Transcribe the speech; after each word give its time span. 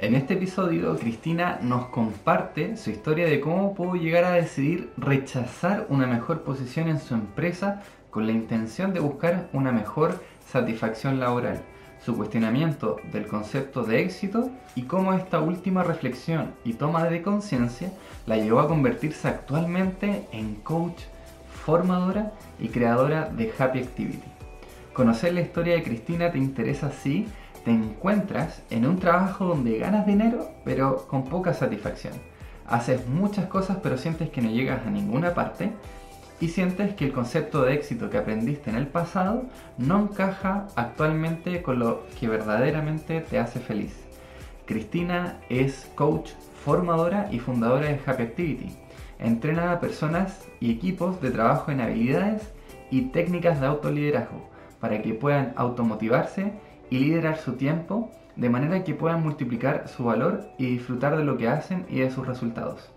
En 0.00 0.14
este 0.14 0.34
episodio, 0.34 0.96
Cristina 0.96 1.58
nos 1.60 1.86
comparte 1.86 2.76
su 2.76 2.90
historia 2.90 3.26
de 3.26 3.40
cómo 3.40 3.74
pudo 3.74 3.96
llegar 3.96 4.22
a 4.22 4.30
decidir 4.30 4.92
rechazar 4.96 5.86
una 5.88 6.06
mejor 6.06 6.42
posición 6.42 6.86
en 6.86 7.00
su 7.00 7.14
empresa 7.14 7.82
con 8.10 8.24
la 8.24 8.30
intención 8.30 8.94
de 8.94 9.00
buscar 9.00 9.48
una 9.52 9.72
mejor 9.72 10.22
satisfacción 10.46 11.18
laboral, 11.18 11.62
su 12.00 12.16
cuestionamiento 12.16 12.98
del 13.10 13.26
concepto 13.26 13.82
de 13.82 14.00
éxito 14.00 14.50
y 14.76 14.82
cómo 14.82 15.14
esta 15.14 15.40
última 15.40 15.82
reflexión 15.82 16.54
y 16.64 16.74
toma 16.74 17.02
de 17.06 17.20
conciencia 17.20 17.90
la 18.24 18.36
llevó 18.36 18.60
a 18.60 18.68
convertirse 18.68 19.26
actualmente 19.26 20.28
en 20.30 20.54
coach, 20.54 21.00
formadora 21.64 22.34
y 22.60 22.68
creadora 22.68 23.30
de 23.30 23.52
Happy 23.58 23.80
Activity. 23.80 24.28
Conocer 24.92 25.32
la 25.32 25.40
historia 25.40 25.74
de 25.74 25.82
Cristina 25.82 26.30
te 26.30 26.38
interesa 26.38 26.92
si 26.92 27.26
te 27.64 27.70
encuentras 27.70 28.62
en 28.70 28.86
un 28.86 28.98
trabajo 28.98 29.44
donde 29.44 29.78
ganas 29.78 30.06
dinero 30.06 30.50
pero 30.64 31.06
con 31.08 31.24
poca 31.24 31.54
satisfacción. 31.54 32.14
Haces 32.66 33.06
muchas 33.08 33.46
cosas 33.46 33.78
pero 33.82 33.98
sientes 33.98 34.30
que 34.30 34.42
no 34.42 34.50
llegas 34.50 34.86
a 34.86 34.90
ninguna 34.90 35.34
parte 35.34 35.72
y 36.40 36.48
sientes 36.48 36.94
que 36.94 37.06
el 37.06 37.12
concepto 37.12 37.62
de 37.62 37.74
éxito 37.74 38.10
que 38.10 38.18
aprendiste 38.18 38.70
en 38.70 38.76
el 38.76 38.86
pasado 38.86 39.44
no 39.76 40.02
encaja 40.02 40.68
actualmente 40.76 41.62
con 41.62 41.78
lo 41.78 42.06
que 42.18 42.28
verdaderamente 42.28 43.20
te 43.20 43.38
hace 43.38 43.58
feliz. 43.58 43.94
Cristina 44.66 45.40
es 45.48 45.90
coach, 45.94 46.30
formadora 46.64 47.28
y 47.32 47.38
fundadora 47.38 47.88
de 47.88 48.00
Happy 48.04 48.22
Activity. 48.22 48.76
Entrena 49.18 49.72
a 49.72 49.80
personas 49.80 50.46
y 50.60 50.70
equipos 50.70 51.20
de 51.20 51.30
trabajo 51.30 51.72
en 51.72 51.80
habilidades 51.80 52.42
y 52.90 53.06
técnicas 53.06 53.60
de 53.60 53.66
autoliderazgo 53.66 54.48
para 54.78 55.02
que 55.02 55.14
puedan 55.14 55.54
automotivarse 55.56 56.52
y 56.90 56.98
liderar 56.98 57.38
su 57.38 57.54
tiempo 57.54 58.10
de 58.36 58.48
manera 58.48 58.84
que 58.84 58.94
puedan 58.94 59.22
multiplicar 59.22 59.88
su 59.88 60.04
valor 60.04 60.48
y 60.58 60.66
disfrutar 60.66 61.16
de 61.16 61.24
lo 61.24 61.36
que 61.36 61.48
hacen 61.48 61.86
y 61.88 62.00
de 62.00 62.10
sus 62.10 62.26
resultados. 62.26 62.92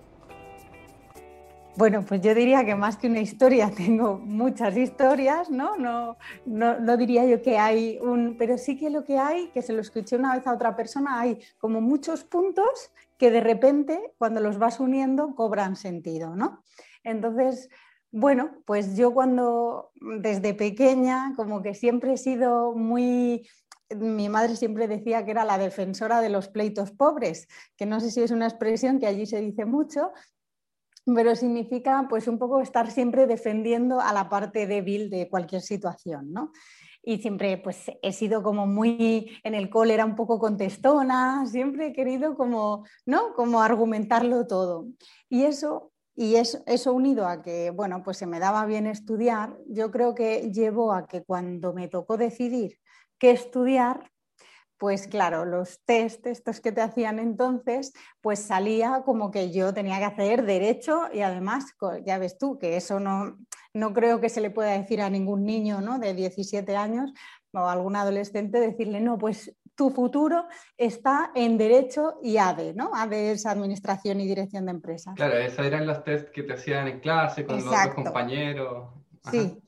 Bueno, 1.78 2.04
pues 2.06 2.20
yo 2.22 2.36
diría 2.36 2.66
que 2.66 2.76
más 2.76 2.98
que 2.98 3.08
una 3.08 3.22
historia, 3.22 3.72
tengo 3.76 4.20
muchas 4.20 4.76
historias, 4.76 5.50
¿no? 5.50 5.78
No, 5.78 6.18
no, 6.46 6.98
diría 6.98 7.26
yo 7.26 7.42
que 7.42 7.58
hay 7.58 7.98
un, 8.02 8.36
pero 8.38 8.58
sí 8.58 8.78
que 8.78 8.90
lo 8.90 9.04
que 9.04 9.18
hay, 9.18 9.48
que 9.48 9.62
se 9.62 9.74
lo 9.74 9.82
escuché 9.82 10.18
una 10.18 10.36
vez 10.36 10.46
a 10.48 10.54
otra 10.54 10.76
persona, 10.76 11.20
hay 11.20 11.40
como 11.58 11.82
muchos 11.82 12.24
puntos 12.24 12.92
que 13.18 13.32
de 13.32 13.42
repente, 13.42 14.14
cuando 14.18 14.42
los 14.42 14.58
vas 14.58 14.80
uniendo, 14.80 15.34
cobran 15.36 15.76
sentido, 15.76 16.36
¿no? 16.36 16.64
Entonces, 17.04 17.70
bueno, 18.12 18.52
pues 18.66 18.98
yo 18.98 19.14
cuando 19.14 19.92
desde 20.02 20.54
pequeña, 20.54 21.34
como 21.38 21.62
que 21.62 21.74
siempre 21.74 22.14
he 22.14 22.18
sido 22.18 22.74
muy 22.76 23.48
mi 23.96 24.30
madre 24.30 24.56
siempre 24.56 24.88
decía 24.88 25.26
que 25.26 25.32
era 25.32 25.46
la 25.46 25.58
defensora 25.58 26.22
de 26.22 26.30
los 26.30 26.48
pleitos 26.48 26.92
pobres, 26.92 27.48
que 27.76 27.86
no 27.86 28.00
sé 28.00 28.12
si 28.12 28.22
es 28.22 28.32
una 28.32 28.48
expresión 28.48 29.00
que 29.00 29.08
allí 29.08 29.26
se 29.26 29.42
dice 29.42 29.66
mucho, 29.66 30.12
pero 31.06 31.36
significa 31.36 32.06
pues 32.10 32.28
un 32.28 32.38
poco 32.38 32.62
estar 32.62 32.92
siempre 32.92 33.28
defendiendo 33.28 34.00
a 34.00 34.14
la 34.14 34.30
parte 34.30 34.68
débil 34.68 35.10
de 35.10 35.30
cualquier 35.30 35.62
situación, 35.62 36.32
¿no? 36.32 36.52
Y 37.04 37.18
siempre 37.18 37.58
pues 37.58 37.92
he 38.04 38.14
sido 38.14 38.44
como 38.44 38.68
muy 38.68 39.32
en 39.44 39.56
el 39.56 39.72
cole 39.72 39.96
era 39.96 40.06
un 40.06 40.16
poco 40.16 40.38
contestona, 40.38 41.46
siempre 41.48 41.88
he 41.88 41.94
querido 41.94 42.36
como, 42.36 42.86
¿no? 43.08 43.34
Como 43.34 43.62
argumentarlo 43.62 44.46
todo. 44.46 44.86
Y 45.28 45.44
eso 45.46 45.92
y 46.16 46.36
eso, 46.36 46.62
eso 46.66 46.94
unido 46.94 47.26
a 47.26 47.42
que, 47.42 47.72
bueno, 47.72 48.04
pues 48.04 48.18
se 48.18 48.28
me 48.28 48.40
daba 48.40 48.66
bien 48.66 48.86
estudiar, 48.86 49.58
yo 49.68 49.92
creo 49.92 50.14
que 50.14 50.52
llevó 50.52 50.92
a 50.94 51.08
que 51.08 51.24
cuando 51.24 51.74
me 51.74 51.88
tocó 51.88 52.18
decidir 52.18 52.78
qué 53.22 53.30
estudiar, 53.30 54.12
pues 54.78 55.06
claro, 55.06 55.46
los 55.46 55.80
test, 55.86 56.26
estos 56.26 56.60
que 56.60 56.72
te 56.72 56.82
hacían 56.82 57.20
entonces, 57.20 57.94
pues 58.20 58.40
salía 58.40 59.04
como 59.06 59.30
que 59.30 59.52
yo 59.52 59.76
tenía 59.76 60.00
que 60.00 60.06
hacer 60.06 60.44
derecho 60.44 61.04
y 61.14 61.22
además, 61.22 61.66
ya 62.04 62.18
ves 62.18 62.40
tú, 62.40 62.58
que 62.58 62.78
eso 62.78 63.00
no, 63.00 63.38
no 63.76 63.94
creo 63.94 64.20
que 64.20 64.30
se 64.30 64.42
le 64.42 64.50
pueda 64.50 64.72
decir 64.72 65.04
a 65.04 65.10
ningún 65.12 65.46
niño 65.46 65.82
¿no? 65.82 66.00
de 66.00 66.16
17 66.16 66.76
años 66.76 67.14
o 67.54 67.60
a 67.60 67.74
algún 67.74 67.96
adolescente, 67.96 68.60
decirle, 68.60 69.02
no, 69.02 69.20
pues 69.20 69.56
tu 69.76 69.92
futuro 69.92 70.48
está 70.76 71.32
en 71.36 71.60
derecho 71.60 72.16
y 72.24 72.38
ADE, 72.38 72.74
¿no? 72.74 72.90
ADE 72.96 73.34
es 73.34 73.46
administración 73.46 74.20
y 74.20 74.28
dirección 74.28 74.66
de 74.66 74.72
empresas. 74.72 75.14
Claro, 75.16 75.38
esos 75.38 75.64
eran 75.64 75.86
los 75.86 76.04
test 76.04 76.30
que 76.30 76.42
te 76.42 76.54
hacían 76.54 76.88
en 76.88 77.00
clase 77.00 77.46
con 77.46 77.64
los 77.64 77.88
compañeros. 77.94 78.90
Sí, 79.30 79.62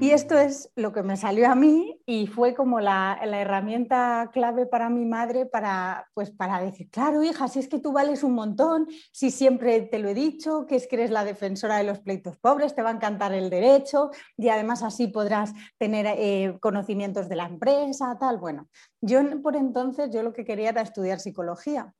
y 0.00 0.10
esto 0.10 0.38
es 0.38 0.70
lo 0.76 0.92
que 0.92 1.02
me 1.02 1.16
salió 1.16 1.50
a 1.50 1.54
mí 1.54 2.00
y 2.06 2.26
fue 2.26 2.54
como 2.54 2.80
la, 2.80 3.18
herramienta 3.22 4.30
clave 4.32 4.66
para 4.66 4.90
mi 4.90 5.04
madre 5.04 5.46
para, 5.46 6.08
pues 6.14 6.30
para 6.30 6.60
decir, 6.60 6.88
claro, 6.90 7.22
hija, 7.22 7.48
si 7.48 7.58
es 7.58 7.68
que 7.68 7.78
tú 7.78 7.92
vales 7.92 8.22
un 8.22 8.32
montón, 8.32 8.86
si 9.12 9.30
siempre 9.30 9.80
te 9.82 9.98
lo 9.98 10.08
he 10.08 10.14
dicho, 10.14 10.66
que 10.66 10.76
es 10.76 10.86
que 10.86 10.96
eres 10.96 11.10
la 11.10 11.24
defensora 11.24 11.78
de 11.78 11.84
los 11.84 11.98
pleitos 11.98 12.36
pobres, 12.38 12.74
te 12.74 12.82
va 12.82 12.90
a 12.90 12.94
encantar 12.94 13.32
el 13.32 13.50
derecho 13.50 14.10
y 14.36 14.48
además 14.48 14.82
así 14.82 15.08
podrás 15.08 15.52
tener 15.78 16.06
eh, 16.06 16.56
conocimientos 16.60 17.28
de 17.28 17.36
la 17.36 17.46
empresa, 17.46 18.16
tal. 18.18 18.38
Bueno, 18.38 18.68
yo 19.00 19.20
por 19.42 19.56
entonces 19.56 20.10
yo 20.12 20.22
lo 20.22 20.32
que 20.32 20.44
quería 20.44 20.70
era 20.70 20.82
estudiar 20.82 21.20
psicología 21.20 21.94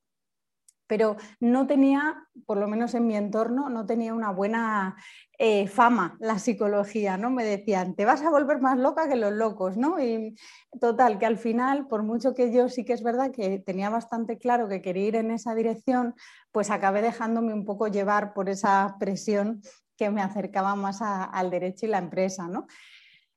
pero 0.89 1.17
no 1.39 1.69
tenía, 1.69 2.27
por 2.47 2.59
lo 2.59 2.67
menos 2.67 2.95
en 2.95 3.07
mi 3.07 3.15
entorno, 3.15 3.69
no 3.69 3.87
tenía 3.87 4.15
una 4.15 4.33
buena 4.33 4.97
eh, 5.39 5.69
fama 5.69 6.17
la 6.19 6.41
psicología, 6.41 7.17
¿no? 7.17 7.31
Me 7.31 7.45
decían, 7.45 7.95
te 7.95 8.05
vas 8.05 8.23
a 8.23 8.31
volver 8.31 8.61
más 8.61 8.77
loca 8.79 9.09
que 9.09 9.15
los 9.15 9.33
locos, 9.33 9.77
¿no? 9.77 10.01
Y 10.01 10.35
total, 10.81 11.19
que 11.19 11.27
al 11.27 11.37
final, 11.37 11.87
por 11.87 12.03
mucho 12.03 12.35
que 12.35 12.53
yo 12.53 12.69
sí 12.69 12.85
que 12.85 12.95
es 12.95 13.05
verdad 13.05 13.31
que 13.31 13.61
tenía 13.61 13.91
bastante 13.91 14.39
claro 14.39 14.69
que 14.69 14.83
quería 14.83 15.07
ir 15.07 15.17
en 15.17 15.31
esa 15.31 15.55
dirección, 15.55 16.15
pues 16.51 16.71
acabé 16.71 17.03
dejándome 17.03 17.53
un 17.53 17.65
poco 17.65 17.87
llevar 17.87 18.33
por 18.33 18.49
esa 18.49 18.97
presión 18.99 19.61
que 19.97 20.11
me 20.11 20.23
acercaba 20.23 20.75
más 20.75 21.03
al 21.03 21.51
derecho 21.51 21.87
y 21.87 21.91
la 21.91 21.99
empresa, 21.99 22.49
¿no? 22.49 22.67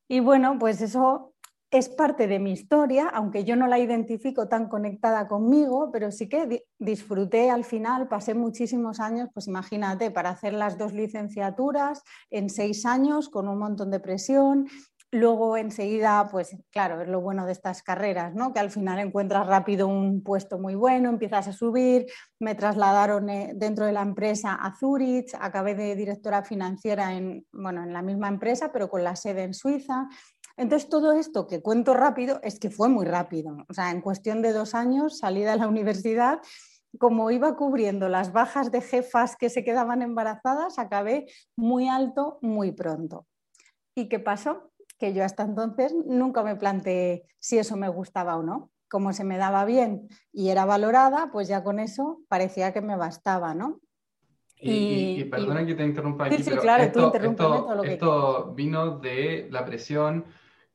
Y 0.07 0.19
bueno, 0.21 0.57
pues 0.59 0.81
eso 0.81 1.30
es 1.71 1.87
parte 1.87 2.27
de 2.27 2.37
mi 2.37 2.51
historia, 2.51 3.07
aunque 3.07 3.45
yo 3.45 3.55
no 3.55 3.65
la 3.65 3.79
identifico 3.79 4.49
tan 4.49 4.67
conectada 4.67 5.29
conmigo, 5.29 5.89
pero 5.91 6.11
sí 6.11 6.27
que 6.27 6.65
disfruté 6.77 7.49
al 7.49 7.63
final, 7.63 8.09
pasé 8.09 8.33
muchísimos 8.33 8.99
años, 8.99 9.29
pues 9.33 9.47
imagínate, 9.47 10.11
para 10.11 10.31
hacer 10.31 10.51
las 10.51 10.77
dos 10.77 10.91
licenciaturas 10.91 12.03
en 12.29 12.49
seis 12.49 12.85
años 12.85 13.29
con 13.29 13.47
un 13.47 13.57
montón 13.57 13.89
de 13.89 14.01
presión. 14.01 14.67
Luego 15.13 15.57
enseguida, 15.57 16.27
pues 16.31 16.55
claro, 16.71 17.01
es 17.01 17.07
lo 17.07 17.19
bueno 17.19 17.45
de 17.45 17.51
estas 17.51 17.83
carreras, 17.83 18.33
¿no? 18.33 18.53
Que 18.53 18.61
al 18.61 18.69
final 18.69 18.99
encuentras 18.99 19.45
rápido 19.45 19.87
un 19.87 20.23
puesto 20.23 20.57
muy 20.57 20.75
bueno, 20.75 21.09
empiezas 21.09 21.49
a 21.49 21.53
subir, 21.53 22.05
me 22.39 22.55
trasladaron 22.55 23.29
eh, 23.29 23.51
dentro 23.55 23.85
de 23.85 23.91
la 23.91 24.01
empresa 24.01 24.55
a 24.55 24.73
Zurich, 24.73 25.33
acabé 25.39 25.75
de 25.75 25.95
directora 25.97 26.43
financiera 26.43 27.13
en, 27.13 27.45
bueno, 27.51 27.83
en 27.83 27.91
la 27.91 28.01
misma 28.01 28.29
empresa, 28.29 28.71
pero 28.71 28.89
con 28.89 29.03
la 29.03 29.17
sede 29.17 29.43
en 29.43 29.53
Suiza. 29.53 30.07
Entonces, 30.61 30.89
todo 30.89 31.13
esto 31.13 31.47
que 31.47 31.59
cuento 31.59 31.95
rápido 31.95 32.39
es 32.43 32.59
que 32.59 32.69
fue 32.69 32.87
muy 32.87 33.07
rápido. 33.07 33.65
O 33.67 33.73
sea, 33.73 33.89
en 33.89 33.99
cuestión 33.99 34.43
de 34.43 34.53
dos 34.53 34.75
años, 34.75 35.17
salida 35.17 35.53
de 35.53 35.57
la 35.57 35.67
universidad, 35.67 36.39
como 36.99 37.31
iba 37.31 37.55
cubriendo 37.55 38.09
las 38.09 38.31
bajas 38.31 38.71
de 38.71 38.81
jefas 38.81 39.35
que 39.35 39.49
se 39.49 39.63
quedaban 39.63 40.03
embarazadas, 40.03 40.77
acabé 40.77 41.25
muy 41.55 41.87
alto 41.87 42.37
muy 42.43 42.73
pronto. 42.73 43.25
¿Y 43.95 44.07
qué 44.07 44.19
pasó? 44.19 44.71
Que 44.99 45.15
yo 45.15 45.25
hasta 45.25 45.41
entonces 45.41 45.95
nunca 46.05 46.43
me 46.43 46.55
planteé 46.55 47.23
si 47.39 47.57
eso 47.57 47.75
me 47.75 47.89
gustaba 47.89 48.37
o 48.37 48.43
no. 48.43 48.69
Como 48.87 49.13
se 49.13 49.23
me 49.23 49.39
daba 49.39 49.65
bien 49.65 50.09
y 50.31 50.49
era 50.49 50.65
valorada, 50.65 51.31
pues 51.31 51.47
ya 51.47 51.63
con 51.63 51.79
eso 51.79 52.19
parecía 52.27 52.71
que 52.71 52.81
me 52.81 52.95
bastaba, 52.95 53.55
¿no? 53.55 53.79
Y, 54.57 55.23
perdona 55.23 55.65
que 55.65 55.73
te 55.73 55.83
interrumpa 55.83 56.25
aquí, 56.25 56.43
pero 56.45 57.83
esto 57.83 58.53
vino 58.53 58.99
de 58.99 59.47
la 59.49 59.65
presión 59.65 60.25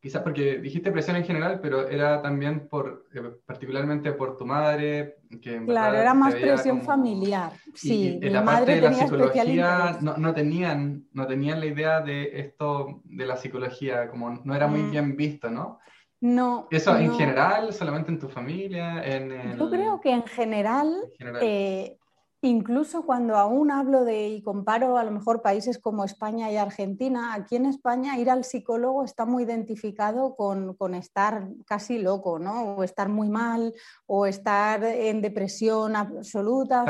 Quizás 0.06 0.22
porque 0.22 0.58
dijiste 0.58 0.92
presión 0.92 1.16
en 1.16 1.24
general, 1.24 1.58
pero 1.60 1.88
era 1.88 2.22
también 2.22 2.68
por, 2.68 3.06
eh, 3.12 3.22
particularmente 3.44 4.12
por 4.12 4.36
tu 4.36 4.46
madre. 4.46 5.16
Que 5.42 5.64
claro, 5.64 5.96
era 5.96 6.14
más 6.14 6.32
presión 6.32 6.80
familiar. 6.82 7.50
Sí, 7.74 8.16
en 8.22 8.32
la 8.32 8.44
parte 8.44 8.76
de 8.76 8.82
la 8.82 8.92
psicología 8.92 9.98
no, 10.00 10.16
no, 10.16 10.32
tenían, 10.32 11.08
no 11.12 11.26
tenían 11.26 11.58
la 11.58 11.66
idea 11.66 12.00
de 12.02 12.38
esto 12.38 13.00
de 13.02 13.26
la 13.26 13.36
psicología, 13.36 14.08
como 14.08 14.30
no 14.44 14.54
era 14.54 14.68
muy 14.68 14.82
mm. 14.82 14.90
bien 14.92 15.16
visto, 15.16 15.50
¿no? 15.50 15.80
No. 16.20 16.68
¿Eso 16.70 16.96
en 16.96 17.12
general, 17.14 17.72
solamente 17.72 18.12
en 18.12 18.20
tu 18.20 18.28
familia? 18.28 19.02
En 19.04 19.58
Yo 19.58 19.68
creo 19.68 20.00
que 20.00 20.12
en 20.12 20.22
general, 20.22 21.02
eh, 21.42 21.98
Incluso 22.42 23.06
cuando 23.06 23.36
aún 23.36 23.70
hablo 23.70 24.04
de 24.04 24.28
y 24.28 24.42
comparo 24.42 24.98
a 24.98 25.04
lo 25.04 25.10
mejor 25.10 25.40
países 25.40 25.78
como 25.78 26.04
España 26.04 26.50
y 26.52 26.56
Argentina, 26.56 27.32
aquí 27.32 27.56
en 27.56 27.64
España 27.64 28.18
ir 28.18 28.30
al 28.30 28.44
psicólogo 28.44 29.04
está 29.04 29.24
muy 29.24 29.44
identificado 29.44 30.36
con, 30.36 30.76
estar 30.94 31.48
casi 31.66 31.98
loco, 31.98 32.38
¿no? 32.38 32.76
O 32.76 32.84
estar 32.84 33.08
muy 33.08 33.30
mal, 33.30 33.74
o 34.06 34.26
estar 34.26 34.84
en 34.84 35.22
depresión 35.22 35.96
absoluta. 35.96 36.84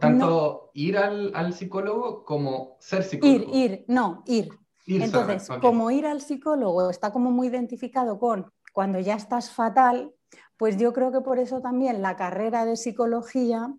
Tanto, 0.00 0.70
ir 0.74 0.96
al, 0.96 1.52
psicólogo 1.52 2.24
como 2.24 2.76
ser 2.78 3.02
psicólogo. 3.02 3.50
Ir, 3.52 3.72
ir, 3.72 3.84
no, 3.88 4.22
ir. 4.26 4.50
Entonces, 4.86 5.48
como 5.60 5.90
ir 5.90 6.06
al 6.06 6.20
psicólogo 6.20 6.90
está 6.90 7.12
como 7.12 7.30
muy 7.30 7.48
identificado 7.48 8.18
con 8.18 8.50
cuando 8.72 9.00
ya 9.00 9.14
estás 9.14 9.50
fatal, 9.50 10.12
pues 10.56 10.76
yo 10.76 10.92
creo 10.92 11.12
que 11.12 11.20
por 11.20 11.38
eso 11.38 11.60
también 11.60 12.02
la 12.02 12.16
carrera 12.16 12.64
de 12.64 12.76
psicología 12.76 13.74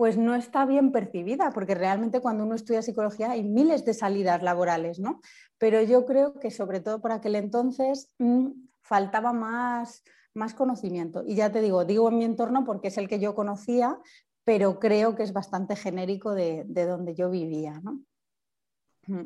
pues 0.00 0.16
no 0.16 0.34
está 0.34 0.64
bien 0.64 0.92
percibida, 0.92 1.50
porque 1.50 1.74
realmente 1.74 2.22
cuando 2.22 2.44
uno 2.44 2.54
estudia 2.54 2.80
psicología 2.80 3.32
hay 3.32 3.42
miles 3.42 3.84
de 3.84 3.92
salidas 3.92 4.42
laborales, 4.42 4.98
¿no? 4.98 5.20
Pero 5.58 5.82
yo 5.82 6.06
creo 6.06 6.40
que 6.40 6.50
sobre 6.50 6.80
todo 6.80 7.02
por 7.02 7.12
aquel 7.12 7.34
entonces 7.34 8.10
mm, 8.16 8.46
faltaba 8.80 9.34
más, 9.34 10.02
más 10.32 10.54
conocimiento. 10.54 11.22
Y 11.26 11.34
ya 11.34 11.52
te 11.52 11.60
digo, 11.60 11.84
digo 11.84 12.08
en 12.08 12.16
mi 12.16 12.24
entorno 12.24 12.64
porque 12.64 12.88
es 12.88 12.96
el 12.96 13.08
que 13.08 13.20
yo 13.20 13.34
conocía, 13.34 13.98
pero 14.42 14.80
creo 14.80 15.16
que 15.16 15.22
es 15.22 15.34
bastante 15.34 15.76
genérico 15.76 16.32
de, 16.32 16.64
donde 16.64 17.14
yo 17.14 17.28
vivía, 17.28 17.78
¿no? 17.82 18.00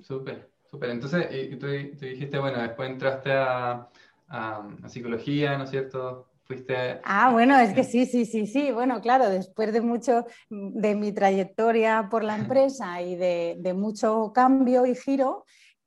Súper, 0.03 0.51
súper. 0.69 0.91
Entonces, 0.91 1.29
y 1.31 1.55
tú, 1.55 1.69
dijiste, 1.69 2.37
bueno, 2.37 2.61
después 2.61 2.91
entraste 2.91 3.31
a, 3.31 3.89
a 4.27 4.89
psicología, 4.89 5.57
¿no 5.57 5.63
es 5.63 5.71
cierto? 5.71 6.34
Fuiste... 6.47 7.01
Ah, 7.05 7.31
bueno, 7.33 7.59
es 7.59 7.73
que 7.73 7.85
sí, 7.85 8.05
sí, 8.05 8.27
sí, 8.27 8.47
sí. 8.47 8.71
Bueno, 8.71 9.01
claro, 9.01 9.31
después 9.31 9.73
de 9.73 9.81
mucho 9.81 10.27
de 10.51 10.95
mi 10.95 11.13
trayectoria 11.13 12.09
por 12.11 12.23
la 12.23 12.37
empresa 12.37 13.01
y 13.01 13.17
de, 13.17 13.57
de 13.59 13.73
mucho 13.73 14.33
cambio 14.35 14.85
y 14.85 14.95
giro, 14.95 15.45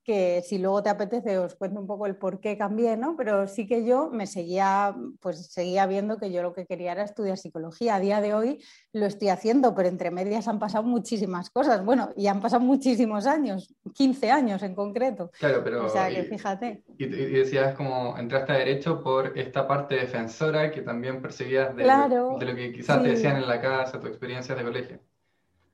que 0.08 0.42
si 0.42 0.58
luego 0.58 0.82
te 0.82 0.90
apetece 0.90 1.38
os 1.38 1.56
cuento 1.56 1.82
un 1.82 1.86
poco 1.86 2.06
el 2.06 2.16
por 2.16 2.40
qué 2.40 2.58
cambié, 2.58 2.96
¿no? 2.96 3.18
Pero 3.18 3.46
sí 3.46 3.68
que 3.68 3.86
yo 3.86 4.10
me 4.10 4.26
seguía, 4.26 4.96
pues 5.20 5.52
seguía 5.52 5.86
viendo 5.86 6.18
que 6.18 6.32
yo 6.32 6.42
lo 6.42 6.54
que 6.54 6.66
quería 6.66 6.94
era 6.94 7.04
estudiar 7.04 7.38
psicología. 7.38 7.96
A 7.96 8.00
día 8.00 8.22
de 8.22 8.34
hoy 8.34 8.64
lo 8.94 9.06
estoy 9.06 9.28
haciendo, 9.28 9.76
pero 9.76 9.90
entre 9.90 10.10
medias 10.10 10.48
han 10.48 10.60
pasado 10.60 10.86
muchísimas 10.86 11.50
cosas. 11.50 11.84
Bueno, 11.84 12.14
y 12.16 12.28
han 12.28 12.40
pasado 12.40 12.64
muchísimos 12.64 13.28
años, 13.28 13.76
15 13.94 14.32
años 14.32 14.64
en 14.64 14.76
concreto. 14.76 15.30
Claro, 15.38 15.62
pero... 15.62 15.86
O 15.86 15.90
sea, 15.90 16.08
que 16.08 16.24
fíjate. 16.24 16.86
Y, 16.98 17.06
decías 17.08 17.76
como 17.76 18.18
entraste 18.18 18.54
a 18.54 18.56
Derecho 18.60 19.04
por 19.04 19.38
esta 19.38 19.68
parte 19.68 19.96
defensora 19.96 20.72
que 20.72 20.84
también 20.84 21.22
perseguías 21.22 21.76
de, 21.76 21.86
lo 21.86 22.56
que 22.56 22.72
quizás 22.72 23.04
te 23.04 23.10
decían 23.10 23.36
en 23.36 23.48
la 23.48 23.60
casa, 23.60 24.00
tu 24.00 24.08
experiencia 24.08 24.56
de 24.56 24.64
colegio. 24.64 25.02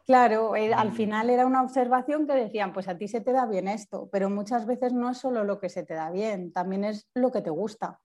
Claro, 0.05 0.55
eh, 0.57 0.73
al 0.73 0.91
final 0.91 1.29
era 1.29 1.45
una 1.45 1.61
observación 1.61 2.27
que 2.27 2.33
decían, 2.33 2.73
pues 2.73 2.89
a 2.89 2.97
ti 2.97 3.07
se 3.07 3.21
te 3.21 3.31
da 3.31 3.45
bien 3.45 3.69
esto, 3.69 4.09
pero 4.11 4.29
muchas 4.29 4.65
veces 4.65 4.91
no 4.91 5.09
es 5.09 5.17
solo 5.17 5.45
lo 5.45 5.59
que 5.59 5.69
se 5.69 5.83
te 5.83 5.94
da 5.94 6.11
bien, 6.11 6.51
también 6.51 6.83
es 6.83 7.07
lo 7.13 7.31
que 7.31 7.41
te 7.41 7.50
gusta. 7.50 8.01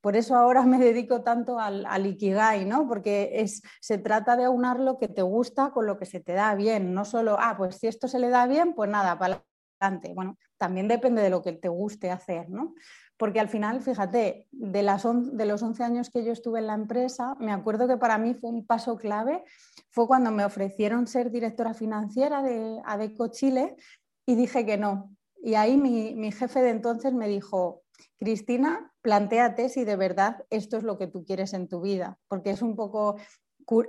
Por 0.00 0.16
eso 0.16 0.36
ahora 0.36 0.62
me 0.66 0.78
dedico 0.78 1.22
tanto 1.22 1.58
al, 1.58 1.84
al, 1.86 2.06
Ikigai, 2.06 2.64
¿no? 2.64 2.86
Porque 2.86 3.30
es, 3.34 3.62
se 3.80 3.98
trata 3.98 4.36
de 4.36 4.44
aunar 4.44 4.78
lo 4.78 4.96
que 4.98 5.08
te 5.08 5.22
gusta 5.22 5.72
con 5.72 5.86
lo 5.86 5.98
que 5.98 6.06
se 6.06 6.20
te 6.20 6.34
da 6.34 6.54
bien, 6.54 6.94
no 6.94 7.04
solo, 7.04 7.36
ah, 7.40 7.56
pues 7.56 7.76
si 7.76 7.88
esto 7.88 8.06
se 8.06 8.20
le 8.20 8.28
da 8.28 8.46
bien, 8.46 8.74
pues 8.74 8.88
nada, 8.88 9.18
para 9.18 9.44
adelante. 9.80 10.12
Bueno, 10.14 10.38
también 10.56 10.86
depende 10.86 11.20
de 11.20 11.30
lo 11.30 11.42
que 11.42 11.52
te 11.52 11.68
guste 11.68 12.12
hacer, 12.12 12.48
¿no? 12.48 12.74
Porque 13.20 13.38
al 13.38 13.50
final, 13.50 13.82
fíjate, 13.82 14.48
de, 14.50 14.82
los 14.82 15.62
11 15.62 15.84
años 15.84 16.08
que 16.08 16.24
yo 16.24 16.32
estuve 16.32 16.60
en 16.60 16.68
la 16.68 16.72
empresa, 16.72 17.36
me 17.38 17.52
acuerdo 17.52 17.86
que 17.86 17.98
para 17.98 18.16
mí 18.16 18.32
fue 18.32 18.48
un 18.48 18.66
paso 18.66 18.96
clave, 18.96 19.44
fue 19.90 20.06
cuando 20.06 20.30
me 20.30 20.42
ofrecieron 20.42 21.06
ser 21.06 21.30
directora 21.30 21.74
financiera 21.74 22.42
de 22.42 22.80
ADECO 22.82 23.28
Chile 23.28 23.76
y 24.24 24.36
dije 24.36 24.64
que 24.64 24.78
no. 24.78 25.14
Y 25.42 25.52
ahí 25.52 25.76
mi, 25.76 26.14
mi 26.14 26.32
jefe 26.32 26.62
de 26.62 26.70
entonces 26.70 27.12
me 27.12 27.28
dijo, 27.28 27.82
Cristina, 28.18 28.90
planteate 29.02 29.68
si 29.68 29.84
de 29.84 29.96
verdad 29.96 30.46
esto 30.48 30.78
es 30.78 30.82
lo 30.82 30.96
que 30.96 31.06
tú 31.06 31.22
quieres 31.22 31.52
en 31.52 31.68
tu 31.68 31.82
vida, 31.82 32.18
porque 32.26 32.52
es 32.52 32.62
un 32.62 32.74
poco, 32.74 33.16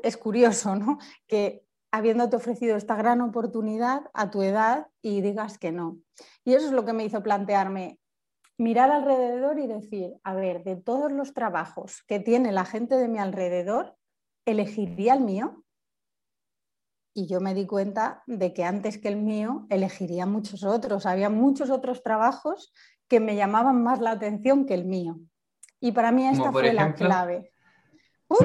es 0.04 0.18
curioso, 0.18 0.76
¿no? 0.76 0.98
Que 1.28 1.64
habiéndote 1.90 2.36
ofrecido 2.36 2.76
esta 2.76 2.98
gran 2.98 3.22
oportunidad 3.22 4.12
a 4.14 4.30
tu 4.30 4.42
edad 4.42 4.88
y 5.02 5.22
digas 5.22 5.58
que 5.58 5.72
no. 5.72 6.00
Y 6.44 6.54
eso 6.54 6.66
es 6.66 6.74
lo 6.74 6.84
que 6.84 6.92
me 6.92 7.06
hizo 7.06 7.24
plantearme, 7.24 8.01
mirar 8.62 8.92
alrededor 8.92 9.58
y 9.58 9.66
decir, 9.66 10.14
a 10.24 10.36
ver, 10.36 10.64
de 10.64 10.76
todos 10.76 11.12
los 11.12 11.34
trabajos 11.34 12.04
que 12.08 12.20
tiene 12.20 12.52
la 12.52 12.64
gente 12.64 12.96
de 12.96 13.08
mi 13.08 13.18
alrededor, 13.18 13.96
¿elegiría 14.46 15.16
el 15.16 15.22
mío? 15.22 15.64
Y 17.16 17.26
yo 17.26 17.42
me 17.42 17.56
di 17.56 17.66
cuenta 17.66 18.22
de 18.28 18.54
que 18.54 18.64
antes 18.64 19.00
que 19.00 19.08
el 19.08 19.18
mío 19.18 19.66
elegiría 19.70 20.28
muchos 20.28 20.64
otros. 20.64 21.08
Había 21.08 21.32
muchos 21.32 21.72
otros 21.72 22.04
trabajos 22.04 22.72
que 23.08 23.20
me 23.20 23.36
llamaban 23.36 23.82
más 23.82 24.00
la 24.00 24.12
atención 24.12 24.68
que 24.68 24.76
el 24.76 24.86
mío. 24.86 25.18
Y 25.80 25.92
para 25.92 26.12
mí 26.12 26.28
esta 26.28 26.52
fue 26.52 26.72
la 26.72 26.94
clave. 26.94 27.52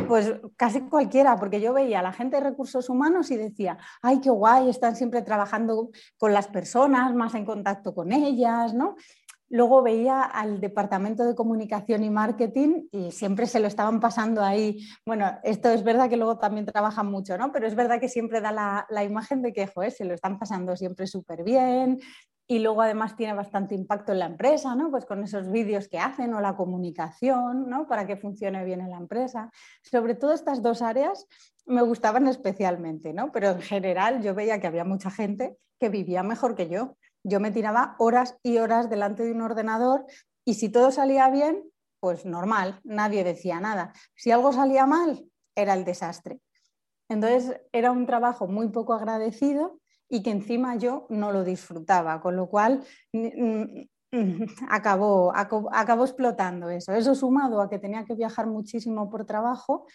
pues 0.09 0.33
casi 0.57 0.81
cualquiera, 0.81 1.37
porque 1.37 1.61
yo 1.61 1.75
veía 1.75 2.01
a 2.01 2.03
la 2.03 2.13
gente 2.13 2.37
de 2.37 2.43
recursos 2.43 2.89
humanos 2.89 3.31
y 3.31 3.37
decía, 3.37 3.77
ay, 4.01 4.21
qué 4.23 4.31
guay, 4.31 4.71
están 4.71 4.97
siempre 4.97 5.21
trabajando 5.21 5.91
con 6.17 6.33
las 6.33 6.49
personas, 6.49 7.15
más 7.15 7.35
en 7.35 7.45
contacto 7.45 7.95
con 7.95 8.13
ellas, 8.13 8.73
¿no? 8.73 8.97
Luego 9.49 9.83
veía 9.83 10.23
al 10.23 10.61
departamento 10.61 11.25
de 11.25 11.37
comunicación 11.37 12.03
y 12.03 12.11
marketing 12.11 12.89
y 12.91 13.13
siempre 13.13 13.47
se 13.47 13.61
lo 13.61 13.69
estaban 13.69 14.01
pasando 14.01 14.43
ahí. 14.43 14.85
Bueno, 15.07 15.39
esto 15.45 15.71
es 15.71 15.85
verdad 15.85 16.09
que 16.09 16.17
luego 16.17 16.39
también 16.39 16.67
trabajan 16.67 17.11
mucho, 17.11 17.39
¿no? 17.39 17.53
Pero 17.53 17.67
es 17.67 17.77
verdad 17.77 18.01
que 18.01 18.09
siempre 18.09 18.41
da 18.41 18.51
la, 18.89 19.05
imagen 19.05 19.43
de 19.43 19.53
que 19.53 19.69
joder, 19.69 19.93
se 19.93 20.05
lo 20.05 20.15
están 20.15 20.39
pasando 20.39 20.77
siempre 20.77 21.07
súper 21.07 21.45
bien 21.45 22.01
y 22.49 22.59
luego 22.59 22.83
además 22.83 23.17
tiene 23.17 23.35
bastante 23.35 23.75
impacto 23.75 24.13
en 24.13 24.21
la 24.21 24.27
empresa, 24.27 24.75
¿no? 24.75 24.91
Pues 24.91 25.05
con 25.05 25.23
esos 25.23 25.51
vídeos 25.51 25.89
que 25.89 25.99
hacen 25.99 26.35
o 26.35 26.41
la 26.41 26.57
comunicación, 26.57 27.69
¿no? 27.69 27.87
Para 27.87 28.07
que 28.07 28.17
funcione 28.17 28.65
bien 28.65 28.81
en 28.81 28.91
la 28.91 28.99
empresa. 28.99 29.51
Sobre 29.83 30.15
todo 30.15 30.33
estas 30.33 30.63
dos 30.63 30.83
áreas 30.83 31.27
me 31.67 31.83
gustaban 31.83 32.27
especialmente, 32.27 33.13
¿no? 33.13 33.31
Pero 33.31 33.51
en 33.51 33.61
general 33.61 34.23
yo 34.23 34.35
veía 34.35 34.61
que 34.61 34.67
había 34.67 34.85
mucha 34.85 35.11
gente 35.11 35.57
que 35.79 35.89
vivía 35.89 36.23
mejor 36.23 36.55
que 36.55 36.69
yo 36.69 36.97
yo 37.27 37.41
me 37.41 37.51
tiraba 37.51 37.97
horas 37.99 38.39
y 38.45 38.59
horas 38.59 38.89
delante 38.89 39.25
de 39.25 39.33
un 39.33 39.41
ordenador 39.41 40.07
y 40.45 40.55
si 40.55 40.69
todo 40.69 40.93
salía 40.93 41.29
bien, 41.29 41.65
pues 41.99 42.25
normal, 42.25 42.81
nadie 42.85 43.25
decía 43.25 43.59
nada. 43.59 43.93
Si 44.15 44.31
algo 44.31 44.53
salía 44.53 44.87
mal, 44.87 45.29
era 45.57 45.75
el 45.75 45.85
desastre. 45.85 46.41
Entonces 47.09 47.61
era 47.73 47.91
un 47.91 48.07
trabajo 48.07 48.47
muy 48.47 48.69
poco 48.69 48.95
agradecido 48.95 49.81
y 50.09 50.23
que 50.23 50.31
encima 50.31 50.77
yo 50.77 51.07
no 51.11 51.33
lo 51.33 51.43
disfrutaba, 51.43 52.21
con 52.21 52.37
lo 52.37 52.49
cual 52.49 52.85
acabó, 54.69 55.35
acabó, 55.35 56.05
explotando 56.05 56.71
eso. 56.71 56.93
Eso 56.93 57.17
sumado 57.17 57.61
a 57.61 57.69
que 57.69 57.81
tenía 57.81 58.05
que 58.05 58.15
viajar 58.15 58.47
muchísimo 58.47 59.11
por 59.11 59.27
trabajo, 59.27 59.87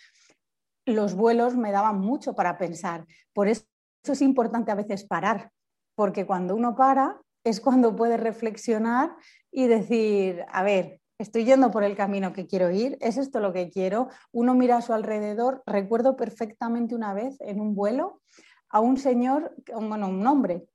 los 0.86 1.16
vuelos 1.16 1.56
me 1.56 1.72
daban 1.72 2.02
mucho 2.02 2.36
para 2.36 2.58
pensar. 2.58 3.06
Por 3.32 3.48
eso 3.48 3.64
es 4.04 4.22
importante 4.22 4.72
a 4.72 4.76
veces 4.76 5.06
parar, 5.06 5.50
porque 5.96 6.26
cuando 6.26 6.56
uno 6.56 6.76
para 6.76 7.20
es 7.44 7.60
cuando 7.60 7.96
puede 7.96 8.18
reflexionar 8.18 9.16
y 9.52 9.68
decir, 9.68 10.46
a 10.52 10.64
ver, 10.64 11.02
estoy 11.18 11.46
yendo 11.46 11.72
por 11.72 11.84
el 11.84 11.96
camino 11.96 12.34
que 12.34 12.48
quiero 12.48 12.72
ir, 12.72 12.98
es 13.02 13.18
esto 13.18 13.40
lo 13.40 13.54
que 13.54 13.70
quiero. 13.70 14.10
Uno 14.32 14.54
mira 14.54 14.78
a 14.78 14.82
su 14.82 14.94
alrededor, 14.94 15.64
recuerdo 15.66 16.16
perfectamente 16.16 16.96
una 16.96 17.14
vez 17.14 17.40
en 17.42 17.60
un 17.60 17.76
vuelo 17.76 18.22
a 18.70 18.80
un 18.80 18.98
señor, 18.98 19.54
bueno, 19.74 20.08
un 20.08 20.26
hombre, 20.26 20.66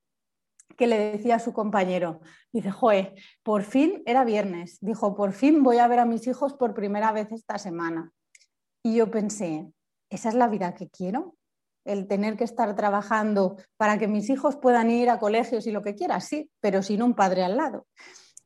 que 0.77 0.87
le 0.87 1.11
decía 1.11 1.35
a 1.35 1.39
su 1.39 1.53
compañero, 1.53 2.21
dice, 2.53 2.69
Joe, 2.69 3.15
por 3.41 3.63
fin 3.63 4.03
era 4.05 4.23
viernes, 4.23 4.77
dijo, 4.81 5.15
por 5.15 5.33
fin 5.33 5.63
voy 5.63 5.79
a 5.79 5.87
ver 5.87 5.99
a 5.99 6.05
mis 6.05 6.27
hijos 6.27 6.53
por 6.53 6.75
primera 6.75 7.11
vez 7.11 7.31
esta 7.31 7.57
semana. 7.57 8.11
Y 8.83 8.95
yo 8.95 9.09
pensé, 9.09 9.71
¿esa 10.09 10.29
es 10.29 10.35
la 10.35 10.47
vida 10.47 10.75
que 10.75 10.89
quiero? 10.89 11.35
El 11.87 12.07
tener 12.07 12.37
que 12.37 12.43
estar 12.43 12.75
trabajando 12.75 13.57
para 13.77 13.97
que 13.97 14.07
mis 14.07 14.29
hijos 14.29 14.57
puedan 14.57 14.91
ir 14.91 15.09
a 15.09 15.19
colegios 15.19 15.65
y 15.65 15.71
lo 15.71 15.81
que 15.81 15.95
quiera, 15.95 16.19
sí, 16.19 16.51
pero 16.59 16.83
sin 16.83 17.01
un 17.01 17.15
padre 17.15 17.43
al 17.43 17.57
lado. 17.57 17.87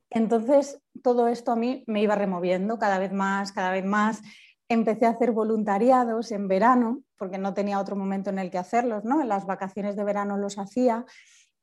Entonces, 0.09 0.79
todo 1.01 1.27
esto 1.27 1.51
a 1.51 1.55
mí 1.55 1.83
me 1.87 2.01
iba 2.01 2.15
removiendo 2.15 2.77
cada 2.77 2.99
vez 2.99 3.13
más, 3.13 3.51
cada 3.51 3.71
vez 3.71 3.85
más. 3.85 4.21
Empecé 4.69 5.05
a 5.05 5.11
hacer 5.11 5.31
voluntariados 5.31 6.31
en 6.31 6.47
verano, 6.47 7.01
porque 7.17 7.37
no 7.37 7.53
tenía 7.53 7.79
otro 7.79 7.95
momento 7.95 8.29
en 8.29 8.39
el 8.39 8.51
que 8.51 8.57
hacerlos, 8.57 9.03
¿no? 9.05 9.21
En 9.21 9.29
las 9.29 9.45
vacaciones 9.45 9.95
de 9.95 10.03
verano 10.03 10.37
los 10.37 10.57
hacía. 10.57 11.05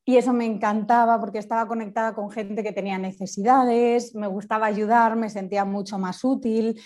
Y 0.05 0.17
eso 0.17 0.33
me 0.33 0.47
encantaba 0.47 1.21
porque 1.21 1.39
estaba 1.39 1.69
conectada 1.69 2.15
con 2.15 2.31
gente 2.31 2.63
que 2.63 2.73
tenía 2.73 2.97
necesidades, 2.97 4.15
me 4.15 4.27
gustaba 4.27 4.65
ayudar, 4.65 5.17
me 5.17 5.29
sentía 5.29 5.67
mucho 5.67 5.99
más 5.99 6.25
útil 6.25 6.81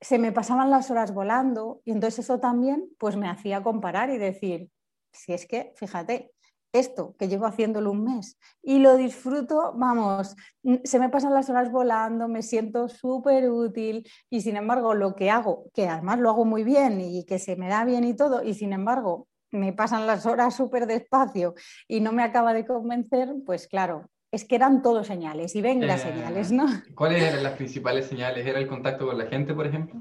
se 0.00 0.18
me 0.18 0.32
pasaban 0.32 0.70
las 0.70 0.90
horas 0.90 1.12
volando 1.12 1.80
y 1.84 1.92
entonces 1.92 2.24
eso 2.24 2.40
también 2.40 2.88
pues 2.98 3.16
me 3.16 3.28
hacía 3.28 3.62
comparar 3.62 4.10
y 4.10 4.18
decir, 4.18 4.70
si 5.12 5.32
es 5.32 5.46
que, 5.46 5.72
fíjate, 5.76 6.32
esto 6.72 7.16
que 7.18 7.28
llevo 7.28 7.46
haciéndolo 7.46 7.90
un 7.90 8.04
mes 8.04 8.38
y 8.62 8.78
lo 8.78 8.96
disfruto, 8.96 9.72
vamos, 9.74 10.36
se 10.84 10.98
me 10.98 11.08
pasan 11.08 11.34
las 11.34 11.48
horas 11.48 11.72
volando, 11.72 12.28
me 12.28 12.42
siento 12.42 12.88
súper 12.88 13.50
útil 13.50 14.06
y 14.30 14.42
sin 14.42 14.56
embargo 14.56 14.94
lo 14.94 15.14
que 15.14 15.30
hago, 15.30 15.64
que 15.72 15.88
además 15.88 16.18
lo 16.18 16.30
hago 16.30 16.44
muy 16.44 16.64
bien 16.64 17.00
y 17.00 17.24
que 17.24 17.38
se 17.38 17.56
me 17.56 17.68
da 17.68 17.84
bien 17.84 18.04
y 18.04 18.14
todo, 18.14 18.42
y 18.42 18.54
sin 18.54 18.72
embargo 18.72 19.28
me 19.50 19.72
pasan 19.72 20.06
las 20.06 20.26
horas 20.26 20.54
súper 20.54 20.86
despacio 20.86 21.54
y 21.86 22.00
no 22.00 22.12
me 22.12 22.22
acaba 22.22 22.52
de 22.52 22.66
convencer, 22.66 23.34
pues 23.46 23.66
claro, 23.66 24.10
es 24.30 24.44
que 24.44 24.56
eran 24.56 24.82
todo 24.82 25.04
señales 25.04 25.54
y 25.56 25.62
ven 25.62 25.86
las 25.86 26.02
señales, 26.02 26.52
¿no? 26.52 26.66
¿Cuáles 26.94 27.22
eran 27.22 27.42
las 27.42 27.54
principales 27.54 28.06
señales? 28.06 28.46
¿Era 28.46 28.58
el 28.58 28.68
contacto 28.68 29.06
con 29.06 29.18
la 29.18 29.26
gente, 29.26 29.54
por 29.54 29.66
ejemplo? 29.66 30.00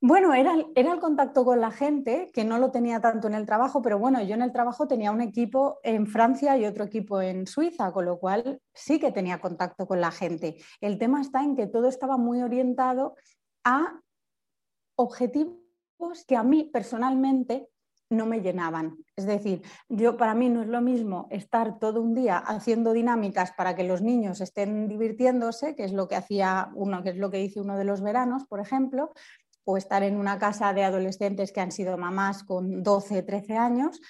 Bueno, 0.00 0.34
era, 0.34 0.54
era, 0.74 0.92
el 0.92 1.00
contacto 1.00 1.44
con 1.44 1.60
la 1.60 1.70
gente, 1.70 2.30
que 2.34 2.44
no 2.44 2.58
lo 2.58 2.70
tenía 2.70 3.00
tanto 3.00 3.28
en 3.28 3.34
el 3.34 3.46
trabajo, 3.46 3.80
pero 3.80 3.98
bueno, 3.98 4.22
yo 4.22 4.34
en 4.34 4.42
el 4.42 4.52
trabajo 4.52 4.86
tenía 4.86 5.10
un 5.10 5.22
equipo 5.22 5.78
en 5.82 6.06
Francia 6.06 6.56
y 6.56 6.66
otro 6.66 6.84
equipo 6.84 7.20
en 7.22 7.46
Suiza, 7.46 7.92
con 7.92 8.04
lo 8.04 8.18
cual 8.18 8.60
sí 8.74 9.00
que 9.00 9.10
tenía 9.10 9.40
contacto 9.40 9.86
con 9.86 10.00
la 10.00 10.10
gente. 10.10 10.56
El 10.80 10.98
tema 10.98 11.22
está 11.22 11.42
en 11.42 11.56
que 11.56 11.66
todo 11.66 11.88
estaba 11.88 12.18
muy 12.18 12.42
orientado 12.42 13.16
a 13.64 14.00
objetivos 14.96 15.56
que 16.26 16.36
a 16.36 16.42
mí 16.42 16.64
personalmente 16.64 17.68
no 18.10 18.26
me 18.26 18.40
llenaban. 18.40 18.96
Es 19.16 19.26
decir, 19.26 19.62
yo 19.88 20.16
para 20.16 20.34
mí 20.34 20.48
no 20.48 20.62
es 20.62 20.68
lo 20.68 20.80
mismo 20.80 21.26
estar 21.30 21.78
todo 21.78 22.00
un 22.00 22.14
día 22.14 22.38
haciendo 22.38 22.92
dinámicas 22.92 23.52
para 23.52 23.74
que 23.74 23.84
los 23.84 24.02
niños 24.02 24.40
estén 24.40 24.88
divirtiéndose, 24.88 25.74
que 25.74 25.84
es 25.84 25.92
lo 25.92 26.08
que 26.08 26.16
hacía 26.16 26.70
uno, 26.74 27.02
que 27.02 27.10
es 27.10 27.16
lo 27.16 27.30
que 27.30 27.42
hice 27.42 27.60
uno 27.60 27.76
de 27.76 27.84
los 27.84 28.00
veranos, 28.02 28.44
por 28.46 28.60
ejemplo, 28.60 29.12
o 29.64 29.76
estar 29.76 30.02
en 30.02 30.16
una 30.16 30.38
casa 30.38 30.72
de 30.72 30.84
adolescentes 30.84 31.50
que 31.50 31.60
han 31.60 31.72
sido 31.72 31.98
mamás 31.98 32.44
con 32.44 32.82
12, 32.82 33.22
13 33.22 33.56
años, 33.56 34.00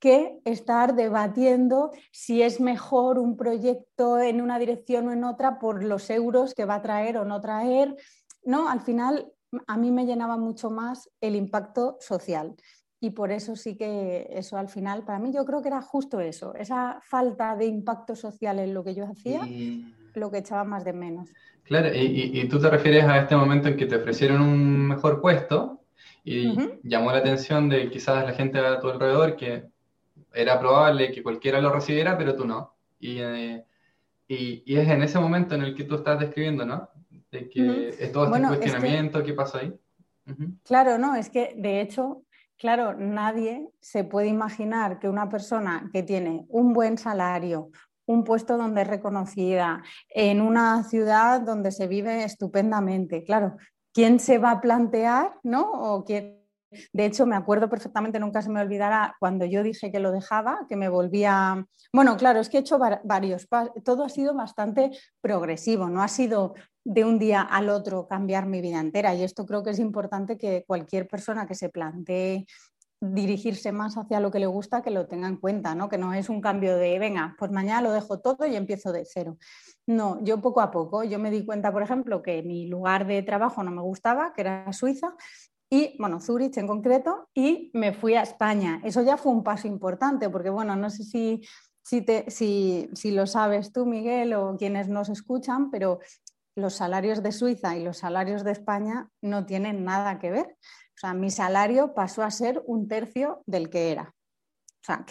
que 0.00 0.40
estar 0.44 0.96
debatiendo 0.96 1.92
si 2.10 2.42
es 2.42 2.60
mejor 2.60 3.18
un 3.18 3.36
proyecto 3.36 4.18
en 4.18 4.40
una 4.40 4.58
dirección 4.58 5.08
o 5.08 5.12
en 5.12 5.24
otra 5.24 5.58
por 5.58 5.84
los 5.84 6.10
euros 6.10 6.54
que 6.54 6.64
va 6.64 6.74
a 6.76 6.82
traer 6.82 7.16
o 7.16 7.24
no 7.24 7.40
traer. 7.40 7.96
No, 8.42 8.68
al 8.68 8.80
final 8.80 9.32
a 9.68 9.76
mí 9.76 9.92
me 9.92 10.04
llenaba 10.04 10.36
mucho 10.36 10.68
más 10.68 11.08
el 11.20 11.36
impacto 11.36 11.96
social 12.00 12.56
y 13.04 13.10
por 13.10 13.30
eso 13.30 13.54
sí 13.54 13.76
que 13.76 14.26
eso 14.30 14.56
al 14.56 14.70
final, 14.70 15.04
para 15.04 15.18
mí 15.18 15.30
yo 15.30 15.44
creo 15.44 15.60
que 15.60 15.68
era 15.68 15.82
justo 15.82 16.20
eso, 16.20 16.54
esa 16.54 17.00
falta 17.02 17.54
de 17.54 17.66
impacto 17.66 18.16
social 18.16 18.58
en 18.58 18.72
lo 18.72 18.82
que 18.82 18.94
yo 18.94 19.04
hacía, 19.04 19.46
lo 20.14 20.30
que 20.30 20.38
echaba 20.38 20.64
más 20.64 20.86
de 20.86 20.94
menos. 20.94 21.28
Claro, 21.64 21.90
y, 21.94 22.48
tú 22.48 22.58
te 22.58 22.70
refieres 22.70 23.04
a 23.04 23.18
este 23.18 23.36
momento 23.36 23.68
en 23.68 23.76
que 23.76 23.84
te 23.84 23.96
ofrecieron 23.96 24.40
un 24.40 24.88
mejor 24.88 25.20
puesto 25.20 25.82
y 26.24 26.56
llamó 26.82 27.12
la 27.12 27.18
atención 27.18 27.68
de 27.68 27.90
quizás 27.90 28.24
la 28.24 28.32
gente 28.32 28.58
a 28.58 28.80
tu 28.80 28.88
alrededor 28.88 29.36
que 29.36 29.66
era 30.32 30.58
probable 30.58 31.12
que 31.12 31.22
cualquiera 31.22 31.60
lo 31.60 31.70
recibiera, 31.70 32.16
pero 32.16 32.34
tú 32.34 32.46
no. 32.46 32.74
Y, 32.98 33.18
eh, 33.18 33.64
y, 34.26 34.62
es 34.78 34.88
en 34.88 35.02
ese 35.02 35.18
momento 35.18 35.54
en 35.56 35.62
el 35.62 35.74
que 35.74 35.84
tú 35.84 35.96
estás 35.96 36.18
describiendo, 36.18 36.64
¿no? 36.64 36.88
De 37.30 37.50
que 37.50 37.90
es 37.98 38.12
todo 38.12 38.34
este 38.34 38.46
cuestionamiento, 38.46 39.22
¿qué 39.22 39.34
pasó 39.34 39.58
ahí? 39.58 39.74
Claro, 40.64 40.96
no, 40.96 41.14
es 41.14 41.28
que 41.28 41.54
de 41.56 41.82
hecho 41.82 42.23
Claro, 42.58 42.94
nadie 42.94 43.68
se 43.80 44.04
puede 44.04 44.28
imaginar 44.28 44.98
que 44.98 45.08
una 45.08 45.28
persona 45.28 45.90
que 45.92 46.02
tiene 46.02 46.46
un 46.48 46.72
buen 46.72 46.96
salario, 46.98 47.70
un 48.06 48.22
puesto 48.22 48.56
donde 48.56 48.82
es 48.82 48.88
reconocida, 48.88 49.82
en 50.08 50.40
una 50.40 50.84
ciudad 50.84 51.40
donde 51.40 51.72
se 51.72 51.88
vive 51.88 52.24
estupendamente, 52.24 53.24
claro, 53.24 53.56
¿quién 53.92 54.20
se 54.20 54.38
va 54.38 54.52
a 54.52 54.60
plantear, 54.60 55.34
no? 55.42 55.70
O 55.72 56.04
De 56.04 57.04
hecho, 57.04 57.26
me 57.26 57.36
acuerdo 57.36 57.68
perfectamente, 57.68 58.18
nunca 58.18 58.42
se 58.42 58.50
me 58.50 58.60
olvidará, 58.60 59.14
cuando 59.20 59.44
yo 59.44 59.62
dije 59.62 59.90
que 59.90 60.00
lo 60.00 60.12
dejaba, 60.12 60.66
que 60.68 60.76
me 60.76 60.88
volvía... 60.88 61.66
Bueno, 61.92 62.16
claro, 62.16 62.40
es 62.40 62.48
que 62.48 62.58
he 62.58 62.60
hecho 62.60 62.78
varios, 63.04 63.48
todo 63.84 64.04
ha 64.04 64.08
sido 64.08 64.34
bastante 64.34 64.90
progresivo, 65.20 65.88
no 65.88 66.02
ha 66.02 66.08
sido 66.08 66.54
de 66.84 67.04
un 67.04 67.18
día 67.18 67.40
al 67.40 67.70
otro 67.70 68.06
cambiar 68.06 68.46
mi 68.46 68.60
vida 68.60 68.80
entera. 68.80 69.14
Y 69.14 69.22
esto 69.22 69.46
creo 69.46 69.62
que 69.62 69.70
es 69.70 69.78
importante 69.78 70.36
que 70.36 70.64
cualquier 70.66 71.08
persona 71.08 71.46
que 71.46 71.54
se 71.54 71.70
plantee 71.70 72.46
dirigirse 73.00 73.72
más 73.72 73.96
hacia 73.96 74.20
lo 74.20 74.30
que 74.30 74.38
le 74.38 74.46
gusta, 74.46 74.82
que 74.82 74.90
lo 74.90 75.06
tenga 75.06 75.28
en 75.28 75.36
cuenta, 75.36 75.74
¿no? 75.74 75.88
Que 75.88 75.98
no 75.98 76.14
es 76.14 76.28
un 76.28 76.40
cambio 76.40 76.76
de, 76.76 76.98
venga, 76.98 77.34
pues 77.38 77.50
mañana 77.50 77.82
lo 77.82 77.92
dejo 77.92 78.20
todo 78.20 78.46
y 78.46 78.56
empiezo 78.56 78.92
de 78.92 79.04
cero. 79.04 79.36
No, 79.86 80.22
yo 80.24 80.40
poco 80.40 80.60
a 80.60 80.70
poco, 80.70 81.04
yo 81.04 81.18
me 81.18 81.30
di 81.30 81.44
cuenta, 81.44 81.72
por 81.72 81.82
ejemplo, 81.82 82.22
que 82.22 82.42
mi 82.42 82.66
lugar 82.66 83.06
de 83.06 83.22
trabajo 83.22 83.62
no 83.62 83.70
me 83.70 83.82
gustaba, 83.82 84.32
que 84.32 84.42
era 84.42 84.72
Suiza, 84.72 85.14
y, 85.70 85.96
bueno, 85.98 86.20
Zurich 86.20 86.56
en 86.56 86.66
concreto, 86.66 87.28
y 87.34 87.70
me 87.74 87.92
fui 87.92 88.14
a 88.14 88.22
España. 88.22 88.80
Eso 88.84 89.02
ya 89.02 89.16
fue 89.16 89.32
un 89.32 89.42
paso 89.42 89.66
importante, 89.66 90.30
porque, 90.30 90.50
bueno, 90.50 90.76
no 90.76 90.88
sé 90.88 91.02
si, 91.02 91.42
si, 91.82 92.02
te, 92.02 92.30
si, 92.30 92.88
si 92.94 93.10
lo 93.10 93.26
sabes 93.26 93.72
tú, 93.72 93.84
Miguel, 93.84 94.34
o 94.34 94.56
quienes 94.56 94.88
nos 94.88 95.08
escuchan, 95.08 95.70
pero 95.70 95.98
los 96.56 96.74
salarios 96.74 97.22
de 97.22 97.32
Suiza 97.32 97.76
y 97.76 97.82
los 97.82 97.98
salarios 97.98 98.44
de 98.44 98.52
España 98.52 99.08
no 99.20 99.44
tienen 99.46 99.84
nada 99.84 100.18
que 100.18 100.30
ver. 100.30 100.46
O 100.46 100.98
sea, 100.98 101.14
mi 101.14 101.30
salario 101.30 101.94
pasó 101.94 102.22
a 102.22 102.30
ser 102.30 102.62
un 102.66 102.86
tercio 102.88 103.42
del 103.46 103.68
que 103.70 103.90
era. 103.90 104.14
O 104.82 104.86
sea, 104.86 105.06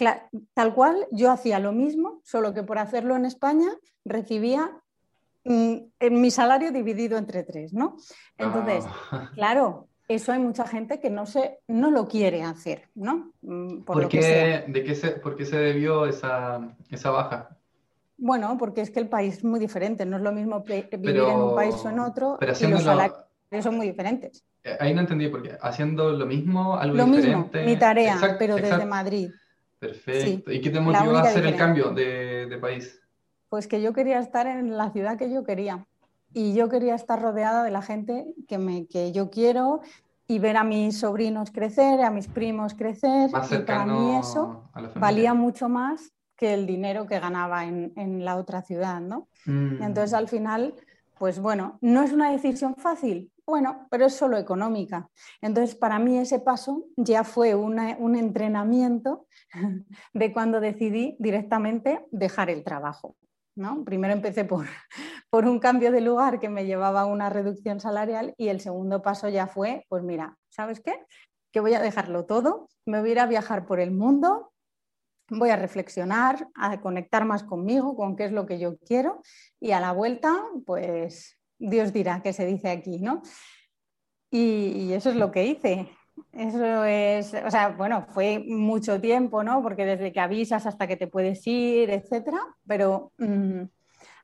tal 0.54 0.74
cual 0.74 1.06
yo 1.10 1.30
hacía 1.30 1.58
lo 1.58 1.72
mismo, 1.72 2.20
solo 2.24 2.54
que 2.54 2.62
por 2.62 2.78
hacerlo 2.78 3.16
en 3.16 3.24
España 3.24 3.68
recibía 4.04 4.70
mm, 5.44 5.76
mi 6.12 6.30
salario 6.30 6.70
dividido 6.70 7.18
entre 7.18 7.42
tres, 7.42 7.72
¿no? 7.72 7.96
Entonces, 8.38 8.84
ah. 9.10 9.30
claro, 9.34 9.88
eso 10.06 10.32
hay 10.32 10.38
mucha 10.38 10.66
gente 10.66 11.00
que 11.00 11.10
no, 11.10 11.26
se, 11.26 11.58
no 11.66 11.90
lo 11.90 12.06
quiere 12.06 12.44
hacer, 12.44 12.88
¿no? 12.94 13.32
Mm, 13.42 13.82
por, 13.82 14.08
qué, 14.08 14.64
¿de 14.68 14.84
qué 14.84 14.94
se, 14.94 15.10
¿Por 15.10 15.34
qué 15.34 15.44
se 15.44 15.56
debió 15.56 16.06
esa, 16.06 16.76
esa 16.90 17.10
baja? 17.10 17.58
Bueno, 18.16 18.56
porque 18.58 18.80
es 18.80 18.90
que 18.90 19.00
el 19.00 19.08
país 19.08 19.38
es 19.38 19.44
muy 19.44 19.58
diferente, 19.58 20.06
no 20.06 20.16
es 20.16 20.22
lo 20.22 20.32
mismo 20.32 20.60
vivir 20.62 20.88
en 21.16 21.36
un 21.36 21.54
país 21.54 21.74
o 21.84 21.88
en 21.88 21.98
otro, 21.98 22.36
pero 22.38 22.52
y 22.58 22.66
los 22.66 22.82
salarios 22.82 23.24
son 23.60 23.76
muy 23.76 23.86
diferentes. 23.86 24.44
Eh, 24.62 24.76
ahí 24.80 24.94
no 24.94 25.00
entendí, 25.00 25.28
porque 25.28 25.56
haciendo 25.60 26.12
lo 26.12 26.26
mismo, 26.26 26.76
algo 26.76 26.96
lo 26.96 27.06
diferente. 27.06 27.58
Mismo, 27.58 27.72
mi 27.72 27.78
tarea, 27.78 28.18
pero 28.38 28.56
desde 28.56 28.86
Madrid. 28.86 29.30
Perfecto. 29.78 30.50
¿Y 30.50 30.60
qué 30.60 30.70
te 30.70 30.80
motivó 30.80 31.16
a 31.16 31.22
hacer 31.22 31.44
el 31.44 31.56
cambio 31.56 31.90
de, 31.90 32.46
de, 32.46 32.58
país? 32.58 33.00
Pues 33.50 33.66
que 33.66 33.82
yo 33.82 33.92
quería 33.92 34.18
estar 34.18 34.46
en 34.46 34.76
la 34.76 34.90
ciudad 34.90 35.18
que 35.18 35.30
yo 35.30 35.44
quería. 35.44 35.86
Y 36.32 36.54
yo 36.54 36.68
quería 36.68 36.94
estar 36.94 37.20
rodeada 37.20 37.62
de 37.62 37.70
la 37.70 37.82
gente 37.82 38.26
que, 38.48 38.58
me, 38.58 38.86
que 38.86 39.12
yo 39.12 39.30
quiero 39.30 39.82
y 40.26 40.38
ver 40.38 40.56
a 40.56 40.64
mis 40.64 40.98
sobrinos 40.98 41.50
crecer, 41.50 42.00
a 42.00 42.10
mis 42.10 42.28
primos 42.28 42.74
crecer. 42.74 43.28
y 43.28 43.58
para 43.58 43.84
mí 43.84 44.16
eso 44.16 44.70
valía 44.96 45.34
mucho 45.34 45.68
más 45.68 46.13
que 46.36 46.54
el 46.54 46.66
dinero 46.66 47.06
que 47.06 47.20
ganaba 47.20 47.64
en, 47.64 48.24
la 48.24 48.36
otra 48.36 48.62
ciudad, 48.62 49.00
¿no? 49.00 49.28
Mm. 49.46 49.82
Entonces 49.82 50.14
al 50.14 50.28
final, 50.28 50.74
pues 51.18 51.38
bueno, 51.38 51.78
no 51.80 52.02
es 52.02 52.12
una 52.12 52.30
decisión 52.30 52.74
fácil, 52.76 53.30
bueno, 53.46 53.86
pero 53.90 54.06
es 54.06 54.14
solo 54.14 54.36
económica. 54.38 55.08
Entonces 55.40 55.74
para 55.74 55.98
mí 55.98 56.18
ese 56.18 56.40
paso 56.40 56.84
ya 56.96 57.24
fue 57.24 57.54
un 57.54 58.16
entrenamiento 58.16 59.26
de 60.14 60.32
cuando 60.32 60.60
decidí 60.60 61.16
directamente 61.18 62.04
dejar 62.10 62.50
el 62.50 62.64
trabajo. 62.64 63.16
¿no? 63.56 63.84
Primero 63.84 64.12
empecé 64.14 64.44
por, 64.44 64.66
por 65.30 65.46
un 65.46 65.58
cambio 65.58 65.92
de 65.92 66.00
lugar 66.00 66.40
que 66.40 66.48
me 66.48 66.66
llevaba 66.66 67.02
a 67.02 67.06
una 67.06 67.30
reducción 67.30 67.80
salarial 67.80 68.34
y 68.36 68.48
el 68.48 68.60
segundo 68.60 69.02
paso 69.02 69.28
ya 69.28 69.46
fue, 69.46 69.84
pues 69.88 70.02
mira, 70.02 70.36
¿sabes 70.48 70.80
qué? 70.80 70.94
Que 71.52 71.60
voy 71.60 71.74
a 71.74 71.80
dejarlo 71.80 72.24
todo, 72.24 72.68
me 72.84 73.00
voy 73.00 73.10
a 73.10 73.12
ir 73.12 73.20
a 73.20 73.26
viajar 73.26 73.66
por 73.66 73.80
el 73.80 73.92
mundo, 73.92 74.52
voy 75.28 75.50
a 75.50 75.56
reflexionar, 75.56 76.48
a 76.54 76.80
conectar 76.80 77.24
más 77.24 77.42
conmigo, 77.42 77.96
con 77.96 78.16
qué 78.16 78.26
es 78.26 78.32
lo 78.32 78.46
que 78.46 78.58
yo 78.58 78.78
quiero 78.78 79.22
y 79.60 79.72
a 79.72 79.80
la 79.80 79.92
vuelta, 79.92 80.42
pues 80.66 81.38
Dios 81.58 81.92
dirá 81.92 82.20
qué 82.22 82.32
se 82.32 82.46
dice 82.46 82.70
aquí, 82.70 82.98
¿no? 82.98 83.22
Y, 84.30 84.92
eso 84.92 85.10
es 85.10 85.16
lo 85.16 85.30
que 85.30 85.46
hice. 85.46 85.88
Eso 86.32 86.84
es, 86.84 87.34
o 87.34 87.50
sea, 87.50 87.68
bueno, 87.68 88.06
fue 88.10 88.44
mucho 88.46 89.00
tiempo, 89.00 89.44
¿no? 89.44 89.62
Porque 89.62 89.84
desde 89.84 90.12
que 90.12 90.20
avisas 90.20 90.66
hasta 90.66 90.86
que 90.86 90.96
te 90.96 91.06
puedes 91.06 91.46
ir, 91.46 91.90
etcétera, 91.90 92.40
pero 92.66 93.12
mm, 93.18 93.62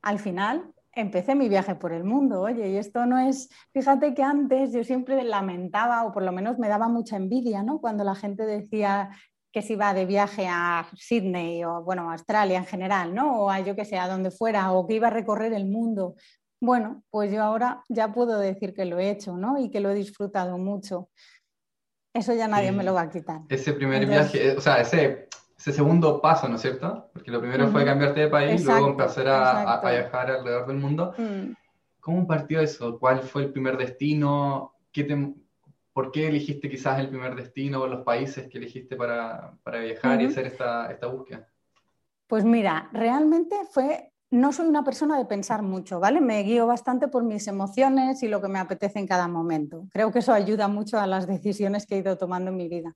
al 0.02 0.18
final 0.18 0.72
empecé 0.92 1.34
mi 1.34 1.48
viaje 1.48 1.76
por 1.76 1.92
el 1.92 2.04
mundo, 2.04 2.42
oye, 2.42 2.68
y 2.70 2.76
esto 2.76 3.06
no 3.06 3.18
es, 3.18 3.48
fíjate 3.72 4.14
que 4.14 4.22
antes 4.22 4.72
yo 4.72 4.82
siempre 4.82 5.22
lamentaba 5.22 6.04
o 6.04 6.12
por 6.12 6.24
lo 6.24 6.32
menos 6.32 6.58
me 6.58 6.68
daba 6.68 6.88
mucha 6.88 7.16
envidia, 7.16 7.62
¿no? 7.62 7.80
Cuando 7.80 8.02
la 8.02 8.14
gente 8.14 8.44
decía 8.44 9.10
que 9.52 9.62
se 9.62 9.72
iba 9.72 9.92
de 9.94 10.06
viaje 10.06 10.46
a 10.48 10.88
Sydney 10.94 11.64
o, 11.64 11.82
bueno, 11.82 12.08
a 12.08 12.12
Australia 12.12 12.58
en 12.58 12.66
general, 12.66 13.14
¿no? 13.14 13.42
O 13.42 13.50
a 13.50 13.60
yo 13.60 13.74
que 13.74 13.84
sé, 13.84 13.98
a 13.98 14.08
donde 14.08 14.30
fuera, 14.30 14.72
o 14.72 14.86
que 14.86 14.94
iba 14.94 15.08
a 15.08 15.10
recorrer 15.10 15.52
el 15.52 15.66
mundo. 15.66 16.14
Bueno, 16.60 17.02
pues 17.10 17.32
yo 17.32 17.42
ahora 17.42 17.82
ya 17.88 18.12
puedo 18.12 18.38
decir 18.38 18.74
que 18.74 18.84
lo 18.84 18.98
he 18.98 19.10
hecho, 19.10 19.36
¿no? 19.36 19.58
Y 19.58 19.70
que 19.70 19.80
lo 19.80 19.90
he 19.90 19.94
disfrutado 19.94 20.58
mucho. 20.58 21.08
Eso 22.12 22.34
ya 22.34 22.48
nadie 22.48 22.70
me 22.70 22.84
lo 22.84 22.94
va 22.94 23.02
a 23.02 23.10
quitar. 23.10 23.40
Ese 23.48 23.72
primer 23.72 24.06
viaje, 24.06 24.56
o 24.56 24.60
sea, 24.60 24.80
ese, 24.80 25.28
ese, 25.58 25.72
segundo 25.72 26.20
paso, 26.20 26.48
¿no 26.48 26.56
es 26.56 26.60
cierto? 26.60 27.10
Porque 27.12 27.30
lo 27.30 27.40
primero 27.40 27.68
fue 27.68 27.84
cambiarte 27.84 28.20
de 28.20 28.28
país, 28.28 28.64
luego 28.64 28.88
empezar 28.88 29.28
a, 29.28 29.80
viajar 29.80 30.30
alrededor 30.30 30.66
del 30.66 30.76
mundo. 30.76 31.14
Mm. 31.16 31.52
¿Cómo 32.00 32.26
partió 32.26 32.60
eso? 32.60 32.98
¿Cuál 32.98 33.20
fue 33.22 33.42
el 33.42 33.52
primer 33.52 33.76
destino? 33.76 34.74
¿Qué 34.92 35.04
te, 35.04 35.34
¿Por 35.92 36.12
qué 36.12 36.28
elegiste 36.28 36.70
quizás 36.70 37.00
el 37.00 37.08
primer 37.08 37.34
destino 37.34 37.82
o 37.82 37.86
los 37.86 38.04
países 38.04 38.48
que 38.48 38.58
elegiste 38.58 38.96
para, 38.96 39.58
viajar 39.64 40.22
y 40.22 40.26
hacer 40.26 40.46
esta, 40.46 40.90
esta 40.90 41.06
búsqueda? 41.08 41.48
Pues 42.28 42.44
mira, 42.44 42.88
realmente 42.92 43.56
fue, 43.72 44.12
no 44.30 44.52
soy 44.52 44.68
una 44.68 44.84
persona 44.84 45.18
de 45.18 45.24
pensar 45.24 45.62
mucho, 45.62 45.98
¿vale? 45.98 46.20
Me 46.20 46.42
guío 46.44 46.66
bastante 46.66 47.08
por 47.08 47.24
mis 47.24 47.48
emociones 47.48 48.22
y 48.22 48.28
lo 48.28 48.40
que 48.40 48.46
me 48.46 48.60
apetece 48.60 49.00
en 49.00 49.08
cada 49.08 49.26
momento. 49.26 49.88
Creo 49.90 50.12
que 50.12 50.20
eso 50.20 50.32
ayuda 50.32 50.68
mucho 50.68 51.00
a 51.00 51.08
las 51.08 51.26
decisiones 51.26 51.86
que 51.86 51.96
he 51.96 51.98
ido 51.98 52.16
tomando 52.16 52.50
en 52.50 52.56
mi 52.56 52.68
vida, 52.68 52.94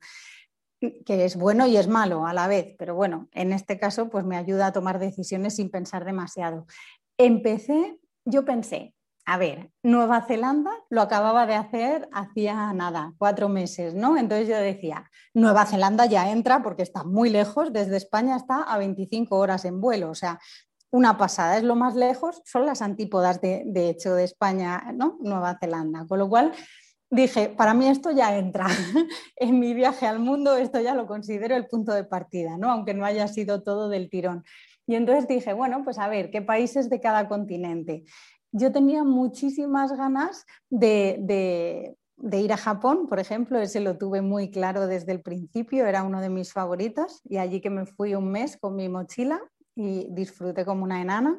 que 0.80 1.24
es 1.24 1.34
bueno 1.34 1.66
y 1.66 1.76
es 1.76 1.88
malo 1.88 2.26
a 2.26 2.32
la 2.32 2.46
vez, 2.46 2.76
pero 2.78 2.94
bueno, 2.94 3.28
en 3.32 3.52
este 3.52 3.76
caso 3.76 4.08
pues 4.08 4.24
me 4.24 4.36
ayuda 4.36 4.68
a 4.68 4.72
tomar 4.72 5.00
decisiones 5.00 5.56
sin 5.56 5.68
pensar 5.68 6.04
demasiado. 6.04 6.66
Empecé, 7.18 7.98
yo 8.24 8.44
pensé, 8.44 8.94
a 9.26 9.38
ver, 9.38 9.70
Nueva 9.82 10.22
Zelanda 10.22 10.70
lo 10.90 11.00
acababa 11.00 11.46
de 11.46 11.54
hacer 11.54 12.08
hacía 12.12 12.72
nada, 12.74 13.14
cuatro 13.16 13.48
meses, 13.48 13.94
¿no? 13.94 14.18
Entonces 14.18 14.48
yo 14.48 14.56
decía, 14.56 15.10
Nueva 15.32 15.64
Zelanda 15.64 16.04
ya 16.06 16.30
entra 16.30 16.62
porque 16.62 16.82
está 16.82 17.04
muy 17.04 17.30
lejos, 17.30 17.72
desde 17.72 17.96
España 17.96 18.36
está 18.36 18.62
a 18.62 18.76
25 18.76 19.36
horas 19.36 19.64
en 19.64 19.80
vuelo, 19.80 20.10
o 20.10 20.14
sea, 20.14 20.38
una 20.90 21.16
pasada, 21.16 21.56
es 21.56 21.64
lo 21.64 21.74
más 21.74 21.94
lejos, 21.96 22.42
son 22.44 22.66
las 22.66 22.82
antípodas 22.82 23.40
de, 23.40 23.64
hecho 23.88 24.14
de 24.14 24.24
España, 24.24 24.92
¿no? 24.94 25.16
Nueva 25.20 25.58
Zelanda, 25.58 26.06
con 26.06 26.18
lo 26.18 26.28
cual 26.28 26.52
dije, 27.10 27.48
para 27.48 27.74
mí 27.74 27.88
esto 27.88 28.10
ya 28.10 28.36
entra 28.36 28.66
en 29.36 29.58
mi 29.58 29.72
viaje 29.72 30.06
al 30.06 30.18
mundo, 30.18 30.56
esto 30.56 30.80
ya 30.80 30.94
lo 30.94 31.06
considero 31.06 31.56
el 31.56 31.66
punto 31.66 31.92
de 31.92 32.04
partida, 32.04 32.58
¿no? 32.58 32.70
aunque 32.70 32.94
no 32.94 33.04
haya 33.04 33.26
sido 33.26 33.62
todo 33.62 33.88
del 33.88 34.10
tirón. 34.10 34.44
Y 34.86 34.96
entonces 34.96 35.26
dije, 35.26 35.52
bueno, 35.54 35.82
pues 35.82 35.98
a 35.98 36.08
ver, 36.08 36.30
¿qué 36.30 36.42
países 36.42 36.90
de 36.90 37.00
cada 37.00 37.26
continente? 37.26 38.04
Yo 38.56 38.70
tenía 38.70 39.02
muchísimas 39.02 39.90
ganas 39.96 40.46
de, 40.70 41.96
ir 42.23 42.52
a 42.52 42.56
Japón, 42.56 43.08
por 43.08 43.18
ejemplo, 43.18 43.58
ese 43.58 43.80
lo 43.80 43.99
tuve 43.99 44.23
muy 44.23 44.49
claro 44.52 44.87
desde 44.87 45.11
el 45.11 45.23
principio, 45.23 45.87
era 45.87 46.04
uno 46.04 46.20
de 46.20 46.28
mis 46.28 46.52
favoritos 46.52 47.20
y 47.25 47.38
allí 47.38 47.61
que 47.61 47.70
me 47.70 47.84
fui 47.84 48.14
un 48.14 48.30
mes 48.30 48.56
con 48.56 48.76
mi 48.76 48.88
mochila 48.88 49.40
y 49.75 50.06
disfruté 50.08 50.64
como 50.64 50.84
una 50.84 51.02
enana. 51.02 51.37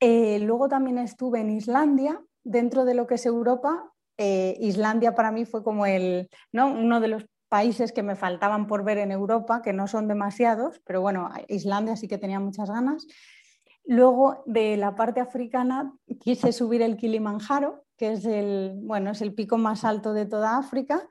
Eh, 0.00 0.38
luego 0.38 0.70
también 0.70 0.96
estuve 0.96 1.40
en 1.40 1.50
Islandia, 1.50 2.18
dentro 2.42 2.86
de 2.86 2.94
lo 2.94 3.06
que 3.06 3.16
es 3.16 3.26
Europa. 3.26 3.92
Eh, 4.16 4.56
Islandia 4.58 5.14
para 5.14 5.30
mí 5.30 5.44
fue 5.44 5.62
como 5.62 5.84
el, 5.84 6.30
¿no? 6.50 6.68
uno 6.68 6.98
de 7.00 7.08
los 7.08 7.26
países 7.50 7.92
que 7.92 8.02
me 8.02 8.16
faltaban 8.16 8.66
por 8.66 8.84
ver 8.84 8.96
en 8.96 9.12
Europa, 9.12 9.60
que 9.60 9.74
no 9.74 9.86
son 9.86 10.08
demasiados, 10.08 10.80
pero 10.86 11.02
bueno, 11.02 11.30
Islandia 11.48 11.94
sí 11.94 12.08
que 12.08 12.16
tenía 12.16 12.40
muchas 12.40 12.70
ganas. 12.70 13.06
Luego 13.86 14.42
de 14.46 14.76
la 14.76 14.96
parte 14.96 15.20
africana 15.20 15.92
quise 16.20 16.52
subir 16.52 16.82
el 16.82 16.96
Kilimanjaro, 16.96 17.84
que 17.96 18.12
es 18.12 18.24
el, 18.24 18.72
bueno, 18.82 19.12
es 19.12 19.22
el 19.22 19.32
pico 19.32 19.58
más 19.58 19.84
alto 19.84 20.12
de 20.12 20.26
toda 20.26 20.58
África. 20.58 21.06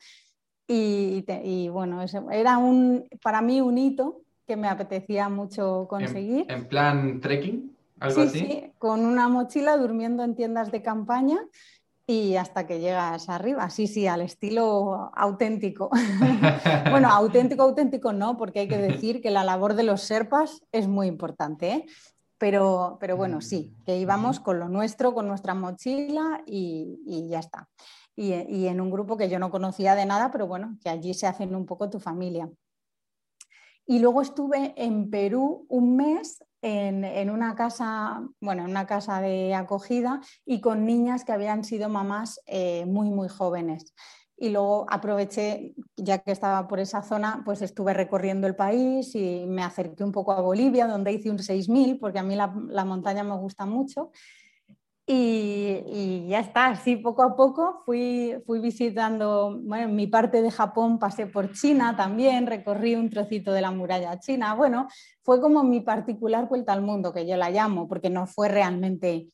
Y, 0.68 1.70
bueno, 1.70 2.04
era 2.32 2.58
un, 2.58 3.08
para 3.22 3.42
mí 3.42 3.62
un 3.62 3.78
hito 3.78 4.22
que 4.48 4.58
me 4.58 4.68
apetecía 4.68 5.30
mucho 5.30 5.88
conseguir. 5.88 6.46
¿En, 6.50 6.68
plan 6.68 7.22
trekking? 7.22 7.76
¿Algo 8.00 8.22
así? 8.22 8.40
Sí, 8.40 8.72
con 8.78 9.06
una 9.06 9.30
mochila 9.30 9.78
durmiendo 9.78 10.24
en 10.24 10.36
tiendas 10.36 10.72
de 10.72 10.82
campaña 10.82 11.40
y 12.08 12.36
hasta 12.36 12.68
que 12.68 12.80
llegas 12.80 13.30
arriba. 13.30 13.70
Sí, 13.70 13.88
sí, 13.88 14.06
al 14.06 14.22
estilo 14.22 15.12
auténtico. 15.16 15.90
bueno, 16.92 17.10
auténtico, 17.10 17.64
auténtico 17.64 18.14
no, 18.14 18.38
porque 18.38 18.62
hay 18.62 18.68
que 18.68 18.78
decir 18.78 19.22
que 19.22 19.32
la 19.32 19.44
labor 19.44 19.76
de 19.76 19.84
los 19.84 20.02
serpas 20.02 20.62
es 20.72 20.88
muy 20.88 21.08
importante. 21.08 21.72
¿eh? 21.72 21.86
Pero, 22.38 22.98
pero 23.00 23.16
bueno, 23.16 23.42
sí, 23.42 23.74
que 23.86 23.98
íbamos 23.98 24.40
con 24.40 24.60
lo 24.60 24.68
nuestro, 24.68 25.14
con 25.14 25.28
nuestra 25.28 25.54
mochila 25.54 26.44
y, 26.46 27.28
ya 27.30 27.40
está. 27.40 27.70
Y, 28.16 28.68
en 28.68 28.82
un 28.82 28.92
grupo 28.92 29.18
que 29.18 29.30
yo 29.30 29.40
no 29.40 29.52
conocía 29.52 29.96
de 29.96 30.06
nada, 30.06 30.32
pero 30.32 30.48
bueno, 30.48 30.78
que 30.82 30.90
allí 30.90 31.14
se 31.14 31.28
hacen 31.28 31.56
un 31.56 31.66
poco 31.66 31.90
tu 31.90 32.00
familia. 32.00 32.50
Y 33.86 34.00
luego 34.00 34.22
estuve 34.22 34.74
en 34.76 35.10
Perú 35.10 35.66
un 35.70 35.96
mes 35.96 36.44
en, 36.62 37.30
una 37.30 37.56
casa, 37.56 38.28
bueno, 38.42 38.64
en 38.64 38.72
una 38.72 38.88
casa 38.88 39.22
de 39.22 39.54
acogida 39.54 40.20
y 40.46 40.60
con 40.60 40.86
niñas 40.86 41.24
que 41.24 41.32
habían 41.32 41.64
sido 41.64 41.90
mamás 41.90 42.42
eh, 42.48 42.86
muy, 42.88 43.12
muy 43.12 43.30
jóvenes 43.30 43.94
y 44.38 44.50
luego 44.50 44.86
aproveché, 44.90 45.74
ya 45.96 46.20
que 46.20 46.32
estaba 46.32 46.68
por 46.68 46.80
esa 46.80 47.02
zona, 47.02 47.42
pues 47.46 47.62
estuve 47.62 47.94
recorriendo 47.94 48.48
el 48.48 48.56
país 48.56 49.16
y 49.16 49.46
me 49.48 49.64
acerqué 49.64 50.04
un 50.04 50.12
poco 50.12 50.34
a 50.34 50.42
Bolivia, 50.42 50.88
donde 50.88 51.14
hice 51.14 51.30
un 51.30 51.40
6000, 51.40 52.00
porque 52.00 52.20
a 52.20 52.24
mí 52.24 52.36
la, 52.36 52.48
montaña 52.86 53.24
me 53.24 53.38
gusta 53.38 53.66
mucho. 53.66 54.12
Y, 55.08 56.26
ya 56.28 56.40
está, 56.40 56.68
así 56.68 56.98
poco 56.98 57.22
a 57.24 57.36
poco 57.36 57.84
fui, 57.86 58.36
fui 58.46 58.60
visitando, 58.60 59.58
bueno, 59.64 59.86
en 59.86 59.96
mi 59.96 60.08
parte 60.08 60.42
de 60.42 60.52
Japón 60.52 60.98
pasé 61.00 61.28
por 61.28 61.54
China 61.54 61.96
también, 61.96 62.48
recorrí 62.48 62.96
un 62.96 63.10
trocito 63.10 63.54
de 63.54 63.62
la 63.62 63.72
muralla 63.72 64.20
china. 64.20 64.56
Bueno, 64.56 64.88
fue 65.24 65.40
como 65.40 65.64
mi 65.64 65.80
particular 65.80 66.50
vuelta 66.50 66.74
al 66.74 66.82
mundo, 66.82 67.14
que 67.14 67.26
yo 67.28 67.38
la 67.38 67.52
llamo, 67.52 67.88
porque 67.88 68.10
no 68.10 68.26
fue 68.28 68.50
realmente 68.50 69.30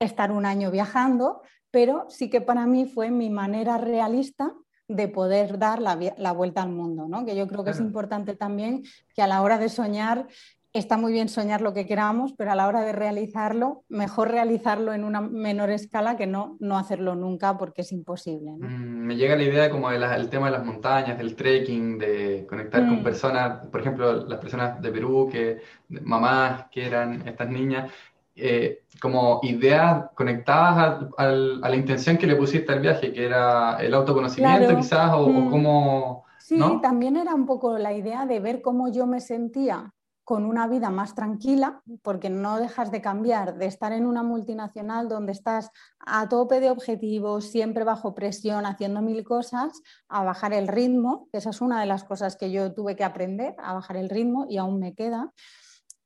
estar 0.00 0.32
un 0.32 0.44
año 0.44 0.70
viajando, 0.70 1.42
pero 1.72 2.06
sí 2.08 2.30
que 2.30 2.40
para 2.40 2.66
mí 2.66 2.86
fue 2.86 3.10
mi 3.10 3.30
manera 3.30 3.78
realista 3.78 4.54
de 4.86 5.08
poder 5.08 5.58
dar 5.58 5.80
la, 5.80 6.32
vuelta 6.32 6.62
al 6.62 6.70
mundo, 6.70 7.06
¿no? 7.08 7.24
que 7.24 7.34
yo 7.34 7.48
creo 7.48 7.64
que 7.64 7.70
es 7.70 7.80
importante 7.80 8.36
también 8.36 8.82
que 9.14 9.22
a 9.22 9.26
la 9.26 9.42
hora 9.42 9.58
de 9.58 9.68
soñar 9.68 10.28
está 10.74 10.96
muy 10.96 11.12
bien 11.12 11.28
soñar 11.28 11.60
lo 11.60 11.74
que 11.74 11.86
queramos, 11.86 12.32
pero 12.32 12.52
a 12.52 12.54
la 12.54 12.66
hora 12.66 12.80
de 12.80 12.92
realizarlo, 12.92 13.84
mejor 13.88 14.30
realizarlo 14.30 14.94
en 14.94 15.04
una 15.04 15.20
menor 15.20 15.70
escala 15.70 16.16
que 16.16 16.26
no, 16.26 16.56
no 16.60 16.78
hacerlo 16.78 17.14
nunca 17.14 17.58
porque 17.58 17.82
es 17.82 17.92
imposible. 17.92 18.52
Mm, 18.52 19.06
me 19.06 19.16
llega 19.16 19.36
la 19.36 19.42
idea 19.42 19.70
como 19.70 19.90
del 19.90 20.28
tema 20.30 20.46
de 20.46 20.52
las 20.52 20.64
montañas, 20.64 21.18
del 21.18 21.36
trekking, 21.36 21.98
de 21.98 22.46
conectar 22.48 22.86
con 22.86 23.00
mm. 23.00 23.04
personas, 23.04 23.66
por 23.66 23.80
ejemplo, 23.80 24.26
las 24.26 24.38
personas 24.40 24.80
de 24.80 24.90
Perú, 24.90 25.28
que 25.30 25.58
mamás 25.88 26.66
que 26.70 26.86
eran 26.86 27.26
estas 27.28 27.50
niñas, 27.50 27.90
eh, 28.34 28.84
como 29.00 29.40
ideas 29.42 30.06
conectadas 30.14 31.06
a, 31.18 31.26
la 31.26 31.76
intención 31.76 32.16
que 32.16 32.26
le 32.26 32.36
pusiste 32.36 32.72
al 32.72 32.80
viaje, 32.80 33.12
que 33.12 33.26
era 33.26 33.76
el 33.80 33.92
autoconocimiento 33.94 34.76
quizás, 34.76 35.12
o, 35.14 35.28
mm. 35.28 35.50
cómo... 35.50 36.24
Sí, 36.38 36.58
también 36.82 37.16
era 37.16 37.34
un 37.34 37.46
poco 37.46 37.78
la 37.78 37.92
idea 37.92 38.26
de 38.26 38.40
ver 38.40 38.62
cómo 38.62 38.90
yo 38.92 39.06
me 39.06 39.20
sentía 39.20 39.92
con 40.24 40.44
una 40.44 40.68
vida 40.68 40.88
más 40.90 41.14
tranquila, 41.14 41.82
porque 42.02 42.30
no 42.30 42.58
dejas 42.58 42.90
de 42.92 43.00
cambiar, 43.00 43.58
de 43.58 43.66
estar 43.66 43.92
en 43.92 44.06
una 44.06 44.22
multinacional 44.22 45.08
donde 45.08 45.32
estás 45.32 45.70
a 45.98 46.28
tope 46.28 46.60
de 46.60 46.70
objetivos, 46.70 47.46
siempre 47.46 47.84
bajo 47.84 48.14
presión, 48.14 48.64
haciendo 48.64 49.02
mil 49.02 49.24
cosas, 49.24 49.82
a 50.08 50.22
bajar 50.22 50.52
el 50.52 50.68
ritmo, 50.68 51.28
esa 51.32 51.50
es 51.50 51.60
una 51.60 51.80
de 51.80 51.86
las 51.86 52.04
cosas 52.04 52.36
que 52.36 52.52
yo 52.52 52.72
tuve 52.72 52.94
que 52.94 53.04
aprender, 53.04 53.54
a 53.58 53.74
bajar 53.74 53.96
el 53.96 54.08
ritmo 54.08 54.46
y 54.48 54.58
aún 54.58 54.78
me 54.78 54.94
queda. 54.94 55.32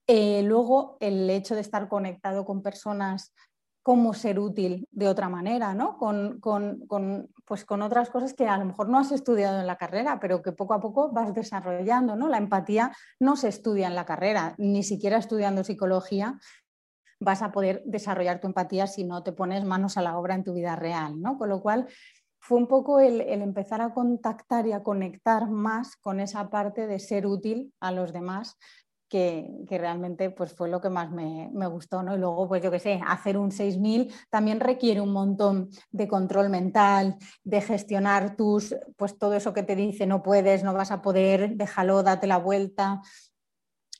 Eh, 0.06 0.42
luego, 0.42 0.96
el 1.00 1.28
hecho 1.30 1.54
de 1.54 1.60
estar 1.60 1.88
conectado 1.88 2.44
con 2.44 2.62
personas, 2.62 3.34
cómo 3.82 4.14
ser 4.14 4.38
útil 4.38 4.88
de 4.90 5.08
otra 5.08 5.28
manera, 5.28 5.74
¿no? 5.74 5.96
Con, 5.96 6.40
pues 7.44 7.64
con 7.64 7.82
otras 7.82 8.10
cosas 8.10 8.34
que 8.34 8.48
a 8.48 8.58
lo 8.58 8.64
mejor 8.64 8.88
no 8.88 8.98
has 8.98 9.12
estudiado 9.12 9.60
en 9.60 9.66
la 9.66 9.76
carrera, 9.76 10.18
pero 10.20 10.42
que 10.42 10.52
poco 10.52 10.74
a 10.74 10.80
poco 10.80 11.12
vas 11.12 11.32
desarrollando. 11.34 12.16
¿no? 12.16 12.28
La 12.28 12.38
empatía 12.38 12.92
no 13.20 13.36
se 13.36 13.48
estudia 13.48 13.86
en 13.86 13.94
la 13.94 14.04
carrera, 14.04 14.54
ni 14.58 14.82
siquiera 14.82 15.18
estudiando 15.18 15.62
psicología 15.62 16.38
vas 17.18 17.42
a 17.42 17.50
poder 17.50 17.82
desarrollar 17.86 18.40
tu 18.40 18.46
empatía 18.46 18.86
si 18.86 19.04
no 19.04 19.22
te 19.22 19.32
pones 19.32 19.64
manos 19.64 19.96
a 19.96 20.02
la 20.02 20.18
obra 20.18 20.34
en 20.34 20.44
tu 20.44 20.52
vida 20.52 20.76
real. 20.76 21.20
¿no? 21.20 21.38
Con 21.38 21.48
lo 21.48 21.62
cual, 21.62 21.86
fue 22.46 22.58
un 22.58 22.68
poco 22.68 23.00
el, 23.00 23.20
empezar 23.22 23.80
a 23.80 23.92
contactar 23.92 24.68
y 24.68 24.72
a 24.72 24.84
conectar 24.84 25.50
más 25.50 25.96
con 25.96 26.20
esa 26.20 26.48
parte 26.48 26.86
de 26.86 27.00
ser 27.00 27.26
útil 27.26 27.72
a 27.80 27.90
los 27.90 28.12
demás 28.12 28.56
que, 29.08 29.48
realmente 29.68 30.30
pues, 30.30 30.52
fue 30.52 30.68
lo 30.68 30.80
que 30.80 30.90
más 30.90 31.10
me, 31.10 31.50
gustó. 31.68 32.02
¿no? 32.02 32.14
Y 32.14 32.18
luego, 32.18 32.48
pues 32.48 32.62
yo 32.62 32.70
qué 32.70 32.78
sé, 32.78 33.00
hacer 33.06 33.38
un 33.38 33.52
6000 33.52 34.12
también 34.30 34.60
requiere 34.60 35.00
un 35.00 35.12
montón 35.12 35.70
de 35.90 36.08
control 36.08 36.48
mental, 36.48 37.16
de 37.44 37.60
gestionar 37.60 38.36
tus, 38.36 38.74
pues 38.96 39.18
todo 39.18 39.34
eso 39.34 39.52
que 39.52 39.62
te 39.62 39.76
dice 39.76 40.06
no 40.06 40.22
puedes, 40.22 40.64
no 40.64 40.74
vas 40.74 40.90
a 40.90 41.02
poder, 41.02 41.56
déjalo, 41.56 42.02
date 42.02 42.26
la 42.26 42.38
vuelta. 42.38 43.00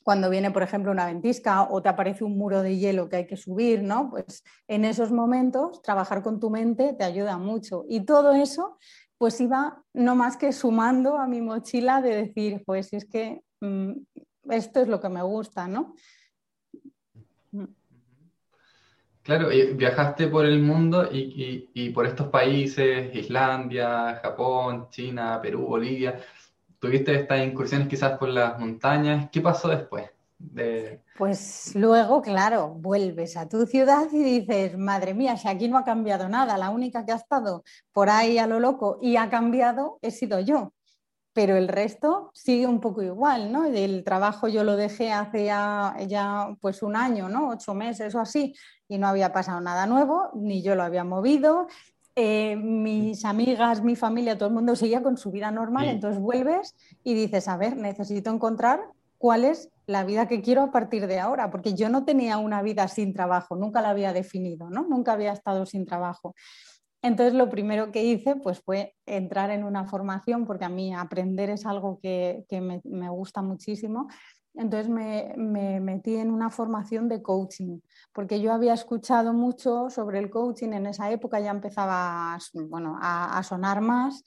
Cuando 0.03 0.29
viene, 0.29 0.51
por 0.51 0.63
ejemplo, 0.63 0.91
una 0.91 1.05
ventisca 1.05 1.63
o 1.63 1.81
te 1.81 1.89
aparece 1.89 2.23
un 2.23 2.37
muro 2.37 2.61
de 2.61 2.77
hielo 2.77 3.09
que 3.09 3.17
hay 3.17 3.27
que 3.27 3.35
subir, 3.35 3.83
¿no? 3.83 4.09
Pues 4.09 4.43
en 4.67 4.85
esos 4.85 5.11
momentos 5.11 5.81
trabajar 5.81 6.23
con 6.23 6.39
tu 6.39 6.49
mente 6.49 6.93
te 6.93 7.03
ayuda 7.03 7.37
mucho. 7.37 7.83
Y 7.89 8.05
todo 8.05 8.31
eso, 8.33 8.77
pues 9.17 9.41
iba 9.41 9.83
no 9.93 10.15
más 10.15 10.37
que 10.37 10.53
sumando 10.53 11.17
a 11.17 11.27
mi 11.27 11.41
mochila 11.41 12.01
de 12.01 12.15
decir, 12.15 12.63
pues 12.65 12.93
es 12.93 13.05
que 13.05 13.41
mm, 13.59 13.91
esto 14.49 14.81
es 14.81 14.87
lo 14.87 14.99
que 14.99 15.09
me 15.09 15.21
gusta, 15.21 15.67
¿no? 15.67 15.95
Claro, 19.23 19.49
viajaste 19.49 20.27
por 20.27 20.45
el 20.45 20.61
mundo 20.61 21.09
y, 21.11 21.89
por 21.89 22.05
estos 22.05 22.29
países, 22.29 23.13
Islandia, 23.13 24.21
Japón, 24.23 24.87
China, 24.89 25.41
Perú, 25.41 25.65
Bolivia. 25.67 26.17
Tuviste 26.79 27.13
estas 27.13 27.45
incursiones 27.45 27.89
quizás 27.89 28.17
por 28.17 28.29
las 28.29 28.57
montañas. 28.57 29.29
¿Qué 29.29 29.41
pasó 29.41 29.67
después? 29.67 30.09
Pues 31.17 31.75
luego, 31.75 32.21
claro, 32.21 32.69
vuelves 32.69 33.35
a 33.35 33.49
tu 33.49 33.65
ciudad 33.65 34.07
y 34.13 34.23
dices, 34.23 34.77
madre 34.77 35.13
mía, 35.13 35.35
si 35.35 35.49
aquí 35.49 35.67
no 35.67 35.77
ha 35.77 35.83
cambiado 35.83 36.29
nada, 36.29 36.57
la 36.57 36.69
única 36.69 37.05
que 37.05 37.11
ha 37.11 37.15
estado 37.15 37.63
por 37.91 38.09
ahí 38.09 38.37
a 38.37 38.47
lo 38.47 38.61
loco 38.61 38.97
y 39.01 39.17
ha 39.17 39.29
cambiado 39.29 39.99
he 40.01 40.11
sido 40.11 40.39
yo 40.39 40.71
pero 41.37 41.55
el 41.55 41.67
resto 41.67 42.31
sigue 42.33 42.65
un 42.65 42.79
poco 42.79 43.03
igual, 43.03 43.51
¿no? 43.51 43.65
El 43.65 44.03
trabajo 44.03 44.47
yo 44.47 44.63
lo 44.63 44.75
dejé 44.75 45.11
hace 45.11 45.45
ya, 45.45 46.57
pues 46.59 46.81
un 46.81 46.95
año, 46.95 47.29
¿no? 47.29 47.49
Ocho 47.49 47.75
meses 47.75 48.15
o 48.15 48.19
así, 48.19 48.55
y 48.87 48.97
no 48.97 49.07
había 49.07 49.31
pasado 49.31 49.61
nada 49.61 49.85
nuevo, 49.85 50.31
ni 50.33 50.63
yo 50.63 50.73
lo 50.73 50.81
había 50.81 51.03
movido. 51.03 51.67
Eh, 52.15 52.55
mis 52.55 53.23
amigas, 53.23 53.83
mi 53.83 53.95
familia, 53.95 54.35
todo 54.35 54.49
el 54.49 54.55
mundo 54.55 54.75
seguía 54.75 55.03
con 55.03 55.15
su 55.15 55.29
vida 55.29 55.51
normal, 55.51 55.89
entonces 55.89 56.19
vuelves 56.19 56.75
y 57.03 57.13
dices, 57.13 57.47
a 57.47 57.55
ver, 57.55 57.77
necesito 57.77 58.31
encontrar 58.31 58.81
cuál 59.19 59.45
es 59.45 59.69
la 59.85 60.03
vida 60.03 60.27
que 60.27 60.41
quiero 60.41 60.63
a 60.63 60.71
partir 60.71 61.05
de 61.05 61.19
ahora, 61.19 61.51
porque 61.51 61.75
yo 61.75 61.87
no 61.89 62.03
tenía 62.03 62.39
una 62.39 62.63
vida 62.63 62.87
sin 62.87 63.13
trabajo, 63.13 63.55
nunca 63.55 63.79
la 63.83 63.91
había 63.91 64.11
definido, 64.11 64.71
¿no? 64.71 64.87
Nunca 64.89 65.13
había 65.13 65.33
estado 65.33 65.67
sin 65.67 65.85
trabajo. 65.85 66.33
Entonces 67.01 67.33
lo 67.33 67.49
primero 67.49 67.91
que 67.91 68.03
hice 68.03 68.35
pues, 68.35 68.59
fue 68.59 68.95
entrar 69.05 69.51
en 69.51 69.63
una 69.63 69.85
formación, 69.85 70.45
porque 70.45 70.65
a 70.65 70.69
mí 70.69 70.93
aprender 70.93 71.49
es 71.49 71.65
algo 71.65 71.99
que, 72.01 72.45
me, 72.83 73.09
gusta 73.09 73.41
muchísimo. 73.41 74.07
entonces 74.55 74.89
me, 74.89 75.35
metí 75.79 76.15
en 76.15 76.31
una 76.31 76.49
formación 76.49 77.07
de 77.07 77.21
coaching, 77.21 77.79
porque 78.13 78.41
yo 78.41 78.51
había 78.51 78.73
escuchado 78.73 79.33
mucho 79.33 79.89
sobre 79.89 80.19
el 80.19 80.29
coaching 80.29 80.73
en 80.73 80.87
esa 80.87 81.11
época, 81.11 81.39
ya 81.39 81.51
empezaba 81.51 82.37
bueno, 82.53 82.97
a, 82.99 83.41
sonar 83.43 83.81
más 83.81 84.23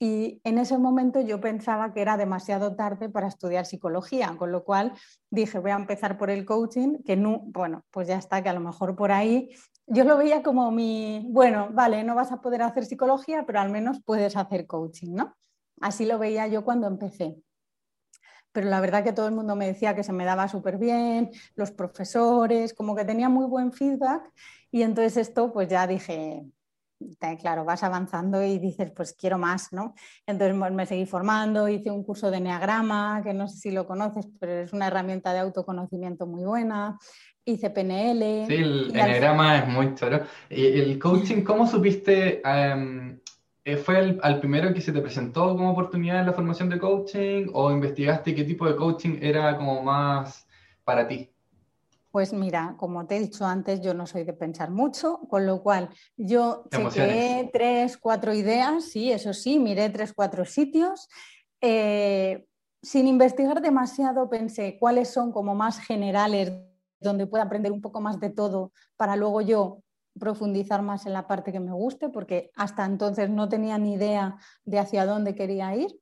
y 0.00 0.40
en 0.42 0.58
ese 0.58 0.76
momento 0.76 1.20
yo 1.20 1.40
pensaba 1.40 1.94
que 1.94 2.02
era 2.02 2.16
demasiado 2.16 2.74
tarde 2.74 3.08
para 3.08 3.28
estudiar 3.28 3.64
psicología, 3.64 4.34
con 4.36 4.50
lo 4.50 4.64
cual 4.64 4.92
dije, 5.30 5.60
voy 5.60 5.70
a 5.70 5.76
empezar 5.76 6.18
por 6.18 6.30
el 6.30 6.44
coaching, 6.44 7.02
que 7.04 7.16
no, 7.16 7.40
bueno, 7.46 7.84
pues 7.90 8.08
ya 8.08 8.18
está, 8.18 8.42
que 8.42 8.48
a 8.48 8.52
lo 8.52 8.60
mejor 8.60 8.96
por 8.96 9.12
ahí 9.12 9.50
yo 9.86 10.04
lo 10.04 10.16
veía 10.16 10.42
como 10.42 10.70
mi, 10.70 11.26
bueno, 11.30 11.68
vale, 11.72 12.04
no 12.04 12.14
vas 12.14 12.32
a 12.32 12.40
poder 12.40 12.62
hacer 12.62 12.84
psicología, 12.86 13.44
pero 13.46 13.60
al 13.60 13.70
menos 13.70 14.00
puedes 14.04 14.36
hacer 14.36 14.66
coaching, 14.66 15.14
¿no? 15.14 15.36
Así 15.80 16.06
lo 16.06 16.18
veía 16.18 16.46
yo 16.46 16.64
cuando 16.64 16.86
empecé 16.86 17.36
pero 18.54 18.68
la 18.68 18.80
verdad 18.80 19.02
que 19.02 19.12
todo 19.12 19.26
el 19.26 19.34
mundo 19.34 19.56
me 19.56 19.66
decía 19.66 19.96
que 19.96 20.04
se 20.04 20.12
me 20.12 20.24
daba 20.24 20.46
súper 20.46 20.78
bien, 20.78 21.30
los 21.56 21.72
profesores, 21.72 22.72
como 22.72 22.94
que 22.94 23.04
tenía 23.04 23.28
muy 23.28 23.46
buen 23.46 23.72
feedback 23.72 24.30
y 24.70 24.82
entonces 24.82 25.16
esto 25.16 25.52
pues 25.52 25.68
ya 25.68 25.88
dije, 25.88 26.46
claro, 27.40 27.64
vas 27.64 27.82
avanzando 27.82 28.44
y 28.44 28.60
dices, 28.60 28.92
pues 28.94 29.12
quiero 29.12 29.38
más, 29.38 29.72
¿no? 29.72 29.94
Entonces 30.24 30.56
me 30.72 30.86
seguí 30.86 31.04
formando, 31.04 31.68
hice 31.68 31.90
un 31.90 32.04
curso 32.04 32.30
de 32.30 32.36
Enneagrama, 32.36 33.22
que 33.24 33.34
no 33.34 33.48
sé 33.48 33.56
si 33.58 33.70
lo 33.72 33.88
conoces, 33.88 34.28
pero 34.38 34.52
es 34.52 34.72
una 34.72 34.86
herramienta 34.86 35.32
de 35.32 35.40
autoconocimiento 35.40 36.26
muy 36.26 36.44
buena. 36.44 36.96
Hice 37.44 37.70
PNL. 37.70 38.46
Sí, 38.46 38.54
el 38.54 38.90
Enneagrama 38.90 39.58
es 39.58 39.68
muy 39.68 39.94
choro. 39.94 40.20
¿Y 40.48 40.66
el 40.66 40.98
coaching, 40.98 41.42
cómo 41.44 41.66
supiste 41.66 42.40
em, 42.44 43.18
eh, 43.66 43.78
¿Fue 43.78 43.98
el, 43.98 44.20
al 44.22 44.40
primero 44.40 44.74
que 44.74 44.82
se 44.82 44.92
te 44.92 45.00
presentó 45.00 45.48
como 45.56 45.70
oportunidad 45.70 46.20
en 46.20 46.26
la 46.26 46.34
formación 46.34 46.68
de 46.68 46.78
coaching 46.78 47.46
o 47.54 47.70
investigaste 47.70 48.34
qué 48.34 48.44
tipo 48.44 48.66
de 48.66 48.76
coaching 48.76 49.18
era 49.22 49.56
como 49.56 49.82
más 49.82 50.46
para 50.84 51.08
ti? 51.08 51.30
Pues 52.10 52.34
mira, 52.34 52.76
como 52.78 53.06
te 53.06 53.16
he 53.16 53.20
dicho 53.20 53.46
antes, 53.46 53.80
yo 53.80 53.94
no 53.94 54.06
soy 54.06 54.24
de 54.24 54.34
pensar 54.34 54.70
mucho, 54.70 55.20
con 55.30 55.46
lo 55.46 55.62
cual 55.62 55.88
yo 56.16 56.64
chequeé 56.70 57.48
tres, 57.52 57.96
cuatro 57.96 58.34
ideas, 58.34 58.84
sí, 58.84 59.10
eso 59.10 59.32
sí, 59.32 59.58
miré 59.58 59.88
tres, 59.88 60.12
cuatro 60.12 60.44
sitios. 60.44 61.08
Eh, 61.60 62.46
sin 62.82 63.08
investigar 63.08 63.62
demasiado, 63.62 64.28
pensé 64.28 64.76
cuáles 64.78 65.08
son 65.08 65.32
como 65.32 65.54
más 65.54 65.80
generales, 65.80 66.52
donde 67.04 67.28
pueda 67.28 67.44
aprender 67.44 67.70
un 67.70 67.80
poco 67.80 68.00
más 68.00 68.18
de 68.18 68.30
todo, 68.30 68.72
para 68.96 69.14
luego 69.14 69.40
yo 69.40 69.78
profundizar 70.18 70.82
más 70.82 71.06
en 71.06 71.12
la 71.12 71.26
parte 71.26 71.52
que 71.52 71.60
me 71.60 71.72
guste, 71.72 72.08
porque 72.08 72.50
hasta 72.56 72.84
entonces 72.84 73.30
no 73.30 73.48
tenía 73.48 73.78
ni 73.78 73.94
idea 73.94 74.36
de 74.64 74.78
hacia 74.78 75.06
dónde 75.06 75.34
quería 75.34 75.74
ir, 75.76 75.96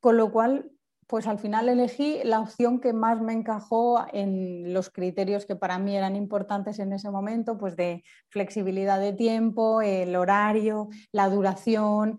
con 0.00 0.16
lo 0.16 0.30
cual, 0.30 0.70
pues 1.06 1.26
al 1.26 1.38
final 1.38 1.68
elegí 1.68 2.20
la 2.24 2.40
opción 2.40 2.80
que 2.80 2.92
más 2.92 3.20
me 3.20 3.32
encajó 3.32 4.04
en 4.12 4.72
los 4.72 4.90
criterios 4.90 5.46
que 5.46 5.54
para 5.54 5.78
mí 5.78 5.96
eran 5.96 6.16
importantes 6.16 6.78
en 6.78 6.92
ese 6.92 7.10
momento, 7.10 7.58
pues 7.58 7.76
de 7.76 8.02
flexibilidad 8.28 8.98
de 8.98 9.12
tiempo, 9.12 9.82
el 9.82 10.16
horario, 10.16 10.88
la 11.12 11.28
duración, 11.28 12.18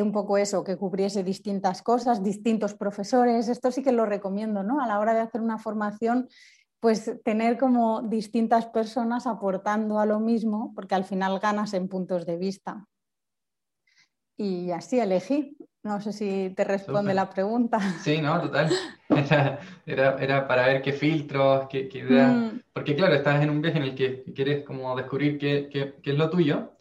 un 0.00 0.12
poco 0.12 0.38
eso, 0.38 0.64
que 0.64 0.76
cubriese 0.78 1.22
distintas 1.22 1.82
cosas, 1.82 2.22
distintos 2.22 2.74
profesores. 2.74 3.48
Esto 3.48 3.70
sí 3.70 3.82
que 3.82 3.92
lo 3.92 4.06
recomiendo, 4.06 4.62
¿no? 4.62 4.80
A 4.80 4.86
la 4.86 4.98
hora 4.98 5.12
de 5.12 5.20
hacer 5.20 5.42
una 5.42 5.58
formación 5.58 6.28
pues 6.82 7.12
tener 7.24 7.58
como 7.58 8.02
distintas 8.02 8.66
personas 8.66 9.28
aportando 9.28 10.00
a 10.00 10.04
lo 10.04 10.18
mismo, 10.18 10.72
porque 10.74 10.96
al 10.96 11.04
final 11.04 11.38
ganas 11.38 11.74
en 11.74 11.86
puntos 11.86 12.26
de 12.26 12.36
vista. 12.36 12.88
Y 14.36 14.72
así 14.72 14.98
elegí. 14.98 15.56
No 15.84 16.00
sé 16.00 16.12
si 16.12 16.52
te 16.56 16.64
responde 16.64 17.14
la 17.14 17.30
pregunta. 17.30 17.78
Sí, 18.02 18.20
no, 18.20 18.40
total. 18.40 18.68
Era, 19.86 20.48
para 20.48 20.66
ver 20.66 20.82
qué 20.82 20.92
filtros, 20.92 21.68
qué, 21.70 21.88
qué 21.88 21.98
ideas. 21.98 22.32
Mm. 22.34 22.60
Porque 22.72 22.96
claro, 22.96 23.14
estás 23.14 23.40
en 23.40 23.50
un 23.50 23.62
viaje 23.62 23.78
en 23.78 23.84
el 23.84 23.94
que 23.94 24.24
quieres 24.34 24.64
como 24.64 24.96
descubrir 24.96 25.38
qué, 25.38 25.68
qué, 25.72 25.94
qué 26.02 26.10
es 26.10 26.18
lo 26.18 26.30
tuyo. 26.30 26.72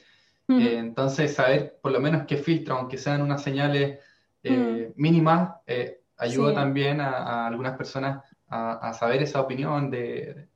Eh, 0.50 0.78
entonces, 0.80 1.36
saber 1.36 1.78
por 1.80 1.92
lo 1.92 2.00
menos 2.00 2.24
qué 2.26 2.38
filtro, 2.38 2.76
aunque 2.76 2.98
sean 2.98 3.22
unas 3.22 3.44
señales 3.44 4.00
eh, 4.42 4.92
mm. 4.96 5.00
mínimas, 5.00 5.58
eh, 5.68 6.02
ayuda 6.18 6.56
también 6.56 7.02
a, 7.02 7.12
a 7.12 7.48
algunas 7.48 7.78
personas 7.78 8.24
a, 8.52 8.94
saber 8.94 9.24
esa 9.24 9.42
opinión 9.42 9.90
de, 9.90 10.48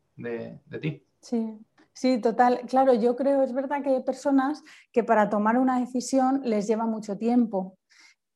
ti. 0.81 1.03
Sí. 1.21 1.57
Sí, 1.93 2.19
total. 2.19 2.61
Claro, 2.67 2.93
yo 2.93 3.15
creo, 3.15 3.41
es 3.41 3.53
verdad 3.53 3.81
que 3.81 3.89
hay 3.89 4.03
personas 4.03 4.61
que 4.91 5.05
para 5.05 5.29
tomar 5.29 5.57
una 5.57 5.79
decisión 5.79 6.41
les 6.43 6.67
lleva 6.67 6.85
mucho 6.85 7.17
tiempo. 7.17 7.77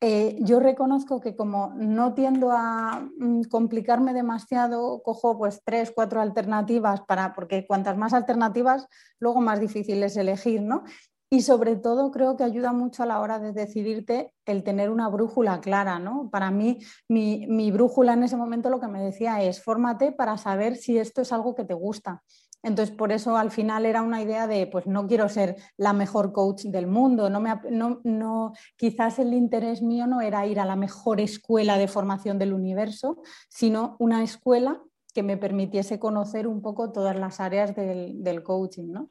Eh, 0.01 0.37
yo 0.39 0.61
reconozco 0.61 1.19
que 1.19 1.35
como 1.35 1.73
no 1.75 2.13
tiendo 2.13 2.51
a 2.53 3.05
mm, 3.17 3.43
complicarme 3.49 4.13
demasiado, 4.13 5.01
cojo 5.03 5.37
pues 5.37 5.61
tres, 5.65 5.91
cuatro 5.93 6.21
alternativas 6.21 7.01
para, 7.01 7.33
porque 7.33 7.67
cuantas 7.67 7.97
más 7.97 8.13
alternativas, 8.13 8.87
luego 9.19 9.41
más 9.41 9.59
difícil 9.59 10.01
es 10.03 10.15
elegir, 10.15 10.61
¿no? 10.61 10.85
Y 11.31 11.41
sobre 11.41 11.75
todo 11.75 12.09
creo 12.09 12.35
que 12.35 12.43
ayuda 12.43 12.73
mucho 12.73 13.03
a 13.03 13.05
la 13.05 13.19
hora 13.19 13.37
de 13.37 13.51
decidirte 13.51 14.33
el 14.45 14.63
tener 14.63 14.89
una 14.89 15.07
brújula 15.09 15.61
clara, 15.61 15.99
¿no? 15.99 16.29
Para 16.31 16.49
mí, 16.49 16.79
mi, 17.07 17.71
brújula 17.71 18.13
en 18.13 18.23
ese 18.23 18.35
momento 18.35 18.71
lo 18.71 18.79
que 18.79 18.87
me 18.87 19.01
decía 19.01 19.43
es, 19.43 19.61
fórmate 19.63 20.11
para 20.11 20.37
saber 20.37 20.75
si 20.75 20.97
esto 20.97 21.21
es 21.21 21.31
algo 21.31 21.53
que 21.53 21.65
te 21.65 21.75
gusta. 21.75 22.23
Entonces, 22.63 22.93
por 22.95 23.11
eso 23.11 23.37
al 23.37 23.51
final 23.51 23.85
era 23.85 24.01
una 24.01 24.23
idea 24.23 24.47
de, 24.47 24.65
pues 24.65 24.87
no 24.87 25.05
quiero 25.05 25.29
ser 25.29 25.55
la 25.77 25.93
mejor 25.93 26.33
coach 26.33 26.63
del 26.63 26.87
mundo, 26.87 27.29
no 27.29 27.39
me, 27.39 27.53
no, 27.69 28.53
quizás 28.75 29.19
el 29.19 29.33
interés 29.33 29.83
mío 29.83 30.07
no 30.07 30.21
era 30.21 30.47
ir 30.47 30.59
a 30.59 30.65
la 30.65 30.75
mejor 30.75 31.21
escuela 31.21 31.77
de 31.77 31.87
formación 31.87 32.39
del 32.39 32.53
universo, 32.53 33.21
sino 33.49 33.95
una 33.99 34.23
escuela 34.23 34.81
que 35.13 35.23
me 35.23 35.37
permitiese 35.37 35.99
conocer 35.99 36.47
un 36.47 36.61
poco 36.61 36.91
todas 36.91 37.15
las 37.15 37.39
áreas 37.39 37.75
del, 37.75 38.23
del 38.23 38.43
coaching, 38.43 38.91
¿no? 38.91 39.09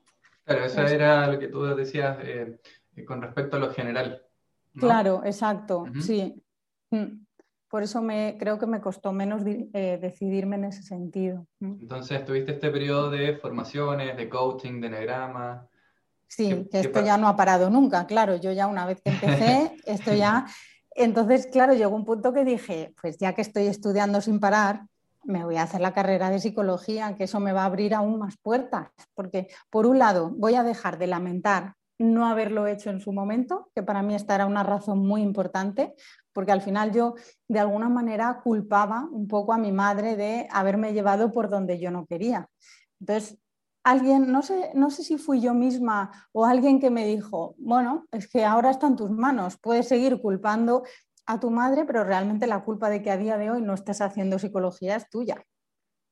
Claro, 0.49 0.65
eso 0.65 0.81
era 0.81 1.27
lo 1.27 1.39
que 1.39 1.49
tú 1.49 1.63
decías 1.63 2.17
eh, 2.23 2.59
con 3.07 3.21
respecto 3.21 3.59
a 3.59 3.61
lo 3.61 3.71
general. 3.71 4.23
Claro, 4.75 5.23
exacto, 5.25 5.85
sí. 6.01 6.43
Mm. 6.91 7.27
Por 7.69 7.83
eso 7.83 8.01
me, 8.01 8.37
creo 8.39 8.59
que 8.59 8.67
me 8.67 8.81
costó 8.81 9.13
menos 9.13 9.43
eh, 9.45 9.99
decidirme 10.01 10.57
en 10.57 10.65
ese 10.65 10.83
sentido. 10.83 11.47
Entonces, 11.61 12.25
tuviste 12.25 12.53
este 12.53 12.71
periodo 12.71 13.11
de 13.11 13.37
formaciones, 13.37 14.17
de 14.17 14.27
coaching, 14.27 14.81
de 14.81 14.87
enagrama. 14.87 15.69
Sí, 16.27 16.67
que 16.71 16.81
esto 16.81 17.05
ya 17.05 17.19
no 17.19 17.29
ha 17.29 17.37
parado 17.37 17.69
nunca, 17.69 18.07
claro. 18.07 18.37
Yo 18.37 18.53
ya 18.53 18.69
una 18.69 18.87
vez 18.87 19.03
que 19.03 19.11
empecé, 19.11 19.77
esto 19.85 20.15
ya... 20.15 20.47
Entonces, 20.95 21.47
claro, 21.53 21.75
llegó 21.75 21.95
un 21.95 22.07
punto 22.07 22.33
que 22.33 22.45
dije, 22.45 22.95
pues 23.01 23.19
ya 23.19 23.35
que 23.35 23.43
estoy 23.43 23.67
estudiando 23.67 24.21
sin 24.21 24.41
parar, 24.41 24.87
me 25.29 25.45
voy 25.45 25.57
a 25.57 25.63
hacer 25.63 25.81
la 25.81 25.93
carrera 25.93 26.31
de 26.31 26.41
psicología, 26.41 27.15
que 27.17 27.25
eso 27.25 27.39
me 27.39 27.53
va 27.53 27.63
a 27.63 27.67
abrir 27.67 27.95
aún 27.95 28.19
más 28.19 28.37
puertas, 28.39 28.89
porque 29.15 29.49
por 29.71 29.87
un 29.87 29.99
lado 29.99 30.31
voy 30.31 30.55
a 30.55 30.65
dejar 30.65 30.99
de 30.99 31.07
lamentar 31.07 31.75
no 31.99 32.27
haberlo 32.27 32.67
hecho 32.67 32.91
en 32.91 33.01
su 33.01 33.13
momento, 33.13 33.71
que 33.75 33.83
para 33.83 34.03
mí 34.03 34.15
esta 34.15 34.35
era 34.35 34.47
una 34.47 34.63
razón 34.63 35.01
muy 35.01 35.21
importante, 35.21 35.95
porque 36.33 36.53
al 36.53 36.63
final 36.63 36.93
yo 36.93 37.15
de 37.49 37.59
alguna 37.59 37.89
manera 37.89 38.41
culpaba 38.43 39.09
un 39.11 39.27
poco 39.27 39.53
a 39.53 39.59
mi 39.59 39.73
madre 39.73 40.17
de 40.17 40.47
haberme 40.51 40.93
llevado 40.93 41.33
por 41.33 41.51
donde 41.51 41.81
yo 41.81 41.91
no 41.91 42.07
quería. 42.07 42.49
Entonces, 43.01 43.39
alguien, 43.83 44.31
no 44.31 44.43
sé, 44.43 44.71
no 44.75 44.91
sé 44.91 45.03
si 45.03 45.19
fui 45.19 45.41
yo 45.41 45.55
misma 45.55 46.11
o 46.33 46.45
alguien 46.45 46.79
que 46.79 46.91
me 46.91 47.05
dijo, 47.05 47.55
bueno, 47.59 48.07
es 48.13 48.29
que 48.29 48.45
ahora 48.45 48.71
está 48.71 48.87
en 48.87 48.97
tus 48.97 49.11
manos, 49.11 49.59
puedes 49.61 49.89
seguir 49.89 50.21
culpando 50.21 50.85
a 51.29 51.39
tu 51.39 51.51
madre, 51.51 51.85
pero 51.85 52.05
realmente 52.05 52.47
la 52.47 52.65
culpa 52.65 52.89
de 52.89 53.03
que 53.03 53.11
a 53.11 53.19
día 53.19 53.37
de 53.37 53.51
hoy 53.51 53.63
no 53.63 53.75
estés 53.75 54.01
haciendo 54.01 54.39
psicología 54.39 54.97
es 54.97 55.09
tuya. 55.11 55.45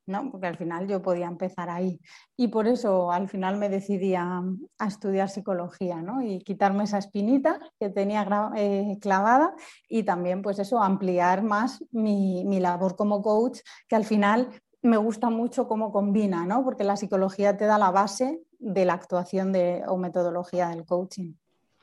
¿no? 0.07 0.31
Porque 0.31 0.47
al 0.47 0.57
final 0.57 0.87
yo 0.87 1.03
podía 1.03 1.27
empezar 1.27 1.69
ahí. 1.69 2.01
Y 2.37 2.49
por 2.49 2.69
eso 2.69 3.11
al 3.11 3.29
final 3.29 3.57
me 3.57 3.69
decidí 3.69 4.15
a, 4.15 4.43
estudiar 4.87 5.31
psicología 5.31 5.97
¿no? 6.03 6.23
y 6.23 6.41
quitarme 6.41 6.85
esa 6.85 6.99
espinita 6.99 7.59
que 7.81 7.89
tenía 7.89 8.25
eh, 8.57 8.99
clavada 9.01 9.55
y 9.89 10.05
también 10.05 10.43
pues 10.43 10.59
eso, 10.59 10.81
ampliar 10.81 11.43
más 11.43 11.83
mi, 11.91 12.45
mi, 12.45 12.61
labor 12.61 12.95
como 12.95 13.21
coach, 13.23 13.61
que 13.89 13.97
al 13.97 14.05
final 14.05 14.51
me 14.83 14.99
gusta 14.99 15.31
mucho 15.31 15.67
cómo 15.67 15.91
combina, 15.91 16.47
¿no? 16.47 16.63
porque 16.63 16.85
la 16.85 16.97
psicología 16.97 17.57
te 17.57 17.65
da 17.65 17.79
la 17.79 17.91
base 17.91 18.41
de 18.59 18.85
la 18.85 18.93
actuación 18.93 19.51
de, 19.51 19.83
o 19.89 19.97
metodología 19.97 20.69
del 20.69 20.85
coaching. 20.85 21.33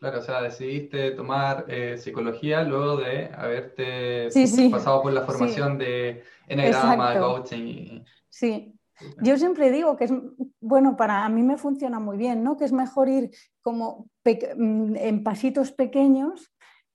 Claro, 0.03 0.19
o 0.19 0.21
sea, 0.21 0.41
decidiste 0.41 1.11
tomar 1.11 1.63
eh, 1.69 1.97
psicología 1.97 2.61
luego 2.63 2.97
de 2.97 3.29
haberte 3.33 4.27
pasado 4.69 5.01
por 5.01 5.13
la 5.13 5.21
formación 5.21 5.77
de 5.77 6.23
enagrama, 6.45 7.17
coaching. 7.17 8.03
Sí, 8.27 8.77
yo 9.21 9.37
siempre 9.37 9.71
digo 9.71 9.95
que 9.95 10.03
es, 10.03 10.11
bueno, 10.59 10.97
para 10.97 11.29
mí 11.29 11.41
me 11.41 11.55
funciona 11.55 12.01
muy 12.01 12.17
bien, 12.17 12.43
¿no? 12.43 12.57
Que 12.57 12.65
es 12.65 12.73
mejor 12.73 13.07
ir 13.07 13.29
como 13.61 14.09
mm, 14.25 14.97
en 14.97 15.23
pasitos 15.23 15.71
pequeños 15.71 16.51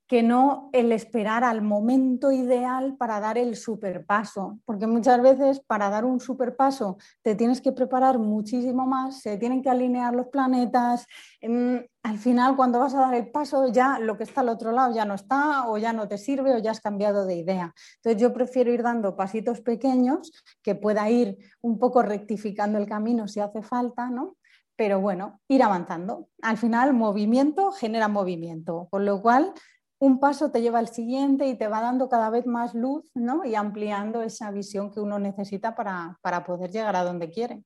que 0.09 0.23
no 0.23 0.71
el 0.73 0.90
esperar 0.90 1.44
al 1.44 1.61
momento 1.61 2.33
ideal 2.33 2.97
para 2.97 3.21
dar 3.21 3.37
el 3.37 3.57
superpaso, 3.57 4.59
porque 4.64 4.87
muchas 4.87 5.21
veces 5.21 5.61
para 5.61 5.90
dar 5.90 6.07
un 6.07 6.18
superpaso 6.18 6.97
te 7.21 7.35
tienes 7.35 7.61
que 7.61 7.73
preparar 7.73 8.18
muchísimo 8.18 8.87
más, 8.87 9.21
se 9.21 9.37
tienen 9.37 9.62
que 9.62 9.68
alinear 9.68 10.14
los 10.14 10.29
planetas, 10.29 11.07
em, 11.42 11.85
al 12.03 12.16
final 12.16 12.57
cuando 12.57 12.79
vas 12.79 12.94
a 12.94 13.01
dar 13.01 13.14
el 13.14 13.31
paso 13.31 13.68
ya 13.68 13.99
lo 13.99 14.16
que 14.16 14.25
está 14.25 14.40
al 14.40 14.49
otro 14.49 14.73
lado 14.73 14.94
ya 14.94 15.05
no 15.05 15.14
está 15.14 15.68
o 15.68 15.77
ya 15.77 15.92
no 15.92 16.09
te 16.09 16.16
sirve 16.16 16.55
o 16.55 16.59
ya 16.59 16.71
has 16.71 16.81
cambiado 16.81 17.27
de 17.27 17.37
idea. 17.37 17.75
Entonces 17.97 18.21
yo 18.21 18.33
prefiero 18.33 18.73
ir 18.73 18.83
dando 18.83 19.14
pasitos 19.14 19.61
pequeños 19.61 20.33
que 20.62 20.75
pueda 20.75 21.11
ir 21.11 21.37
un 21.61 21.79
poco 21.79 22.01
rectificando 22.01 22.79
el 22.79 22.87
camino 22.87 23.29
si 23.29 23.40
hace 23.40 23.61
falta, 23.61 24.09
¿no? 24.09 24.37
Pero 24.75 25.01
bueno, 25.01 25.40
ir 25.49 25.62
avanzando. 25.62 26.29
Al 26.40 26.57
final, 26.57 26.94
movimiento 26.94 27.73
genera 27.73 28.07
movimiento, 28.07 28.87
con 28.90 29.05
lo 29.05 29.21
cual 29.21 29.53
un 30.01 30.21
paso 30.21 30.51
te 30.51 30.61
lleva 30.61 30.79
al 30.79 30.89
siguiente 30.89 31.47
y 31.47 31.57
te 31.57 31.69
va 31.69 31.81
dando 31.81 32.09
cada 32.09 32.31
vez 32.31 32.47
más 32.47 32.75
luz 32.75 33.11
¿no? 33.15 33.45
y 33.45 33.55
ampliando 33.55 34.23
esa 34.23 34.51
visión 34.51 34.91
que 34.91 35.01
uno 35.01 35.19
necesita 35.19 35.75
para, 35.75 36.45
poder 36.47 36.71
llegar 36.71 36.95
a 36.97 37.05
donde 37.05 37.31
quiere. 37.31 37.63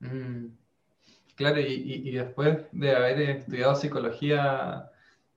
Mm, 0.00 0.46
claro, 1.36 1.60
y, 1.60 2.10
después 2.10 2.58
de 2.72 2.94
haber 2.94 3.20
estudiado 3.20 3.76
psicología, 3.76 4.90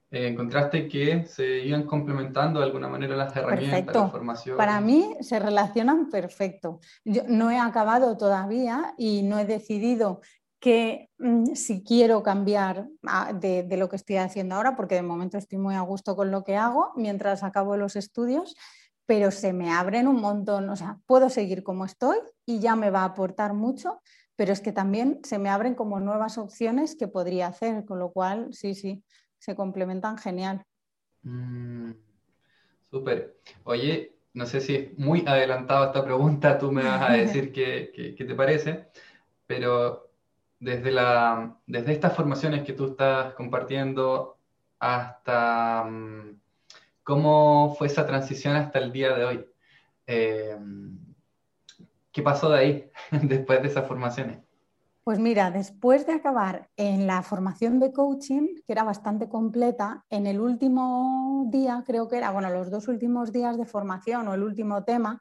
eh, 0.09 0.27
encontraste 0.27 0.87
que 0.87 1.25
se 1.25 1.59
iban 1.59 1.83
complementando 1.83 2.59
de 2.59 2.65
alguna 2.65 2.87
manera 2.87 3.15
las 3.15 3.35
herramientas, 3.35 3.95
la 3.95 4.09
formación. 4.09 4.57
Para 4.57 4.81
mí 4.81 5.15
se 5.21 5.37
relacionan 5.37 6.09
perfecto. 6.09 6.79
Yo 7.05 7.21
no 7.27 7.51
he 7.51 7.59
acabado 7.59 8.17
todavía 8.17 8.95
y 8.97 9.21
no 9.21 9.37
he 9.37 9.45
decidido 9.45 10.21
que 10.59 11.09
mm, 11.17 11.55
si 11.55 11.83
quiero 11.83 12.21
cambiar 12.21 12.87
ah, 13.07 13.33
de, 13.33 13.65
lo 13.77 13.89
que 13.89 13.95
estoy 13.95 14.17
haciendo 14.17 14.55
ahora, 14.55 14.75
porque 14.75 14.95
de 14.95 15.01
momento 15.01 15.37
estoy 15.37 15.57
muy 15.57 15.75
a 15.75 15.81
gusto 15.81 16.15
con 16.15 16.31
lo 16.31 16.43
que 16.43 16.57
hago 16.57 16.91
mientras 16.95 17.43
acabo 17.43 17.77
los 17.77 17.95
estudios, 17.95 18.55
pero 19.05 19.31
se 19.31 19.53
me 19.53 19.71
abren 19.71 20.07
un 20.07 20.21
montón, 20.21 20.69
o 20.69 20.75
sea, 20.75 20.99
puedo 21.05 21.29
seguir 21.29 21.63
como 21.63 21.85
estoy 21.85 22.17
y 22.45 22.59
ya 22.59 22.75
me 22.75 22.91
va 22.91 23.01
a 23.01 23.05
aportar 23.05 23.53
mucho, 23.53 24.01
pero 24.35 24.53
es 24.53 24.61
que 24.61 24.71
también 24.71 25.21
se 25.23 25.39
me 25.39 25.49
abren 25.49 25.75
como 25.75 25.99
nuevas 25.99 26.37
opciones 26.37 26.95
que 26.95 27.07
podría 27.07 27.47
hacer, 27.47 27.85
con 27.85 27.97
lo 27.97 28.11
cual 28.11 28.53
sí, 28.53 28.75
sí, 28.75 29.03
se 29.39 29.55
complementan 29.55 30.17
genial. 30.17 30.63
Mm, 31.23 31.91
súper. 32.91 33.39
Oye, 33.63 34.17
no 34.33 34.45
sé 34.45 34.61
si 34.61 34.75
es 34.75 34.97
muy 34.97 35.23
adelantado 35.25 35.85
esta 35.85 36.03
pregunta, 36.03 36.57
tú 36.57 36.71
me 36.71 36.83
vas 36.83 37.09
a 37.09 37.13
decir 37.13 37.51
qué, 37.51 37.91
qué 38.15 38.25
te 38.25 38.35
parece, 38.35 38.89
pero 39.47 40.08
desde, 40.59 40.91
la, 40.91 41.57
desde 41.65 41.93
estas 41.93 42.15
formaciones 42.15 42.63
que 42.63 42.73
tú 42.73 42.87
estás 42.87 43.33
compartiendo 43.33 44.37
hasta 44.79 45.83
mm, 45.83 46.39
cómo 47.03 47.75
fue 47.77 47.87
esa 47.87 48.05
transición 48.05 48.55
hasta 48.55 48.79
el 48.79 48.91
día 48.91 49.15
de 49.15 49.25
hoy. 49.25 49.45
Eh, 50.07 50.57
¿Qué 52.11 52.21
pasó 52.21 52.49
de 52.49 52.59
ahí 52.59 52.91
después 53.23 53.61
de 53.61 53.67
esas 53.67 53.87
formaciones? 53.87 54.39
Pues 55.03 55.17
mira, 55.17 55.49
después 55.49 56.05
de 56.05 56.13
acabar 56.13 56.69
en 56.77 57.07
la 57.07 57.23
formación 57.23 57.79
de 57.79 57.91
coaching, 57.91 58.61
que 58.63 58.73
era 58.73 58.83
bastante 58.83 59.27
completa, 59.27 60.05
en 60.09 60.27
el 60.27 60.39
último 60.39 61.47
día, 61.49 61.83
creo 61.87 62.07
que 62.07 62.17
era, 62.17 62.29
bueno, 62.29 62.51
los 62.51 62.69
dos 62.69 62.87
últimos 62.87 63.31
días 63.31 63.57
de 63.57 63.65
formación 63.65 64.27
o 64.27 64.35
el 64.35 64.43
último 64.43 64.83
tema, 64.83 65.19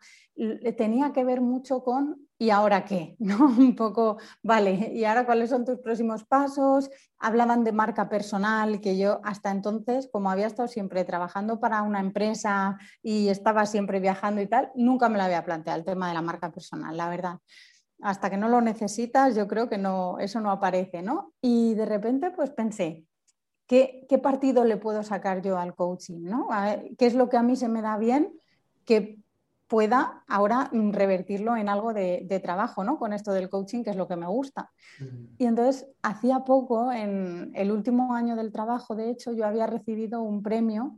tenía 0.76 1.12
que 1.14 1.24
ver 1.24 1.40
mucho 1.40 1.82
con 1.84 2.27
¿y 2.38 2.50
ahora 2.50 2.84
qué? 2.84 3.16
¿No? 3.18 3.46
Un 3.46 3.74
poco, 3.76 4.18
vale, 4.42 4.92
¿y 4.94 5.04
ahora 5.04 5.26
cuáles 5.26 5.50
son 5.50 5.64
tus 5.64 5.78
próximos 5.78 6.24
pasos? 6.24 6.90
Hablaban 7.18 7.64
de 7.64 7.72
marca 7.72 8.08
personal, 8.08 8.80
que 8.80 8.96
yo 8.96 9.20
hasta 9.24 9.50
entonces, 9.50 10.08
como 10.12 10.30
había 10.30 10.46
estado 10.46 10.68
siempre 10.68 11.04
trabajando 11.04 11.60
para 11.60 11.82
una 11.82 12.00
empresa 12.00 12.78
y 13.02 13.28
estaba 13.28 13.66
siempre 13.66 14.00
viajando 14.00 14.40
y 14.40 14.46
tal, 14.46 14.70
nunca 14.74 15.08
me 15.08 15.18
lo 15.18 15.24
había 15.24 15.44
planteado 15.44 15.78
el 15.78 15.84
tema 15.84 16.08
de 16.08 16.14
la 16.14 16.22
marca 16.22 16.50
personal, 16.50 16.96
la 16.96 17.08
verdad 17.08 17.38
hasta 18.00 18.30
que 18.30 18.36
no 18.36 18.48
lo 18.48 18.60
necesitas, 18.60 19.34
yo 19.34 19.48
creo 19.48 19.68
que 19.68 19.76
no, 19.76 20.20
eso 20.20 20.40
no 20.40 20.52
aparece, 20.52 21.02
¿no? 21.02 21.32
Y 21.40 21.74
de 21.74 21.84
repente, 21.84 22.30
pues 22.30 22.50
pensé, 22.50 23.08
¿qué, 23.68 24.20
partido 24.22 24.64
le 24.64 24.76
puedo 24.76 25.02
sacar 25.02 25.42
yo 25.42 25.58
al 25.58 25.74
coaching? 25.74 26.22
¿no? 26.22 26.48
¿Qué 26.96 27.06
es 27.06 27.14
lo 27.14 27.28
que 27.28 27.36
a 27.36 27.42
mí 27.42 27.54
se 27.54 27.68
me 27.68 27.82
da 27.82 27.98
bien 27.98 28.38
que 28.84 29.18
pueda 29.68 30.24
ahora 30.26 30.70
revertirlo 30.72 31.56
en 31.56 31.68
algo 31.68 31.92
de, 31.92 32.22
de, 32.24 32.40
trabajo, 32.40 32.82
¿no? 32.84 32.98
Con 32.98 33.12
esto 33.12 33.32
del 33.32 33.50
coaching, 33.50 33.84
que 33.84 33.90
es 33.90 33.96
lo 33.96 34.08
que 34.08 34.16
me 34.16 34.26
gusta. 34.26 34.70
Y 35.38 35.44
entonces, 35.44 35.86
hacía 36.02 36.40
poco, 36.40 36.90
en 36.90 37.52
el 37.54 37.70
último 37.70 38.14
año 38.14 38.34
del 38.34 38.50
trabajo, 38.50 38.96
de 38.96 39.10
hecho, 39.10 39.32
yo 39.32 39.46
había 39.46 39.66
recibido 39.66 40.22
un 40.22 40.42
premio 40.42 40.96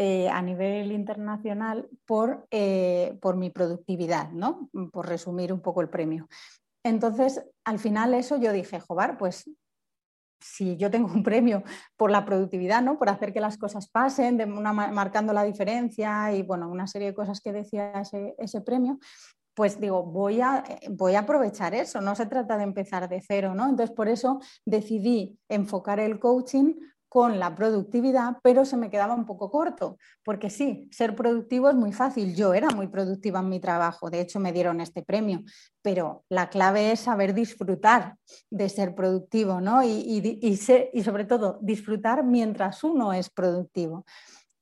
eh, 0.00 0.28
a 0.28 0.42
nivel 0.42 0.92
internacional 0.92 1.88
por, 2.06 2.46
eh, 2.50 3.18
por 3.20 3.36
mi 3.36 3.50
productividad, 3.50 4.30
¿no? 4.30 4.68
por 4.92 5.08
resumir 5.08 5.52
un 5.52 5.60
poco 5.60 5.80
el 5.80 5.88
premio. 5.88 6.28
Entonces, 6.84 7.44
al 7.64 7.78
final 7.78 8.14
eso 8.14 8.36
yo 8.36 8.52
dije, 8.52 8.78
joder, 8.78 9.16
pues 9.18 9.50
si 10.40 10.76
yo 10.76 10.90
tengo 10.90 11.08
un 11.12 11.22
premio 11.22 11.62
por 11.96 12.10
la 12.10 12.24
productividad, 12.24 12.82
¿no? 12.82 12.98
por 12.98 13.08
hacer 13.08 13.32
que 13.32 13.40
las 13.40 13.58
cosas 13.58 13.88
pasen, 13.88 14.38
marcando 14.52 15.32
la 15.32 15.44
diferencia 15.44 16.32
y 16.32 16.42
bueno, 16.42 16.70
una 16.70 16.86
serie 16.86 17.08
de 17.08 17.14
cosas 17.14 17.40
que 17.40 17.52
decía 17.52 17.92
ese, 18.00 18.34
ese 18.38 18.60
premio, 18.60 18.98
pues 19.54 19.80
digo, 19.80 20.04
voy 20.04 20.40
a, 20.40 20.62
voy 20.90 21.16
a 21.16 21.20
aprovechar 21.20 21.74
eso, 21.74 22.00
no 22.00 22.14
se 22.14 22.26
trata 22.26 22.56
de 22.56 22.62
empezar 22.62 23.08
de 23.08 23.20
cero, 23.20 23.56
¿no? 23.56 23.68
Entonces, 23.68 23.94
por 23.94 24.08
eso 24.08 24.40
decidí 24.64 25.36
enfocar 25.48 25.98
el 25.98 26.20
coaching 26.20 26.74
con 27.08 27.38
la 27.38 27.54
productividad, 27.54 28.36
pero 28.42 28.64
se 28.64 28.76
me 28.76 28.90
quedaba 28.90 29.14
un 29.14 29.24
poco 29.24 29.50
corto, 29.50 29.98
porque 30.22 30.50
sí, 30.50 30.88
ser 30.92 31.16
productivo 31.16 31.70
es 31.70 31.74
muy 31.74 31.92
fácil. 31.92 32.34
Yo 32.34 32.52
era 32.52 32.68
muy 32.70 32.88
productiva 32.88 33.40
en 33.40 33.48
mi 33.48 33.60
trabajo, 33.60 34.10
de 34.10 34.20
hecho 34.20 34.40
me 34.40 34.52
dieron 34.52 34.80
este 34.80 35.02
premio, 35.02 35.42
pero 35.82 36.24
la 36.28 36.50
clave 36.50 36.92
es 36.92 37.00
saber 37.00 37.32
disfrutar 37.32 38.16
de 38.50 38.68
ser 38.68 38.94
productivo, 38.94 39.60
¿no? 39.60 39.82
Y, 39.82 40.56
sobre 41.02 41.24
todo 41.24 41.58
disfrutar 41.62 42.24
mientras 42.24 42.84
uno 42.84 43.12
es 43.12 43.30
productivo. 43.30 44.04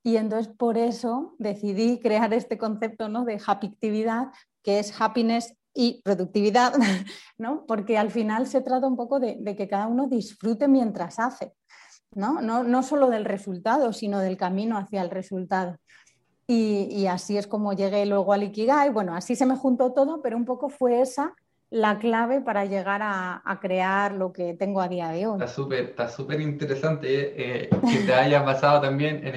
Y 0.04 0.16
entonces 0.16 0.52
por 0.56 0.78
eso 0.78 1.34
decidí 1.38 1.98
crear 1.98 2.32
este 2.32 2.56
concepto 2.58 3.08
¿no? 3.08 3.24
de 3.24 3.40
actividad, 3.44 4.28
que 4.62 4.78
es 4.78 4.94
happiness 5.00 5.56
y 5.74 6.00
productividad, 6.02 6.74
¿no? 7.38 7.66
porque 7.66 7.98
al 7.98 8.12
final 8.12 8.46
se 8.46 8.60
trata 8.60 8.86
un 8.86 8.96
poco 8.96 9.18
de 9.18 9.56
que 9.56 9.66
cada 9.66 9.88
uno 9.88 10.06
disfrute 10.06 10.68
mientras 10.68 11.18
hace. 11.18 11.52
¿No? 12.16 12.40
No, 12.40 12.82
solo 12.82 13.08
del 13.10 13.24
resultado, 13.24 13.92
sino 13.92 14.18
del 14.18 14.36
camino 14.36 14.78
hacia 14.78 15.02
el 15.02 15.10
resultado. 15.10 15.76
Y, 16.48 17.06
así 17.06 17.36
es 17.36 17.46
como 17.46 17.72
llegué 17.72 18.06
luego 18.06 18.32
al 18.32 18.44
Ikigai. 18.44 18.90
Bueno, 18.90 19.14
así 19.14 19.36
se 19.36 19.46
me 19.46 19.56
juntó 19.56 19.92
todo, 19.92 20.22
pero 20.22 20.36
un 20.36 20.44
poco 20.44 20.68
fue 20.68 21.00
esa 21.00 21.34
la 21.68 21.98
clave 21.98 22.40
para 22.40 22.64
llegar 22.64 23.00
a, 23.02 23.58
crear 23.60 24.12
lo 24.12 24.32
que 24.32 24.54
tengo 24.54 24.80
a 24.80 24.88
día 24.88 25.08
de 25.08 25.26
hoy. 25.26 25.34
Está 25.34 25.48
súper 25.48 25.84
está 25.86 26.08
súper 26.08 26.40
interesante 26.40 27.64
eh, 27.64 27.68
que 27.68 27.98
te 28.06 28.14
haya 28.14 28.44
pasado 28.44 28.80
también 28.80 29.26
en 29.26 29.34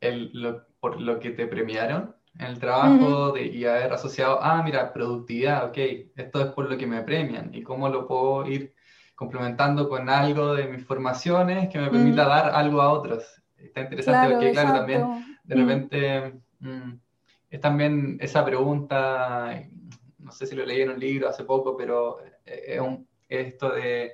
el, 0.00 0.70
por 0.80 1.00
lo 1.00 1.18
que 1.18 1.30
te 1.30 1.46
premiaron 1.46 2.14
en 2.38 2.46
el 2.46 2.58
trabajo 2.58 3.32
de, 3.32 3.46
y 3.46 3.64
haber 3.64 3.92
asociado, 3.92 4.38
ah, 4.42 4.62
mira, 4.62 4.92
productividad, 4.92 5.66
ok, 5.66 5.78
esto 6.16 6.40
es 6.40 6.46
por 6.48 6.68
lo 6.68 6.76
que 6.76 6.86
me 6.86 7.02
premian 7.02 7.54
y 7.54 7.62
cómo 7.62 7.88
lo 7.88 8.06
puedo 8.06 8.46
ir 8.46 8.74
complementando 9.14 9.88
con 9.88 10.08
algo 10.08 10.54
de 10.54 10.66
mis 10.66 10.84
formaciones 10.84 11.68
que 11.68 11.78
me 11.78 11.90
permita 11.90 12.26
dar 12.26 12.54
algo 12.54 12.80
a 12.80 12.92
otros. 12.92 13.24
Está 13.56 13.82
interesante 13.82 14.34
porque, 14.34 14.52
claro, 14.52 14.72
también 14.74 15.38
de 15.44 15.54
repente 15.54 16.32
mm, 16.60 16.92
es 17.50 17.60
también 17.60 18.18
esa 18.20 18.44
pregunta, 18.44 19.62
no 20.18 20.32
sé 20.32 20.46
si 20.46 20.56
lo 20.56 20.66
leí 20.66 20.82
en 20.82 20.90
un 20.90 20.98
libro 20.98 21.28
hace 21.28 21.44
poco, 21.44 21.76
pero 21.76 22.18
es, 22.44 22.80
un, 22.80 23.06
esto 23.28 23.70
de, 23.70 24.12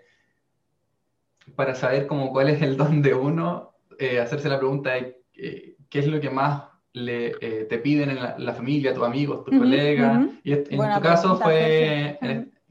para 1.56 1.74
saber 1.74 2.06
cómo 2.06 2.30
cuál 2.32 2.50
es 2.50 2.60
el 2.62 2.76
don 2.76 3.02
de 3.02 3.14
uno, 3.14 3.74
eh, 3.98 4.20
hacerse 4.20 4.48
la 4.48 4.58
pregunta 4.58 4.92
de 4.92 5.22
eh, 5.34 5.76
qué 5.88 5.98
es 6.00 6.06
lo 6.06 6.20
que 6.20 6.30
más 6.30 6.64
le, 6.92 7.28
eh, 7.40 7.66
te 7.68 7.78
piden 7.78 8.10
en 8.10 8.44
la, 8.44 8.52
familia, 8.52 8.94
tus 8.94 9.04
amigos, 9.04 9.44
tus 9.44 9.58
colegas. 9.58 10.26
Y 10.42 10.52
en 10.52 10.64
tu 10.64 11.00
caso 11.00 11.38
fue, 11.38 12.18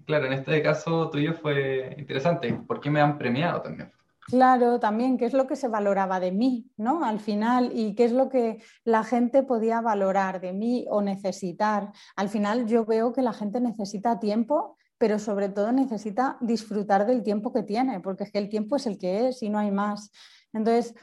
claro, 0.09 0.25
en 0.25 0.33
este 0.33 0.63
caso 0.63 1.07
tuyo 1.11 1.35
fue 1.35 1.93
interesante. 1.99 2.51
¿Por 2.67 2.81
qué 2.81 2.89
me 2.89 2.99
han 2.99 3.19
premiado 3.19 3.61
también? 3.61 3.91
Claro, 4.21 4.79
también, 4.79 5.19
qué 5.19 5.25
es 5.25 5.33
lo 5.33 5.45
que 5.45 5.55
se 5.55 5.67
valoraba 5.67 6.19
de 6.19 6.31
mí, 6.31 6.71
¿no? 6.77 7.05
Al 7.05 7.19
final, 7.19 7.69
y 7.75 7.93
qué 7.93 8.05
es 8.05 8.11
lo 8.11 8.27
que 8.27 8.59
la 8.83 9.03
gente 9.03 9.43
podía 9.43 9.81
valorar 9.81 10.41
de 10.41 10.51
mí 10.51 10.87
o 10.89 11.03
necesitar. 11.03 11.91
Al 12.15 12.27
final 12.27 12.65
yo 12.65 12.85
veo 12.85 13.13
que 13.13 13.21
la 13.21 13.33
gente 13.33 13.61
necesita 13.61 14.19
tiempo, 14.19 14.77
pero 14.97 15.19
sobre 15.19 15.47
todo 15.49 15.71
necesita 15.71 16.37
disfrutar 16.41 17.05
del 17.05 17.21
tiempo 17.21 17.53
que 17.53 17.61
tiene, 17.61 17.99
porque 17.99 18.23
es 18.23 18.31
que 18.31 18.39
el 18.39 18.49
tiempo 18.49 18.77
es 18.77 18.87
el 18.87 18.97
que 18.97 19.27
es 19.27 19.43
y 19.43 19.49
no 19.49 19.59
hay 19.59 19.69
más. 19.69 20.11
Entonces, 20.53 20.95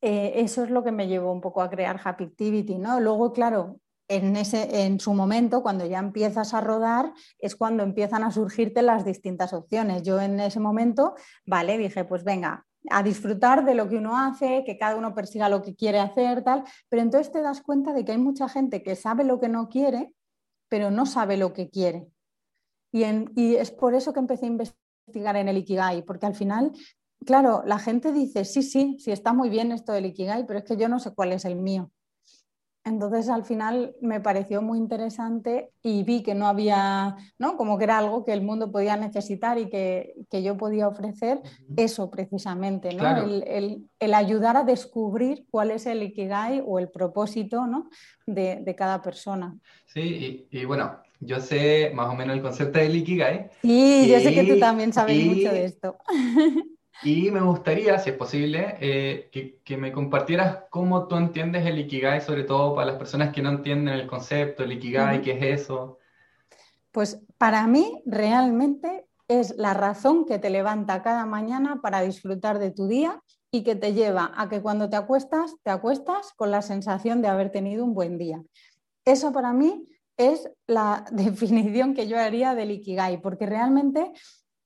eh, 0.00 0.32
eso 0.34 0.64
es 0.64 0.70
lo 0.70 0.82
que 0.82 0.90
me 0.90 1.06
llevó 1.06 1.30
un 1.30 1.40
poco 1.40 1.62
a 1.62 1.70
crear 1.70 2.00
Happy 2.02 2.24
Activity, 2.24 2.76
¿no? 2.76 2.98
Luego, 2.98 3.32
claro, 3.32 3.78
en, 4.08 4.36
ese, 4.36 4.84
en 4.84 5.00
su 5.00 5.14
momento, 5.14 5.62
cuando 5.62 5.86
ya 5.86 5.98
empiezas 5.98 6.54
a 6.54 6.60
rodar, 6.60 7.12
es 7.38 7.56
cuando 7.56 7.82
empiezan 7.82 8.24
a 8.24 8.30
surgirte 8.30 8.82
las 8.82 9.04
distintas 9.04 9.52
opciones. 9.52 10.02
Yo 10.02 10.20
en 10.20 10.40
ese 10.40 10.60
momento, 10.60 11.14
vale, 11.46 11.78
dije, 11.78 12.04
pues 12.04 12.24
venga, 12.24 12.66
a 12.90 13.02
disfrutar 13.02 13.64
de 13.64 13.74
lo 13.74 13.88
que 13.88 13.96
uno 13.96 14.18
hace, 14.18 14.64
que 14.64 14.76
cada 14.76 14.96
uno 14.96 15.14
persiga 15.14 15.48
lo 15.48 15.62
que 15.62 15.74
quiere 15.74 16.00
hacer, 16.00 16.42
tal, 16.42 16.64
pero 16.88 17.02
entonces 17.02 17.32
te 17.32 17.40
das 17.40 17.62
cuenta 17.62 17.92
de 17.92 18.04
que 18.04 18.12
hay 18.12 18.18
mucha 18.18 18.48
gente 18.48 18.82
que 18.82 18.96
sabe 18.96 19.24
lo 19.24 19.40
que 19.40 19.48
no 19.48 19.68
quiere, 19.68 20.12
pero 20.68 20.90
no 20.90 21.06
sabe 21.06 21.36
lo 21.36 21.52
que 21.52 21.70
quiere. 21.70 22.08
Y, 22.92 23.04
y 23.36 23.56
es 23.56 23.70
por 23.70 23.94
eso 23.94 24.12
que 24.12 24.20
empecé 24.20 24.46
a 24.46 24.48
investigar 24.48 25.36
en 25.36 25.48
el 25.48 25.58
Ikigai, 25.58 26.02
porque 26.02 26.26
al 26.26 26.34
final, 26.34 26.72
claro, 27.24 27.62
la 27.66 27.78
gente 27.78 28.12
dice, 28.12 28.44
sí, 28.44 28.62
sí, 28.62 28.96
sí 28.98 29.12
está 29.12 29.32
muy 29.32 29.48
bien 29.48 29.72
esto 29.72 29.92
del 29.92 30.06
Ikigai, 30.06 30.46
pero 30.46 30.58
es 30.58 30.64
que 30.64 30.76
yo 30.76 30.88
no 30.88 30.98
sé 30.98 31.14
cuál 31.14 31.32
es 31.32 31.44
el 31.44 31.56
mío. 31.56 31.90
Entonces 32.84 33.28
al 33.28 33.44
final 33.44 33.94
me 34.00 34.20
pareció 34.20 34.60
muy 34.60 34.78
interesante 34.78 35.70
y 35.82 36.02
vi 36.02 36.22
que 36.22 36.34
no 36.34 36.48
había, 36.48 37.16
¿no? 37.38 37.56
Como 37.56 37.78
que 37.78 37.84
era 37.84 37.98
algo 37.98 38.24
que 38.24 38.32
el 38.32 38.42
mundo 38.42 38.72
podía 38.72 38.96
necesitar 38.96 39.56
y 39.58 39.68
que, 39.68 40.14
yo 40.32 40.56
podía 40.56 40.88
ofrecer 40.88 41.40
eso 41.76 42.10
precisamente, 42.10 42.92
¿no? 42.94 43.04
El, 43.16 44.14
ayudar 44.14 44.56
a 44.56 44.64
descubrir 44.64 45.46
cuál 45.50 45.70
es 45.70 45.86
el 45.86 46.02
Ikigai 46.02 46.62
o 46.66 46.78
el 46.78 46.90
propósito 46.90 47.66
¿no? 47.66 47.88
de, 48.26 48.74
cada 48.76 49.00
persona. 49.00 49.56
Sí, 49.86 50.48
y, 50.50 50.64
bueno, 50.64 50.98
yo 51.20 51.40
sé 51.40 51.92
más 51.94 52.08
o 52.08 52.14
menos 52.14 52.34
el 52.34 52.42
concepto 52.42 52.80
del 52.80 52.96
Ikigai. 52.96 53.48
Sí, 53.62 54.08
yo 54.10 54.18
sé 54.18 54.34
que 54.34 54.44
tú 54.44 54.58
también 54.58 54.92
sabes 54.92 55.24
mucho 55.24 55.52
de 55.52 55.64
esto. 55.66 55.96
Y 57.02 57.30
me 57.30 57.40
gustaría, 57.40 57.98
si 57.98 58.10
es 58.10 58.16
posible, 58.16 58.76
eh, 58.80 59.58
que, 59.64 59.76
me 59.76 59.92
compartieras 59.92 60.64
cómo 60.70 61.08
tú 61.08 61.16
entiendes 61.16 61.66
el 61.66 61.78
Ikigai, 61.78 62.20
sobre 62.20 62.44
todo 62.44 62.74
para 62.74 62.88
las 62.88 62.96
personas 62.96 63.32
que 63.32 63.42
no 63.42 63.50
entienden 63.50 63.94
el 63.94 64.06
concepto, 64.06 64.62
el 64.62 64.72
Ikigai, 64.72 65.22
qué 65.22 65.32
es 65.32 65.62
eso. 65.62 65.98
Pues 66.92 67.20
para 67.38 67.66
mí 67.66 68.02
realmente 68.06 69.06
es 69.26 69.56
la 69.56 69.74
razón 69.74 70.26
que 70.26 70.38
te 70.38 70.50
levanta 70.50 71.02
cada 71.02 71.26
mañana 71.26 71.80
para 71.80 72.02
disfrutar 72.02 72.58
de 72.58 72.70
tu 72.70 72.86
día 72.86 73.20
y 73.50 73.64
que 73.64 73.74
te 73.74 73.94
lleva 73.94 74.32
a 74.36 74.48
que 74.48 74.62
cuando 74.62 74.88
te 74.88 74.96
acuestas, 74.96 75.54
te 75.62 75.70
acuestas 75.70 76.32
con 76.36 76.50
la 76.50 76.62
sensación 76.62 77.22
de 77.22 77.28
haber 77.28 77.50
tenido 77.50 77.84
un 77.84 77.94
buen 77.94 78.18
día. 78.18 78.42
Eso 79.04 79.32
para 79.32 79.52
mí 79.52 79.86
es 80.16 80.50
la 80.66 81.04
definición 81.12 81.94
que 81.94 82.06
yo 82.06 82.18
haría 82.18 82.54
del 82.54 82.70
Ikigai, 82.70 83.20
porque 83.20 83.46
realmente 83.46 84.12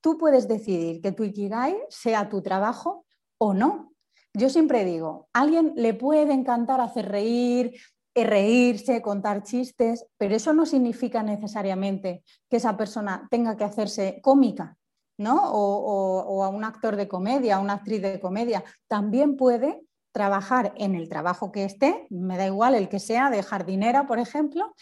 tú 0.07 0.17
puedes 0.17 0.47
decidir 0.47 1.03
que 1.03 1.11
tu 1.11 1.25
Ikigai 1.25 1.77
sea 1.89 2.29
tu 2.29 2.41
trabajo 2.41 3.05
o 3.39 3.55
no. 3.55 3.93
Yo 4.35 4.49
siempre 4.49 4.85
digo, 4.85 5.27
a 5.33 5.41
alguien 5.41 5.73
le 5.75 5.95
puede 5.95 6.33
encantar 6.33 6.81
hacer 6.81 7.09
reír, 7.09 7.75
eh, 8.15 8.23
reírse, 8.23 9.03
contar 9.03 9.43
chistes, 9.43 10.07
pero 10.17 10.37
eso 10.37 10.53
no 10.53 10.65
significa 10.65 11.25
necesariamente 11.25 12.23
que 12.49 12.59
esa 12.59 12.77
persona 12.77 13.27
tenga 13.33 13.57
que 13.57 13.65
hacerse 13.65 14.21
cómica, 14.23 14.77
¿no? 15.19 15.41
O, 15.43 16.45
a 16.45 16.51
un 16.51 16.63
actor 16.63 16.95
de 16.95 17.09
comedia, 17.09 17.57
a 17.57 17.59
una 17.59 17.73
actriz 17.73 18.01
de 18.01 18.21
comedia. 18.21 18.63
También 18.87 19.37
puede 19.37 19.81
trabajar 20.13 20.73
en 20.77 20.95
el 20.95 21.09
trabajo 21.09 21.51
que 21.51 21.65
esté, 21.65 22.07
me 22.11 22.37
da 22.37 22.47
igual 22.47 22.77
el 22.77 22.89
que 22.89 23.01
sea, 23.01 23.29
de 23.29 23.43
jardinera, 23.43 24.07
por 24.07 24.21
ejemplo, 24.21 24.73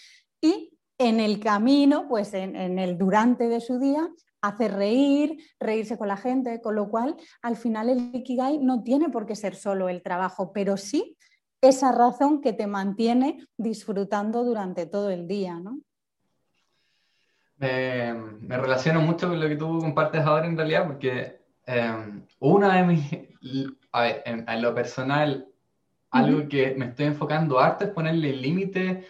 y 0.43 0.77
en 0.99 1.19
el 1.19 1.41
camino, 1.41 2.09
pues 2.11 2.35
en 2.35 2.79
el 2.79 2.99
durante 2.99 3.49
de 3.49 3.63
su 3.63 3.79
día, 3.79 4.07
hacer 4.49 4.75
reír, 4.75 5.39
reírse 5.59 5.97
con 5.99 6.09
la 6.09 6.17
gente, 6.17 6.61
con 6.61 6.75
lo 6.75 6.89
cual 6.89 7.17
al 7.43 7.57
final 7.57 7.89
el 7.89 8.11
Ikigai 8.15 8.59
no 8.59 8.83
tiene 8.83 9.09
por 9.09 9.27
qué 9.27 9.35
ser 9.37 9.55
solo 9.55 9.89
el 9.89 10.03
trabajo, 10.03 10.53
pero 10.53 10.77
sí 10.77 11.17
esa 11.61 11.93
razón 11.93 12.41
que 12.41 12.53
te 12.53 12.67
mantiene 12.67 13.47
disfrutando 13.57 14.45
durante 14.45 14.87
todo 14.87 15.11
el 15.11 15.27
día. 15.27 15.59
¿no? 15.59 15.81
me 17.57 18.59
relaciono 18.59 19.01
mucho 19.01 19.29
con 19.29 19.41
lo 19.41 19.49
que 19.49 19.57
tú 19.57 19.79
compartes 19.79 20.21
ahora 20.23 20.47
en 20.47 20.57
realidad, 20.57 20.87
porque 20.87 21.41
em, 21.65 22.27
una 22.41 22.77
de 22.77 22.83
mis, 22.83 23.73
a 23.93 24.03
ver, 24.03 24.23
en, 24.27 24.63
lo 24.63 24.75
personal, 24.75 25.49
algo 26.11 26.47
que 26.49 26.75
me 26.77 26.87
estoy 26.87 27.07
enfocando 27.07 27.59
harto 27.59 27.85
es 27.85 27.91
ponerle 27.91 28.35
límite 28.35 29.07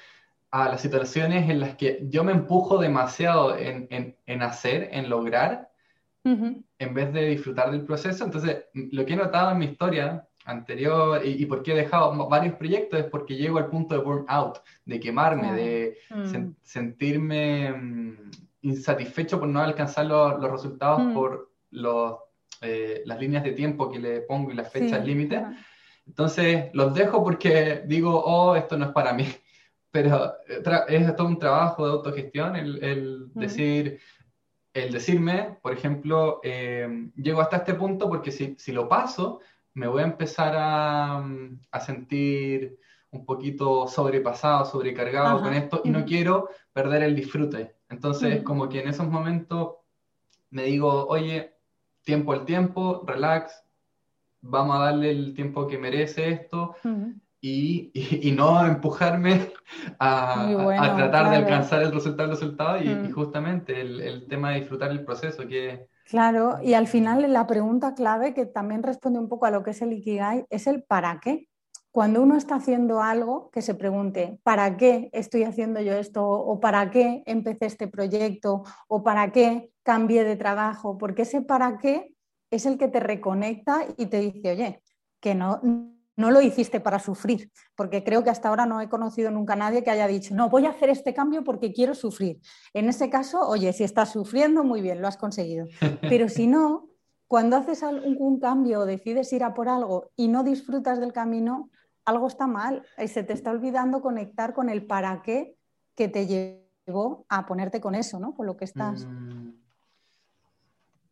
a 0.54 0.68
las 0.68 0.82
situaciones 0.82 1.50
en 1.50 1.58
las 1.58 1.74
que 1.74 2.06
yo 2.08 2.22
me 2.22 2.30
empujo 2.30 2.78
demasiado 2.78 3.58
en, 3.58 3.88
en, 4.24 4.42
hacer, 4.42 4.88
en 4.92 5.10
lograr, 5.10 5.68
en 6.22 6.94
vez 6.94 7.12
de 7.12 7.26
disfrutar 7.26 7.72
del 7.72 7.82
proceso. 7.82 8.24
Entonces, 8.24 8.66
lo 8.72 9.04
que 9.04 9.14
he 9.14 9.16
notado 9.16 9.50
en 9.50 9.58
mi 9.58 9.64
historia 9.64 10.28
anterior 10.44 11.20
y, 11.24 11.44
por 11.46 11.64
qué 11.64 11.72
he 11.72 11.76
dejado 11.76 12.28
varios 12.28 12.54
proyectos 12.54 13.00
es 13.00 13.06
porque 13.06 13.34
llego 13.34 13.58
al 13.58 13.66
punto 13.66 13.96
de 13.96 14.04
burnout, 14.04 14.62
de 14.84 15.00
quemarme, 15.00 15.52
de 15.54 15.98
mm. 16.10 16.52
sentirme 16.62 17.72
mm, 17.72 18.30
insatisfecho 18.62 19.40
por 19.40 19.48
no 19.48 19.60
alcanzar 19.60 20.06
los, 20.06 20.40
los 20.40 20.52
resultados 20.52 21.00
mm. 21.00 21.14
por 21.14 21.50
los, 21.72 22.14
eh, 22.60 23.02
las 23.06 23.18
líneas 23.18 23.42
de 23.42 23.52
tiempo 23.54 23.90
que 23.90 23.98
le 23.98 24.20
pongo 24.20 24.52
y 24.52 24.54
las 24.54 24.70
fechas 24.70 25.04
límites. 25.04 25.42
Entonces 26.06 26.66
los 26.74 26.94
dejo 26.94 27.24
porque 27.24 27.82
digo, 27.86 28.22
oh, 28.24 28.54
esto 28.54 28.76
no 28.78 28.84
es 28.84 28.92
para 28.92 29.12
mí 29.12 29.26
pero 29.94 30.34
eh, 30.48 30.60
es 30.88 31.14
todo 31.14 31.28
un 31.28 31.38
trabajo 31.38 31.86
de 31.86 31.92
autogestión 31.92 32.56
el, 32.56 33.32
decir, 33.32 34.00
el 34.72 34.92
decirme, 34.92 35.56
por 35.62 35.72
ejemplo, 35.72 36.40
eh, 36.42 37.12
llego 37.14 37.40
hasta 37.40 37.58
este 37.58 37.74
punto 37.74 38.08
porque 38.08 38.32
si, 38.32 38.56
si, 38.58 38.72
lo 38.72 38.88
paso, 38.88 39.38
me 39.72 39.86
voy 39.86 40.02
a 40.02 40.06
empezar 40.06 40.52
a, 40.56 41.24
a 41.70 41.80
sentir 41.80 42.76
un 43.10 43.24
poquito 43.24 43.86
sobrepasado, 43.86 44.64
sobrecargado 44.64 45.40
con 45.40 45.54
esto 45.54 45.80
y 45.84 45.90
no 45.90 46.04
quiero 46.04 46.48
perder 46.72 47.04
el 47.04 47.14
disfrute. 47.14 47.76
Entonces, 47.88 48.42
como 48.42 48.68
que 48.68 48.80
en 48.80 48.88
esos 48.88 49.06
momentos 49.06 49.76
me 50.50 50.64
digo, 50.64 51.06
oye, 51.06 51.54
tiempo 52.02 52.32
al 52.32 52.44
tiempo, 52.44 53.04
relax, 53.06 53.62
vamos 54.40 54.74
a 54.74 54.86
darle 54.86 55.12
el 55.12 55.34
tiempo 55.34 55.68
que 55.68 55.78
merece 55.78 56.30
esto 56.30 56.74
y, 57.46 58.32
no 58.32 58.66
empujarme 58.66 59.52
a, 59.98 60.94
tratar 60.96 61.30
de 61.30 61.36
alcanzar 61.36 61.82
el 61.82 61.92
resultado, 61.92 62.24
el 62.24 62.34
resultado 62.36 62.82
y, 62.82 62.88
mm. 62.88 63.12
justamente 63.12 63.80
el, 63.80 64.26
tema 64.28 64.52
de 64.52 64.60
disfrutar 64.60 64.90
el 64.90 65.04
proceso 65.04 65.46
que... 65.46 65.86
Claro, 66.06 66.58
y 66.62 66.74
al 66.74 66.86
final 66.86 67.30
la 67.32 67.46
pregunta 67.46 67.94
clave 67.94 68.34
que 68.34 68.46
también 68.46 68.82
responde 68.82 69.18
un 69.18 69.28
poco 69.28 69.46
a 69.46 69.50
lo 69.50 69.62
que 69.62 69.72
es 69.72 69.82
el 69.82 69.92
Ikigai 69.92 70.46
es 70.48 70.66
el 70.66 70.82
para 70.82 71.20
qué. 71.20 71.48
Cuando 71.90 72.22
uno 72.22 72.36
está 72.36 72.56
haciendo 72.56 73.02
algo, 73.02 73.50
que 73.50 73.62
se 73.62 73.74
pregunte, 73.74 74.38
¿para 74.42 74.76
qué 74.76 75.10
estoy 75.12 75.44
haciendo 75.44 75.80
yo 75.80 75.92
esto? 75.92 76.26
¿O 76.26 76.60
para 76.60 76.90
qué 76.90 77.22
empecé 77.26 77.66
este 77.66 77.88
proyecto? 77.88 78.64
¿O 78.88 79.04
para 79.04 79.32
qué 79.32 79.70
cambié 79.82 80.24
de 80.24 80.36
trabajo? 80.36 80.98
Porque 80.98 81.22
ese 81.22 81.40
para 81.40 81.78
qué 81.78 82.14
es 82.50 82.66
el 82.66 82.78
que 82.78 82.88
te 82.88 83.00
reconecta 83.00 83.86
y 83.96 84.06
te 84.06 84.20
dice, 84.20 84.50
oye, 84.50 84.82
que 85.20 85.34
no, 85.34 85.60
no 86.16 86.30
lo 86.30 86.40
hiciste 86.40 86.80
para 86.80 86.98
sufrir, 86.98 87.50
porque 87.74 88.04
creo 88.04 88.22
que 88.22 88.30
hasta 88.30 88.48
ahora 88.48 88.66
no 88.66 88.80
he 88.80 88.88
conocido 88.88 89.30
nunca 89.30 89.54
a 89.54 89.56
nadie 89.56 89.82
que 89.82 89.90
haya 89.90 90.06
dicho, 90.06 90.34
no, 90.34 90.48
voy 90.48 90.66
a 90.66 90.70
hacer 90.70 90.88
este 90.90 91.14
cambio 91.14 91.42
porque 91.44 91.72
quiero 91.72 91.94
sufrir. 91.94 92.40
En 92.72 92.88
ese 92.88 93.10
caso, 93.10 93.40
oye, 93.40 93.72
si 93.72 93.84
estás 93.84 94.12
sufriendo, 94.12 94.64
muy 94.64 94.80
bien, 94.80 95.00
lo 95.00 95.08
has 95.08 95.16
conseguido. 95.16 95.66
Pero 96.02 96.28
si 96.28 96.46
no, 96.46 96.88
cuando 97.26 97.56
haces 97.56 97.82
algún 97.82 98.38
cambio 98.38 98.80
o 98.80 98.86
decides 98.86 99.32
ir 99.32 99.42
a 99.42 99.54
por 99.54 99.68
algo 99.68 100.10
y 100.16 100.28
no 100.28 100.44
disfrutas 100.44 101.00
del 101.00 101.12
camino, 101.12 101.70
algo 102.04 102.26
está 102.28 102.46
mal 102.46 102.84
y 102.98 103.08
se 103.08 103.22
te 103.22 103.32
está 103.32 103.50
olvidando 103.50 104.02
conectar 104.02 104.54
con 104.54 104.68
el 104.68 104.86
para 104.86 105.22
qué 105.22 105.56
que 105.96 106.08
te 106.08 106.26
llevó 106.26 107.24
a 107.28 107.46
ponerte 107.46 107.80
con 107.80 107.94
eso, 107.94 108.18
¿no? 108.18 108.34
Con 108.34 108.46
lo 108.46 108.56
que 108.56 108.64
estás. 108.64 109.06
Mm. 109.06 109.50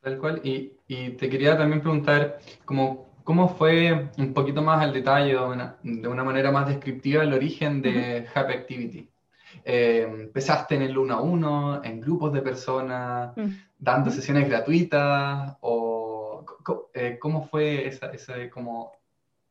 tal 0.00 0.18
cual. 0.18 0.40
Y, 0.44 0.72
y, 0.88 1.10
te 1.10 1.30
quería 1.30 1.56
también 1.56 1.80
preguntar, 1.80 2.38
como 2.64 3.11
¿Cómo 3.24 3.48
fue 3.48 4.10
un 4.18 4.32
poquito 4.34 4.62
más 4.62 4.82
al 4.82 4.92
detalle, 4.92 5.32
de 5.82 6.08
una, 6.08 6.24
manera 6.24 6.50
más 6.50 6.66
descriptiva, 6.66 7.22
el 7.22 7.32
origen 7.32 7.82
de 7.82 8.26
Happy 8.34 8.52
Activity? 8.52 9.08
Eh, 9.64 10.06
¿Empezaste 10.08 10.74
en 10.74 10.82
el 10.82 10.96
uno 10.96 11.14
a 11.14 11.20
uno, 11.20 11.84
en 11.84 12.00
grupos 12.00 12.32
de 12.32 12.42
personas, 12.42 13.34
dando 13.78 14.10
sesiones 14.10 14.48
gratuitas? 14.48 15.56
¿O 15.60 16.44
eh, 16.94 17.18
cómo 17.20 17.46
fue 17.46 17.86
esa, 17.86 18.06
ese 18.06 18.50
como 18.50 18.92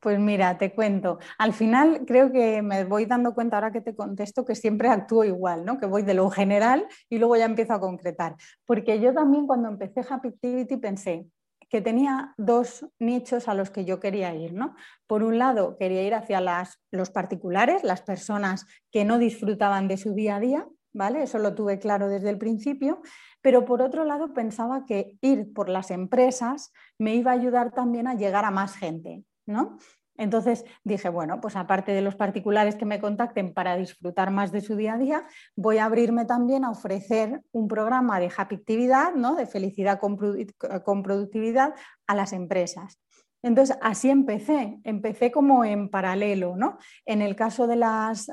pues 0.02 0.20
mira, 0.20 0.58
te 0.58 0.74
cuento. 0.74 1.20
Al 1.38 1.54
final 1.54 2.06
creo 2.08 2.32
que 2.32 2.64
me 2.64 2.86
voy 2.86 3.06
dando 3.06 3.36
cuenta 3.36 3.58
ahora 3.58 3.72
que 3.72 3.82
te 3.82 3.96
contesto 3.96 4.44
que 4.44 4.56
siempre 4.56 4.88
actúo 4.88 5.24
igual, 5.24 5.64
¿no? 5.64 5.78
Que 5.78 5.86
voy 5.86 6.02
de 6.02 6.16
lo 6.16 6.28
general 6.32 6.88
y 7.08 7.20
luego 7.20 7.36
ya 7.38 7.46
empiezo 7.46 7.74
a 7.74 7.80
concretar. 7.80 8.36
Porque 8.66 9.00
yo 9.00 9.14
también 9.14 9.46
cuando 9.46 9.70
empecé 9.70 10.02
Happy 10.10 10.30
Activity 10.30 10.78
pensé, 10.78 11.28
que 11.72 11.82
tenía 11.82 12.36
dos 12.38 12.86
nichos 13.00 13.48
a 13.48 13.54
los 13.54 13.72
que 13.72 13.86
yo 13.86 14.02
quería 14.02 14.36
ir. 14.36 14.54
¿no? 14.54 14.76
Por 15.08 15.24
un 15.24 15.38
lado, 15.38 15.78
quería 15.78 16.04
ir 16.04 16.14
hacia 16.14 16.42
las, 16.42 16.82
los 16.92 17.10
particulares, 17.10 17.84
las 17.86 18.02
personas 18.02 18.68
que 18.92 19.06
no 19.06 19.18
disfrutaban 19.18 19.88
de 19.88 19.96
su 19.96 20.14
día 20.14 20.36
a 20.36 20.40
día, 20.42 20.68
¿vale? 20.94 21.24
Eso 21.24 21.40
lo 21.40 21.56
tuve 21.56 21.80
claro 21.80 22.10
desde 22.10 22.30
el 22.30 22.38
principio, 22.38 23.02
pero 23.42 23.64
por 23.64 23.82
otro 23.82 24.04
lado 24.04 24.34
pensaba 24.34 24.86
que 24.86 25.18
ir 25.22 25.54
por 25.54 25.70
las 25.70 25.92
empresas 25.92 26.74
me 27.00 27.16
iba 27.16 27.32
a 27.32 27.36
ayudar 27.36 27.72
también 27.72 28.08
a 28.08 28.16
llegar 28.16 28.44
a 28.44 28.52
más 28.52 28.76
gente, 28.76 29.24
¿no? 29.46 29.78
Entonces 30.22 30.66
dije, 30.84 31.10
bueno, 31.10 31.42
pues 31.42 31.56
aparte 31.56 31.94
de 31.94 32.02
los 32.04 32.16
particulares 32.16 32.76
que 32.76 32.86
me 32.86 33.00
contacten 33.00 33.56
para 33.56 33.76
disfrutar 33.76 34.30
más 34.30 34.52
de 34.52 34.62
su 34.62 34.76
día 34.76 34.94
a 34.94 34.98
día, 35.00 35.26
voy 35.56 35.80
a 35.80 35.86
abrirme 35.86 36.26
también 36.26 36.64
a 36.64 36.70
ofrecer 36.70 37.42
un 37.52 37.68
programa 37.68 38.20
de 38.20 38.32
happy 38.38 38.54
actividad, 38.54 39.16
¿no? 39.16 39.34
de 39.34 39.48
felicidad 39.48 40.00
con, 40.00 40.18
productividad 41.02 41.74
a 42.06 42.14
las 42.14 42.34
empresas. 42.34 43.00
Entonces, 43.44 43.76
así 43.82 44.10
empecé, 44.10 44.80
empecé 44.84 45.32
como 45.32 45.66
en 45.66 45.90
paralelo, 45.90 46.56
¿no? 46.56 46.78
En 47.06 47.22
el 47.22 47.36
caso 47.36 47.66
de, 47.66 47.76
las, 47.76 48.30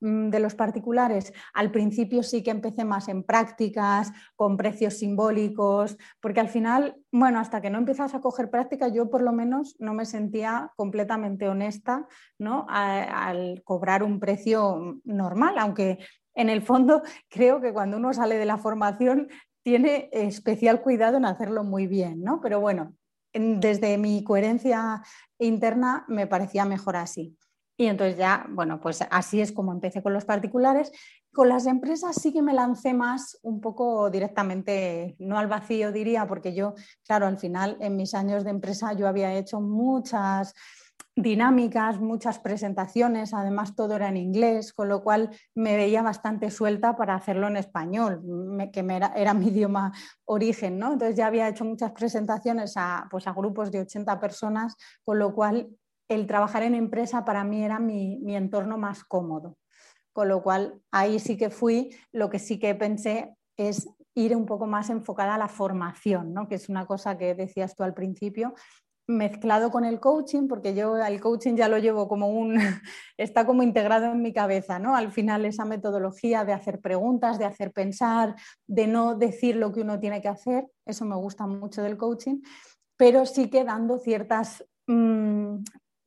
mm, 0.00 0.28
de 0.30 0.40
los 0.40 0.54
particulares, 0.54 1.32
al 1.54 1.70
principio 1.70 2.22
sí 2.22 2.42
que 2.42 2.50
empecé 2.50 2.84
más 2.84 3.08
en 3.08 3.22
prácticas, 3.22 4.12
con 4.34 4.56
precios 4.56 4.94
simbólicos, 4.94 5.96
porque 6.20 6.40
al 6.40 6.48
final, 6.48 6.96
bueno, 7.12 7.38
hasta 7.38 7.60
que 7.60 7.70
no 7.70 7.78
empiezas 7.78 8.14
a 8.14 8.20
coger 8.20 8.50
práctica, 8.50 8.88
yo 8.88 9.08
por 9.08 9.22
lo 9.22 9.32
menos 9.32 9.76
no 9.78 9.94
me 9.94 10.04
sentía 10.04 10.72
completamente 10.76 11.48
honesta, 11.48 12.06
¿no? 12.38 12.66
al 12.68 13.62
cobrar 13.64 14.02
un 14.02 14.18
precio 14.18 15.00
normal, 15.04 15.54
aunque 15.58 15.98
en 16.34 16.48
el 16.48 16.62
fondo 16.62 17.02
creo 17.28 17.60
que 17.60 17.72
cuando 17.72 17.96
uno 17.96 18.12
sale 18.12 18.36
de 18.36 18.46
la 18.46 18.58
formación 18.58 19.28
tiene 19.62 20.08
especial 20.12 20.82
cuidado 20.82 21.18
en 21.18 21.24
hacerlo 21.24 21.62
muy 21.62 21.86
bien, 21.86 22.22
¿no? 22.24 22.40
Pero 22.40 22.60
bueno, 22.60 22.94
desde 23.32 23.98
mi 23.98 24.22
coherencia 24.24 25.02
interna 25.38 26.04
me 26.08 26.26
parecía 26.26 26.64
mejor 26.64 26.96
así. 26.96 27.36
Y 27.76 27.86
entonces 27.86 28.16
ya, 28.16 28.46
bueno, 28.50 28.80
pues 28.80 29.00
así 29.10 29.40
es 29.40 29.50
como 29.50 29.72
empecé 29.72 30.02
con 30.02 30.12
los 30.12 30.24
particulares. 30.24 30.92
Con 31.32 31.48
las 31.48 31.66
empresas 31.66 32.14
sí 32.14 32.32
que 32.32 32.42
me 32.42 32.52
lancé 32.52 32.92
más 32.92 33.38
un 33.42 33.60
poco 33.60 34.10
directamente, 34.10 35.16
no 35.18 35.38
al 35.38 35.48
vacío 35.48 35.90
diría, 35.90 36.26
porque 36.26 36.54
yo, 36.54 36.74
claro, 37.04 37.26
al 37.26 37.38
final 37.38 37.78
en 37.80 37.96
mis 37.96 38.14
años 38.14 38.44
de 38.44 38.50
empresa 38.50 38.92
yo 38.92 39.08
había 39.08 39.34
hecho 39.34 39.60
muchas 39.60 40.54
dinámicas, 41.16 42.00
muchas 42.00 42.38
presentaciones, 42.38 43.34
además 43.34 43.74
todo 43.74 43.96
era 43.96 44.08
en 44.08 44.16
inglés, 44.16 44.72
con 44.72 44.88
lo 44.88 45.02
cual 45.02 45.30
me 45.54 45.76
veía 45.76 46.02
bastante 46.02 46.50
suelta 46.50 46.96
para 46.96 47.14
hacerlo 47.14 47.48
en 47.48 47.56
español, 47.56 48.22
que 48.72 48.80
era, 49.14 49.34
mi 49.34 49.48
idioma 49.48 49.92
origen, 50.24 50.78
¿no? 50.78 50.92
Entonces 50.92 51.16
ya 51.16 51.26
había 51.26 51.48
hecho 51.48 51.64
muchas 51.64 51.92
presentaciones 51.92 52.74
a, 52.76 53.06
pues 53.10 53.26
a 53.26 53.32
grupos 53.32 53.70
de 53.70 53.80
80 53.80 54.18
personas, 54.20 54.74
con 55.04 55.18
lo 55.18 55.34
cual 55.34 55.68
el 56.08 56.26
trabajar 56.26 56.62
en 56.62 56.74
empresa 56.74 57.24
para 57.24 57.44
mí 57.44 57.64
era 57.64 57.78
mi, 57.78 58.18
mi 58.18 58.36
entorno 58.36 58.78
más 58.78 59.04
cómodo. 59.04 59.56
Con 60.12 60.28
lo 60.28 60.42
cual 60.42 60.80
ahí 60.90 61.18
sí 61.18 61.36
que 61.36 61.48
fui, 61.48 61.96
lo 62.12 62.28
que 62.28 62.38
sí 62.38 62.58
que 62.58 62.74
pensé 62.74 63.34
es 63.56 63.88
ir 64.14 64.36
un 64.36 64.46
poco 64.46 64.66
más 64.66 64.90
enfocada 64.90 65.34
a 65.34 65.38
la 65.38 65.48
formación, 65.48 66.34
¿no? 66.34 66.48
que 66.48 66.56
es 66.56 66.68
una 66.68 66.86
cosa 66.86 67.16
que 67.16 67.34
decías 67.34 67.74
tú 67.74 67.82
al 67.82 67.94
principio, 67.94 68.54
mezclado 69.16 69.70
con 69.70 69.84
el 69.84 70.00
coaching, 70.00 70.48
porque 70.48 70.74
yo 70.74 70.96
el 70.96 71.20
coaching 71.20 71.54
ya 71.54 71.68
lo 71.68 71.78
llevo 71.78 72.08
como 72.08 72.28
un, 72.28 72.54
está 73.16 73.46
como 73.46 73.62
integrado 73.62 74.06
en 74.06 74.22
mi 74.22 74.32
cabeza, 74.32 74.78
¿no? 74.78 74.96
Al 74.96 75.12
final 75.12 75.44
esa 75.44 75.64
metodología 75.64 76.44
de 76.44 76.52
hacer 76.52 76.80
preguntas, 76.80 77.38
de 77.38 77.44
hacer 77.44 77.72
pensar, 77.72 78.34
de 78.66 78.86
no 78.86 79.14
decir 79.14 79.56
lo 79.56 79.72
que 79.72 79.82
uno 79.82 79.98
tiene 79.98 80.20
que 80.20 80.28
hacer, 80.28 80.66
eso 80.86 81.04
me 81.04 81.16
gusta 81.16 81.46
mucho 81.46 81.82
del 81.82 81.96
coaching, 81.96 82.40
pero 82.96 83.26
sí 83.26 83.48
que 83.48 83.64
dando 83.64 83.98
ciertas, 83.98 84.64
mm, 84.86 85.56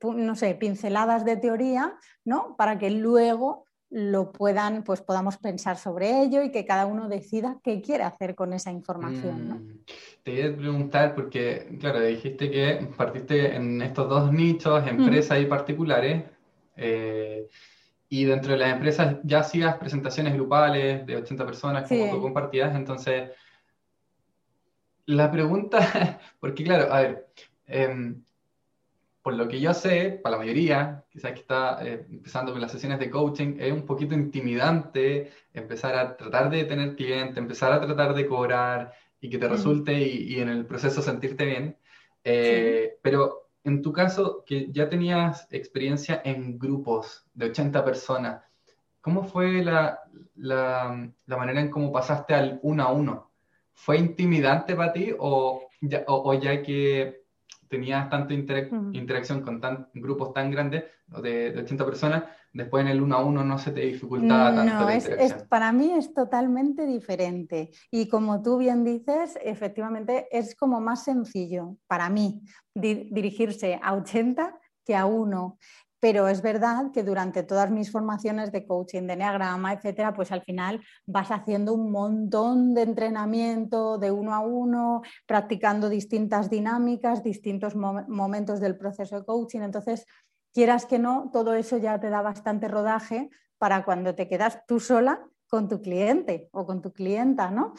no 0.03 0.35
sé, 0.35 0.55
pinceladas 0.55 1.25
de 1.25 1.37
teoría, 1.37 1.97
¿no? 2.23 2.55
Para 2.55 2.77
que 2.77 2.89
luego 2.89 3.64
lo 3.95 4.33
puedan, 4.33 4.83
pues 4.83 5.01
podamos 5.01 5.37
pensar 5.37 5.77
sobre 5.77 6.21
ello 6.21 6.43
y 6.43 6.51
que 6.51 6.65
cada 6.65 6.85
uno 6.85 7.07
decida 7.07 7.61
qué 7.63 7.81
quiere 7.81 8.03
hacer 8.03 8.35
con 8.35 8.51
esa 8.51 8.69
información. 8.69 9.47
¿no? 9.47 9.55
Mm, 9.55 9.79
te 10.21 10.31
voy 10.31 10.41
a 10.41 10.57
preguntar, 10.57 11.15
porque, 11.15 11.77
claro, 11.79 12.01
dijiste 12.01 12.51
que 12.51 12.89
partiste 12.97 13.55
en 13.55 13.81
estos 13.81 14.09
dos 14.09 14.33
nichos, 14.33 14.85
empresas 14.85 15.39
y 15.39 15.45
particulares, 15.45 16.25
eh, 16.75 17.47
y 18.09 18.25
dentro 18.25 18.51
de 18.51 18.57
las 18.57 18.73
empresas 18.73 19.15
ya 19.23 19.39
hacías 19.39 19.77
presentaciones 19.77 20.33
grupales 20.33 21.05
de 21.05 21.15
80 21.15 21.45
personas 21.45 21.87
como 21.87 22.11
tú 22.11 22.21
compartías, 22.21 22.75
entonces, 22.75 23.31
la 25.05 25.31
pregunta, 25.31 25.79
porque 26.41 26.65
claro, 26.65 26.91
a 26.91 26.99
ver, 26.99 27.27
em, 27.65 28.21
por 29.26 29.34
lo 29.34 29.47
que 29.47 29.59
yo 29.59 29.73
sé, 29.73 30.19
para 30.21 30.34
la 30.34 30.43
mayoría, 30.43 31.03
quizás 31.09 31.32
que 31.32 31.39
está 31.39 31.84
eh, 31.84 32.05
empezando 32.11 32.51
con 32.51 32.61
las 32.61 32.71
sesiones 32.71 32.99
de 32.99 33.09
coaching, 33.09 33.55
es 33.59 33.73
un 33.73 33.84
poquito 33.84 34.13
intimidante 34.13 35.32
empezar 35.51 35.95
a 35.95 36.15
tratar 36.15 36.51
de 36.51 36.63
tener 36.65 36.95
cliente, 36.95 37.39
empezar 37.39 37.73
a 37.73 37.82
tratar 37.82 38.13
de 38.13 38.28
cobrar 38.28 38.93
y 39.19 39.28
que 39.32 39.39
te 39.39 39.47
resulte 39.47 39.93
y, 39.99 40.39
en 40.39 40.49
el 40.49 40.67
proceso 40.67 41.01
sentirte 41.01 41.43
bien. 41.43 41.76
Eh, 42.23 42.99
pero 43.01 43.49
en 43.63 43.82
tu 43.82 43.91
caso, 43.91 44.43
que 44.45 44.71
ya 44.71 44.89
tenías 44.89 45.47
experiencia 45.49 46.21
en 46.23 46.59
grupos 46.59 47.26
de 47.34 47.47
80 47.47 47.84
personas, 47.84 48.43
¿cómo 49.01 49.23
fue 49.23 49.63
la, 49.63 50.01
la, 50.36 51.11
la 51.26 51.38
manera 51.38 51.61
en 51.61 51.71
cómo 51.71 51.91
pasaste 51.91 52.36
al 52.36 52.59
uno 52.61 52.84
a 52.84 52.91
uno? 52.91 53.32
¿Fue 53.73 53.97
intimidante 53.97 54.76
para 54.76 54.93
ti 54.93 55.15
o 55.17 55.67
ya, 55.82 56.03
o 56.05 56.32
ya 56.36 56.61
que 56.61 57.24
tenías 57.68 58.09
tanta 58.09 58.34
interacción 58.34 59.41
con 59.41 59.61
tan, 59.61 59.89
grupos 59.93 60.34
tan 60.34 60.51
grandes, 60.51 60.84
de, 61.22 61.51
de, 61.51 61.61
80 61.61 61.86
personas, 61.86 62.24
después 62.51 62.82
en 62.84 62.88
el 62.89 63.01
uno 63.01 63.16
a 63.16 63.24
uno 63.24 63.43
no 63.43 63.57
se 63.57 63.72
te 63.72 63.82
dificultaba 63.82 64.55
tanto 64.55 64.74
no, 64.74 64.86
la 64.86 64.95
interacción. 64.95 65.39
Es, 65.39 65.47
para 65.47 65.72
mí 65.72 65.91
es 65.91 66.13
totalmente 66.13 66.86
diferente. 66.86 67.72
Y 67.91 68.07
como 68.07 68.41
tú 68.41 68.57
bien 68.57 68.84
dices, 68.84 69.38
efectivamente 69.43 70.28
es 70.32 70.55
como 70.55 70.82
más 70.82 71.03
sencillo 71.03 71.78
para 71.88 72.09
mí 72.09 72.41
dirigirse 72.74 73.80
a 73.82 73.93
80 73.93 74.59
que 74.86 74.95
a 74.95 75.05
uno 75.05 75.57
pero 76.05 76.27
es 76.27 76.43
verdad 76.43 76.91
que 76.91 77.01
durante 77.01 77.41
todas 77.41 77.71
mis 77.71 77.91
formaciones 77.91 78.51
de 78.51 78.63
coaching, 78.63 79.07
de 79.07 79.15
neagrama, 79.15 79.73
etcétera, 79.73 80.13
pues 80.13 80.31
al 80.31 80.43
final 80.43 80.79
vas 81.07 81.31
haciendo 81.31 81.73
un 81.73 81.91
montón 81.91 82.75
de 82.75 82.83
entrenamiento 82.83 83.97
de 83.97 84.11
uno 84.11 84.35
a 84.35 84.39
uno, 84.39 85.01
practicando 85.25 85.89
distintas 85.89 86.51
dinámicas, 86.51 87.23
distintos 87.23 87.75
momentos 87.75 88.59
del 88.59 88.77
proceso 88.77 89.19
de 89.19 89.25
coaching. 89.25 89.61
Entonces, 89.61 90.05
quieras 90.53 90.85
que 90.85 90.99
no, 90.99 91.31
todo 91.33 91.55
eso 91.55 91.77
ya 91.77 91.99
te 91.99 92.11
da 92.11 92.21
bastante 92.21 92.67
rodaje 92.67 93.31
para 93.57 93.83
cuando 93.83 94.13
te 94.13 94.27
quedas 94.27 94.59
tú 94.67 94.79
sola 94.79 95.27
con 95.49 95.67
tu 95.67 95.81
cliente 95.81 96.49
o 96.51 96.67
con 96.67 96.83
tu 96.83 96.93
clienta, 96.93 97.49
¿no? 97.49 97.73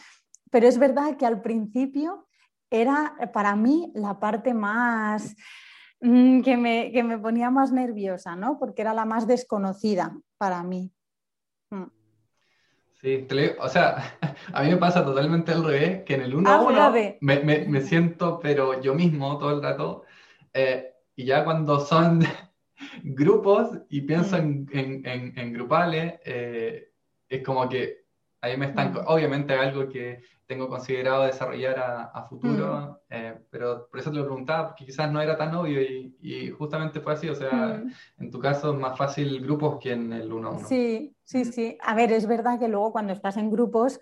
Pero 0.51 0.67
es 0.67 0.79
verdad 0.79 1.17
que 1.17 1.27
al 1.27 1.43
principio 1.43 2.27
era 2.71 3.15
para 3.33 3.55
mí 3.55 3.93
la 3.95 4.19
parte 4.19 4.53
más 4.53 5.37
que, 6.01 6.57
me, 6.57 6.93
que 6.93 7.03
me 7.03 7.19
ponía 7.19 7.51
más 7.51 7.73
nerviosa, 7.73 8.37
¿no? 8.37 8.59
Porque 8.59 8.83
era 8.83 8.95
la 8.95 9.05
más 9.05 9.27
desconocida 9.27 10.17
para 10.39 10.63
mí. 10.63 10.93
Mm. 11.71 11.85
Sí, 13.01 13.27
o 13.59 13.69
sea, 13.69 14.19
a 14.53 14.63
mí 14.63 14.71
me 14.71 14.77
pasa 14.77 15.05
totalmente 15.05 15.53
al 15.53 15.65
revés, 15.65 16.03
que 16.05 16.15
en 16.15 16.23
el 16.23 16.35
1 16.35 16.49
a 16.49 16.63
1 16.63 16.83
ah, 16.83 16.91
me, 17.21 17.41
me, 17.41 17.67
me, 17.67 17.81
siento, 17.81 18.41
pero 18.41 18.81
yo 18.81 18.95
mismo 18.95 19.39
todo 19.39 19.51
el 19.51 19.63
rato, 19.63 20.05
eh, 20.53 20.93
y 21.15 21.25
ya 21.25 21.45
cuando 21.45 21.81
son 21.81 22.21
grupos 23.03 23.71
y 23.89 24.03
pienso 24.03 24.37
mm. 24.37 24.67
en, 24.73 25.07
en, 25.07 25.39
en, 25.39 25.53
grupales, 25.53 26.15
eh, 26.25 26.91
es 27.29 27.43
como 27.43 27.69
que 27.69 28.07
ahí 28.41 28.57
me 28.57 28.67
están, 28.67 28.97
obviamente 29.07 29.55
algo 29.55 29.89
que 29.89 30.23
tengo 30.47 30.69
considerado 30.69 31.25
desarrollar 31.25 32.11
a, 32.13 32.27
futuro, 32.29 33.01
mm. 33.09 33.15
eh, 33.15 33.39
pero 33.51 33.89
por 33.89 34.01
eso 34.01 34.11
te 34.11 34.17
lo 34.17 34.25
preguntaba, 34.25 34.69
porque 34.69 34.87
quizás 34.87 35.11
no 35.11 35.21
era 35.21 35.37
tan 35.37 35.55
obvio 35.55 35.81
y, 35.83 36.51
justamente 36.57 37.01
fue 37.01 37.15
así, 37.15 37.29
o 37.29 37.35
sea, 37.35 37.83
mm. 37.83 38.23
en 38.23 38.31
tu 38.31 38.39
caso 38.39 38.73
es 38.73 38.79
más 38.79 38.97
fácil 38.97 39.41
grupos 39.41 39.79
que 39.81 39.93
en 39.93 40.13
el 40.13 40.33
uno 40.33 40.49
a 40.49 40.51
uno. 40.53 40.69
Sí, 40.69 41.15
sí, 41.25 41.45
sí. 41.45 41.77
A 41.83 41.95
ver, 41.95 42.13
es 42.13 42.27
verdad 42.27 42.59
que 42.59 42.69
luego 42.69 42.93
cuando 42.93 43.13
estás 43.13 43.37
en 43.37 43.51
grupos 43.51 44.01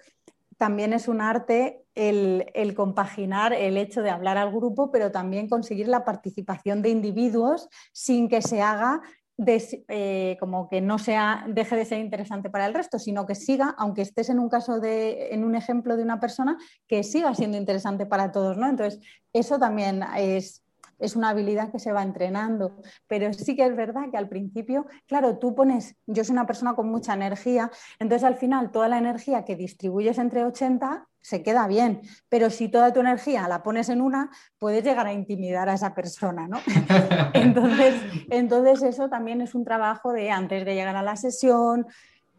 también 0.56 0.92
es 0.92 1.08
un 1.08 1.20
arte 1.20 1.82
el, 1.94 2.46
el, 2.54 2.74
compaginar 2.74 3.52
el 3.52 3.76
hecho 3.76 4.02
de 4.02 4.10
hablar 4.10 4.36
al 4.36 4.52
grupo, 4.52 4.90
pero 4.90 5.10
también 5.10 5.48
conseguir 5.48 5.88
la 5.88 6.04
participación 6.04 6.82
de 6.82 6.90
individuos 6.90 7.68
sin 7.92 8.28
que 8.28 8.42
se 8.42 8.62
haga 8.62 9.00
eh, 9.38 10.36
como 10.40 10.68
que 10.68 10.80
no 10.80 10.98
sea, 10.98 11.44
deje 11.48 11.76
de 11.76 11.84
ser 11.84 11.98
interesante 11.98 12.50
para 12.50 12.66
el 12.66 12.74
resto, 12.74 12.98
sino 12.98 13.26
que 13.26 13.34
siga, 13.34 13.74
aunque 13.78 14.02
estés 14.02 14.30
en 14.30 14.38
un 14.38 14.48
caso 14.48 14.80
de, 14.80 15.34
en 15.34 15.44
un 15.44 15.54
ejemplo 15.54 15.96
de 15.96 16.02
una 16.02 16.20
persona, 16.20 16.56
que 16.86 17.02
siga 17.02 17.34
siendo 17.34 17.56
interesante 17.56 18.06
para 18.06 18.32
todos, 18.32 18.56
¿no? 18.56 18.68
Entonces, 18.68 19.00
eso 19.32 19.58
también 19.58 20.02
es, 20.16 20.63
es 20.98 21.16
una 21.16 21.30
habilidad 21.30 21.70
que 21.70 21.78
se 21.78 21.92
va 21.92 22.02
entrenando, 22.02 22.76
pero 23.06 23.32
sí 23.32 23.56
que 23.56 23.66
es 23.66 23.76
verdad 23.76 24.10
que 24.10 24.16
al 24.16 24.28
principio, 24.28 24.86
claro, 25.06 25.38
tú 25.38 25.54
pones, 25.54 25.96
yo 26.06 26.24
soy 26.24 26.34
una 26.34 26.46
persona 26.46 26.74
con 26.74 26.88
mucha 26.88 27.14
energía, 27.14 27.70
entonces 27.98 28.24
al 28.24 28.36
final 28.36 28.70
toda 28.70 28.88
la 28.88 28.98
energía 28.98 29.44
que 29.44 29.56
distribuyes 29.56 30.18
entre 30.18 30.44
80 30.44 31.08
se 31.20 31.42
queda 31.42 31.66
bien, 31.66 32.02
pero 32.28 32.50
si 32.50 32.68
toda 32.68 32.92
tu 32.92 33.00
energía 33.00 33.48
la 33.48 33.62
pones 33.62 33.88
en 33.88 34.02
una, 34.02 34.30
puedes 34.58 34.84
llegar 34.84 35.06
a 35.06 35.12
intimidar 35.12 35.68
a 35.70 35.74
esa 35.74 35.94
persona, 35.94 36.46
¿no? 36.46 36.58
entonces, 37.32 37.94
entonces 38.30 38.82
eso 38.82 39.08
también 39.08 39.40
es 39.40 39.54
un 39.54 39.64
trabajo 39.64 40.12
de 40.12 40.30
antes 40.30 40.64
de 40.66 40.74
llegar 40.74 40.96
a 40.96 41.02
la 41.02 41.16
sesión, 41.16 41.86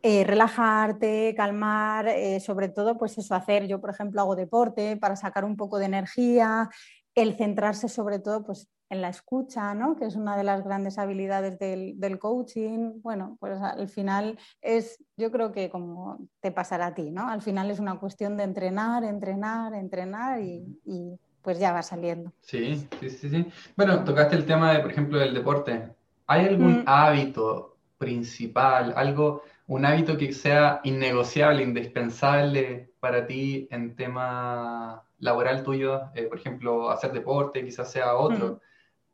eh, 0.08 0.24
relajarte, 0.24 1.34
calmar, 1.36 2.08
eh, 2.08 2.40
sobre 2.40 2.70
todo, 2.70 2.96
pues 2.96 3.18
eso, 3.18 3.34
hacer, 3.34 3.66
yo 3.66 3.82
por 3.82 3.90
ejemplo 3.90 4.22
hago 4.22 4.36
deporte 4.36 4.98
para 4.98 5.16
sacar 5.16 5.44
un 5.44 5.58
poco 5.58 5.80
de 5.80 5.86
energía, 5.88 6.70
el 7.16 7.38
centrarse 7.38 7.88
sobre 7.88 8.20
todo 8.20 8.44
pues, 8.44 8.68
en 8.90 9.02
la 9.02 9.10
escucha, 9.10 9.74
¿no? 9.74 9.96
que 9.96 10.06
es 10.06 10.16
una 10.16 10.38
de 10.38 10.44
las 10.44 10.64
grandes 10.64 10.98
habilidades 11.00 11.58
del, 11.58 12.20
coaching. 12.20 13.02
Bueno, 13.02 13.38
pues 13.40 13.60
al 13.62 13.88
final 13.88 14.38
es, 14.62 15.04
yo 15.18 15.32
creo 15.32 15.52
que 15.52 15.70
como 15.70 16.28
te 16.42 16.52
pasará 16.52 16.88
a 16.88 16.94
ti, 16.94 17.10
¿no? 17.10 17.28
Al 17.28 17.42
final 17.42 17.72
es 17.72 17.80
una 17.80 17.98
cuestión 18.00 18.38
de 18.38 18.44
entrenar, 18.44 19.04
entrenar, 19.04 19.74
entrenar 19.74 20.42
y, 20.42 21.20
pues 21.42 21.60
ya 21.60 21.72
va 21.72 21.84
saliendo. 21.84 22.34
Sí, 22.42 22.88
sí, 23.00 23.10
sí, 23.10 23.30
sí. 23.30 23.46
Bueno, 23.78 24.04
tocaste 24.04 24.36
el 24.36 24.48
tema 24.48 24.74
de, 24.74 24.80
por 24.80 24.90
ejemplo, 24.90 25.20
del 25.20 25.34
deporte. 25.34 25.90
¿Hay 26.26 26.48
algún 26.48 26.80
mm. 26.80 26.84
hábito 26.88 27.78
principal, 28.00 28.94
algo, 28.96 29.44
un 29.68 29.86
hábito 29.86 30.18
que 30.18 30.34
sea 30.34 30.82
innegociable, 30.84 31.62
indispensable 31.62 32.90
para 33.00 33.28
ti 33.28 33.68
en 33.70 33.96
tema 33.96 35.05
laboral 35.20 35.64
tuyo? 35.64 36.02
Eh, 36.14 36.24
por 36.24 36.38
ejemplo, 36.38 36.90
hacer 36.90 37.12
deporte, 37.12 37.64
quizás 37.64 37.92
sea 37.92 38.16
otro. 38.16 38.60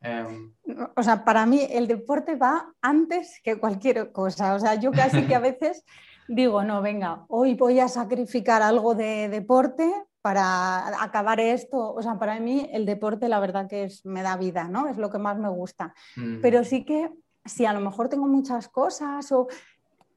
Mm. 0.02 0.06
Em, 0.06 0.54
o 0.96 1.04
sea, 1.04 1.24
para 1.24 1.46
mí 1.46 1.68
el 1.70 1.88
deporte 1.88 2.36
va 2.36 2.74
antes 2.82 3.40
que 3.44 3.60
cualquier 3.60 4.12
cosa. 4.12 4.56
O 4.56 4.60
sea, 4.60 4.76
yo 4.76 4.92
casi 4.92 5.26
que 5.28 5.36
a 5.36 5.40
veces 5.52 5.86
digo, 6.28 6.64
no, 6.64 6.82
venga, 6.82 7.26
hoy 7.28 7.56
voy 7.56 7.80
a 7.80 7.88
sacrificar 7.88 8.62
algo 8.62 8.96
de 8.96 9.30
deporte 9.30 9.92
para 10.22 11.04
acabar 11.04 11.40
esto. 11.40 11.94
O 11.94 12.02
sea, 12.02 12.18
para 12.18 12.40
mí 12.40 12.70
el 12.72 12.86
deporte 12.86 13.28
la 13.28 13.40
verdad 13.40 13.68
que 13.68 13.86
es, 13.86 14.06
me 14.06 14.22
da 14.22 14.38
vida, 14.38 14.68
¿no? 14.68 14.88
Es 14.88 14.98
lo 14.98 15.10
que 15.10 15.18
más 15.18 15.38
me 15.38 15.50
gusta. 15.50 15.94
Mm. 16.16 16.42
Pero 16.42 16.64
sí 16.64 16.86
que 16.86 17.12
si 17.46 17.66
a 17.66 17.74
lo 17.74 17.80
mejor 17.80 18.10
tengo 18.10 18.28
muchas 18.28 18.68
cosas 18.70 19.32
o 19.32 19.48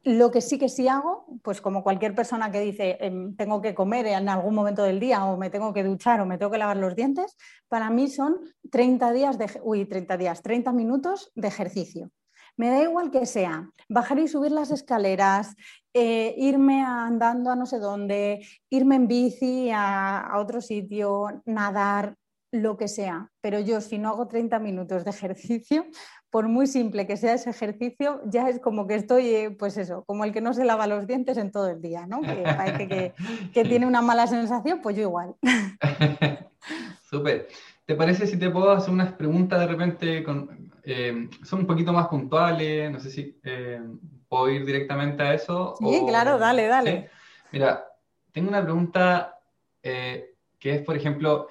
lo 0.05 0.30
que 0.30 0.42
sí 0.42 0.59
que 0.59 0.68
sí 0.68 0.86
hago, 0.86 1.26
pues 1.42 1.61
como 1.61 1.82
cualquier 1.82 2.14
persona 2.14 2.50
que 2.50 2.61
dice 2.61 2.98
em, 3.00 3.34
tengo 3.36 3.62
que 3.62 3.74
comer 3.74 4.07
en 4.07 4.28
algún 4.28 4.55
momento 4.55 4.82
del 4.82 5.00
día 5.00 5.24
o 5.24 5.36
me 5.38 5.50
tengo 5.50 5.72
que 5.72 5.82
duchar 5.82 6.20
o 6.20 6.26
me 6.26 6.36
tengo 6.36 6.52
que 6.52 6.59
lavar 6.59 6.76
los 6.76 6.94
dientes, 6.94 7.36
para 7.68 7.90
mí 7.90 8.09
son 8.09 8.38
30 8.70 9.12
días 9.12 9.38
de, 9.38 9.50
uy, 9.62 9.86
30 9.86 10.16
días, 10.18 10.42
30 10.42 10.72
minutos 10.72 11.32
de 11.34 11.48
ejercicio. 11.48 12.11
Me 12.57 12.68
da 12.68 12.82
igual 12.82 13.11
que 13.11 13.26
sea, 13.26 13.70
bajar 13.88 14.18
y 14.20 14.28
subir 14.28 14.52
las 14.52 14.70
escaleras, 14.70 15.57
eh, 15.92 16.34
irme 16.36 16.82
andando 16.82 17.50
a 17.50 17.57
no 17.57 17.66
sé 17.66 17.78
dónde, 17.78 18.46
irme 18.70 18.96
en 18.96 19.09
bici 19.09 19.70
a, 19.72 20.34
otro 20.36 20.61
sitio, 20.61 21.42
nadar, 21.46 22.14
lo 22.52 22.76
que 22.76 22.86
sea. 22.86 23.32
Pero 23.40 23.59
yo 23.59 23.80
si 23.80 23.98
no 23.98 24.11
hago 24.11 24.28
30 24.28 24.61
minutos 24.61 25.05
de 25.05 25.11
ejercicio, 25.11 25.86
por 26.35 26.49
muy 26.49 26.66
simple 26.66 27.07
que 27.07 27.16
sea 27.16 27.35
ese 27.35 27.51
ejercicio, 27.51 28.20
ya 28.24 28.49
es 28.49 28.59
como 28.59 28.89
que 28.89 28.97
estoy, 28.97 29.28
eh, 29.28 29.51
pues 29.53 29.76
eso, 29.76 30.03
como 30.03 30.24
el 30.24 30.32
que 30.32 30.41
no 30.41 30.53
se 30.53 30.64
lava 30.64 30.89
los 30.89 31.07
dientes 31.07 31.37
en 31.39 31.53
todo 31.53 31.68
el 31.68 31.80
día, 31.80 32.09
¿no? 32.09 32.22
Que 32.22 32.43
parece 32.43 32.89
que, 32.89 33.14
que 33.53 33.62
tiene 33.78 33.87
una 33.87 34.03
mala 34.03 34.26
sensación, 34.26 34.80
pues 34.82 34.97
yo 34.97 35.03
igual. 35.03 35.37
Súper. 37.09 37.47
¿Te 37.87 37.95
parece 37.95 38.26
si 38.26 38.37
te 38.37 38.51
puedo 38.51 38.72
hacer 38.72 38.93
unas 38.93 39.12
preguntas 39.12 39.61
de 39.61 39.66
repente 39.68 40.24
con, 40.24 40.72
eh, 40.82 41.28
son 41.45 41.61
un 41.61 41.66
poquito 41.68 41.93
más 41.93 42.09
puntuales, 42.09 42.91
no 42.91 42.99
sé 42.99 43.11
si 43.11 43.39
eh, 43.45 43.80
puedo 44.28 44.51
ir 44.51 44.66
directamente 44.66 45.22
a 45.22 45.35
eso. 45.35 45.76
Sí, 45.78 46.03
claro, 46.05 46.37
dale, 46.37 46.66
dale. 46.66 47.11
Mira, 47.53 47.87
tengo 48.32 48.49
una 48.49 48.64
pregunta 48.64 49.39
eh, 49.85 50.35
que 50.59 50.74
es, 50.74 50.82
por 50.82 50.97
ejemplo, 50.97 51.47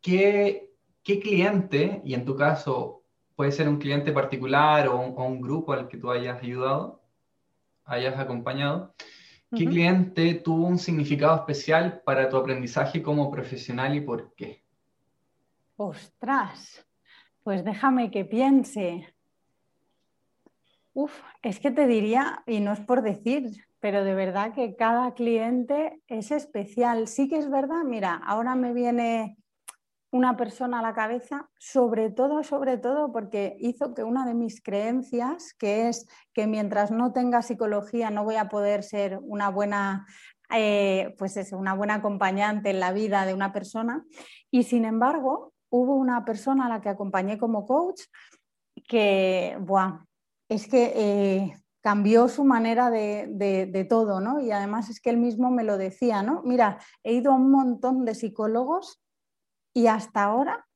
¿qué, 0.00 0.72
cliente, 1.04 2.02
y 2.04 2.14
en 2.14 2.24
tu 2.24 2.34
caso 2.34 3.04
puede 3.36 3.52
ser 3.52 3.68
un 3.68 3.76
cliente 3.78 4.12
particular 4.12 4.88
o 4.88 4.98
un, 4.98 5.40
grupo 5.40 5.74
al 5.74 5.88
que 5.88 5.98
tú 5.98 6.10
hayas 6.10 6.42
ayudado, 6.42 7.02
hayas 7.84 8.18
acompañado, 8.18 8.94
¿qué 9.54 9.66
cliente 9.66 10.34
tuvo 10.34 10.66
un 10.66 10.78
significado 10.78 11.36
especial 11.36 12.02
para 12.04 12.28
tu 12.28 12.36
aprendizaje 12.36 13.02
como 13.02 13.30
profesional 13.30 13.94
y 13.94 14.00
por 14.00 14.34
qué? 14.34 14.64
Ostras, 15.76 16.84
pues 17.44 17.62
déjame 17.62 18.10
que 18.10 18.24
piense. 18.24 19.14
Uf, 20.94 21.12
es 21.42 21.60
que 21.60 21.70
te 21.70 21.86
diría, 21.86 22.42
y 22.46 22.60
no 22.60 22.72
es 22.72 22.80
por 22.80 23.02
decir, 23.02 23.66
pero 23.80 24.02
de 24.02 24.14
verdad 24.14 24.54
que 24.54 24.74
cada 24.76 25.12
cliente 25.12 26.00
es 26.08 26.30
especial. 26.30 27.06
Sí 27.06 27.28
que 27.28 27.36
es 27.36 27.50
verdad, 27.50 27.84
mira, 27.84 28.14
ahora 28.14 28.54
me 28.54 28.72
viene 28.72 29.36
una 30.16 30.36
persona 30.36 30.80
a 30.80 30.82
la 30.82 30.94
cabeza, 30.94 31.48
sobre 31.58 32.10
todo, 32.10 32.42
sobre 32.42 32.78
todo 32.78 33.12
porque 33.12 33.56
hizo 33.60 33.94
que 33.94 34.02
una 34.02 34.26
de 34.26 34.34
mis 34.34 34.62
creencias, 34.62 35.54
que 35.54 35.88
es 35.88 36.08
que 36.32 36.46
mientras 36.46 36.90
no 36.90 37.12
tenga 37.12 37.42
psicología 37.42 38.10
no 38.10 38.24
voy 38.24 38.36
a 38.36 38.48
poder 38.48 38.82
ser 38.82 39.18
una 39.22 39.50
buena, 39.50 40.06
eh, 40.50 41.14
pues 41.18 41.36
es 41.36 41.52
una 41.52 41.74
buena 41.74 41.94
acompañante 41.94 42.70
en 42.70 42.80
la 42.80 42.92
vida 42.92 43.26
de 43.26 43.34
una 43.34 43.52
persona. 43.52 44.04
Y 44.50 44.62
sin 44.62 44.84
embargo, 44.84 45.52
hubo 45.70 45.94
una 45.94 46.24
persona 46.24 46.66
a 46.66 46.68
la 46.68 46.80
que 46.80 46.88
acompañé 46.88 47.38
como 47.38 47.66
coach 47.66 48.02
que, 48.88 49.56
buah, 49.60 50.04
es 50.48 50.68
que 50.68 50.92
eh, 50.94 51.54
cambió 51.86 52.28
su 52.28 52.44
manera 52.44 52.90
de, 52.90 53.86
todo, 53.88 54.20
¿no? 54.20 54.40
Y 54.40 54.50
además 54.50 54.88
es 54.90 55.00
que 55.00 55.10
él 55.10 55.18
mismo 55.18 55.52
me 55.52 55.62
lo 55.62 55.78
decía, 55.78 56.22
¿no? 56.22 56.42
Mira, 56.44 56.78
he 57.04 57.12
ido 57.12 57.30
a 57.30 57.36
un 57.36 57.50
montón 57.50 58.04
de 58.04 58.16
psicólogos 58.16 59.00
y 59.76 59.88
hasta 59.88 60.24
ahora 60.24 60.66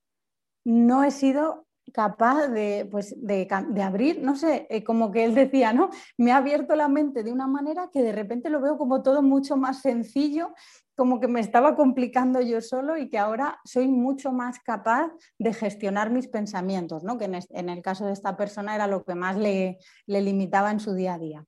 no 0.63 1.05
he 1.05 1.11
sido 1.11 1.67
capaz 1.91 2.49
de, 2.49 2.87
pues, 2.91 3.15
de, 3.17 3.49
abrir, 3.83 4.21
no 4.21 4.37
sé, 4.37 4.67
eh, 4.69 4.85
como 4.85 5.11
que 5.11 5.25
él 5.25 5.35
decía, 5.35 5.73
¿no? 5.73 5.89
Me 6.19 6.33
ha 6.33 6.37
abierto 6.37 6.77
la 6.77 6.87
mente 6.87 7.23
de 7.23 7.33
una 7.33 7.47
manera 7.47 7.89
que 7.91 8.03
de 8.03 8.13
repente 8.13 8.51
lo 8.51 8.61
veo 8.61 8.77
como 8.77 9.03
todo 9.03 9.23
mucho 9.23 9.57
más 9.57 9.81
sencillo 9.81 10.53
como 10.95 11.19
que 11.19 11.29
me 11.29 11.41
estaba 11.41 11.77
complicando 11.77 12.43
yo 12.43 12.61
solo 12.61 12.99
y 12.99 13.09
que 13.09 13.17
ahora 13.17 13.59
soy 13.65 13.89
mucho 13.89 14.33
más 14.33 14.59
capaz 14.59 15.11
de 15.39 15.55
gestionar 15.55 16.11
mis 16.11 16.29
pensamientos, 16.29 17.03
¿no? 17.03 17.17
que 17.17 17.25
en, 17.25 17.69
el 17.71 17.81
caso 17.81 18.05
de 18.05 18.13
esta 18.13 18.37
persona 18.37 18.75
era 18.75 18.87
lo 18.87 19.03
que 19.03 19.15
más 19.15 19.39
le, 19.39 19.79
le 20.05 20.21
limitaba 20.21 20.71
en 20.71 20.79
su 20.79 20.93
día 20.93 21.15
a 21.15 21.19
día. 21.19 21.47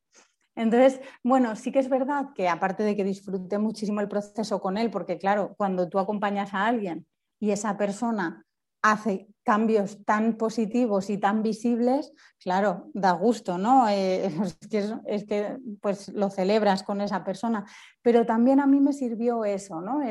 Entonces, 0.56 1.02
bueno, 1.22 1.54
sí 1.54 1.70
que 1.70 1.80
es 1.80 1.90
verdad 1.90 2.28
que 2.34 2.48
aparte 2.48 2.82
de 2.82 2.96
que 2.96 3.04
disfruté 3.04 3.58
muchísimo 3.58 4.00
el 4.00 4.08
proceso 4.08 4.58
con 4.58 4.78
él, 4.78 4.90
porque 4.90 5.18
claro, 5.18 5.54
cuando 5.58 5.86
tú 5.90 5.98
acompañas 5.98 6.54
a 6.54 6.66
alguien 6.66 7.06
y 7.42 7.50
esa 7.50 7.76
persona 7.76 8.46
hace 8.82 9.26
cambios 9.42 10.04
tan 10.04 10.36
positivos 10.36 11.10
y 11.10 11.18
tan 11.18 11.42
visibles, 11.42 12.12
claro, 12.38 12.88
da 12.94 13.10
gusto, 13.10 13.58
¿no? 13.58 13.88
Eh, 13.88 14.26
es, 15.06 15.24
que, 15.24 15.58
pues 15.80 16.08
lo 16.10 16.30
celebras 16.30 16.84
con 16.84 17.00
esa 17.00 17.24
persona. 17.24 17.64
Pero 18.00 18.24
también 18.26 18.60
a 18.60 18.66
mí 18.68 18.78
me 18.78 18.92
sirvió 18.92 19.44
eso, 19.44 19.80
¿no? 19.80 20.02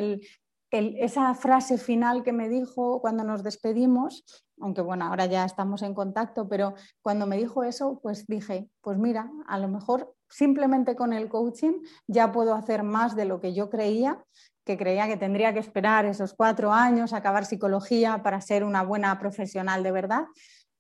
esa 0.72 1.34
frase 1.34 1.78
final 1.78 2.24
que 2.24 2.34
me 2.34 2.50
dijo 2.50 3.00
cuando 3.00 3.24
nos 3.24 3.44
despedimos, 3.44 4.26
aunque 4.60 4.82
bueno, 4.82 5.06
ahora 5.06 5.26
ya 5.26 5.46
estamos 5.46 5.84
en 5.84 5.94
contacto, 5.94 6.50
pero 6.50 6.76
cuando 7.02 7.26
me 7.28 7.38
dijo 7.38 7.64
eso, 7.64 8.00
pues 8.02 8.28
dije, 8.28 8.70
pues 8.82 8.98
mira, 8.98 9.32
a 9.48 9.58
lo 9.58 9.70
mejor 9.70 10.14
simplemente 10.30 10.96
con 10.96 11.14
el 11.14 11.30
coaching 11.30 11.74
ya 12.08 12.32
puedo 12.32 12.56
hacer 12.56 12.84
más 12.84 13.16
de 13.16 13.26
lo 13.26 13.40
que 13.40 13.54
yo 13.54 13.70
creía 13.70 14.24
que 14.64 14.78
creía 14.78 15.08
que 15.08 15.18
tendría 15.18 15.54
que 15.54 15.60
esperar 15.60 16.06
esos 16.06 16.34
cuatro 16.34 16.72
años, 16.72 17.14
acabar 17.14 17.46
psicología 17.46 18.22
para 18.24 18.42
ser 18.42 18.64
una 18.64 18.84
buena 18.84 19.18
profesional 19.20 19.84
de 19.84 19.92
verdad. 19.92 20.26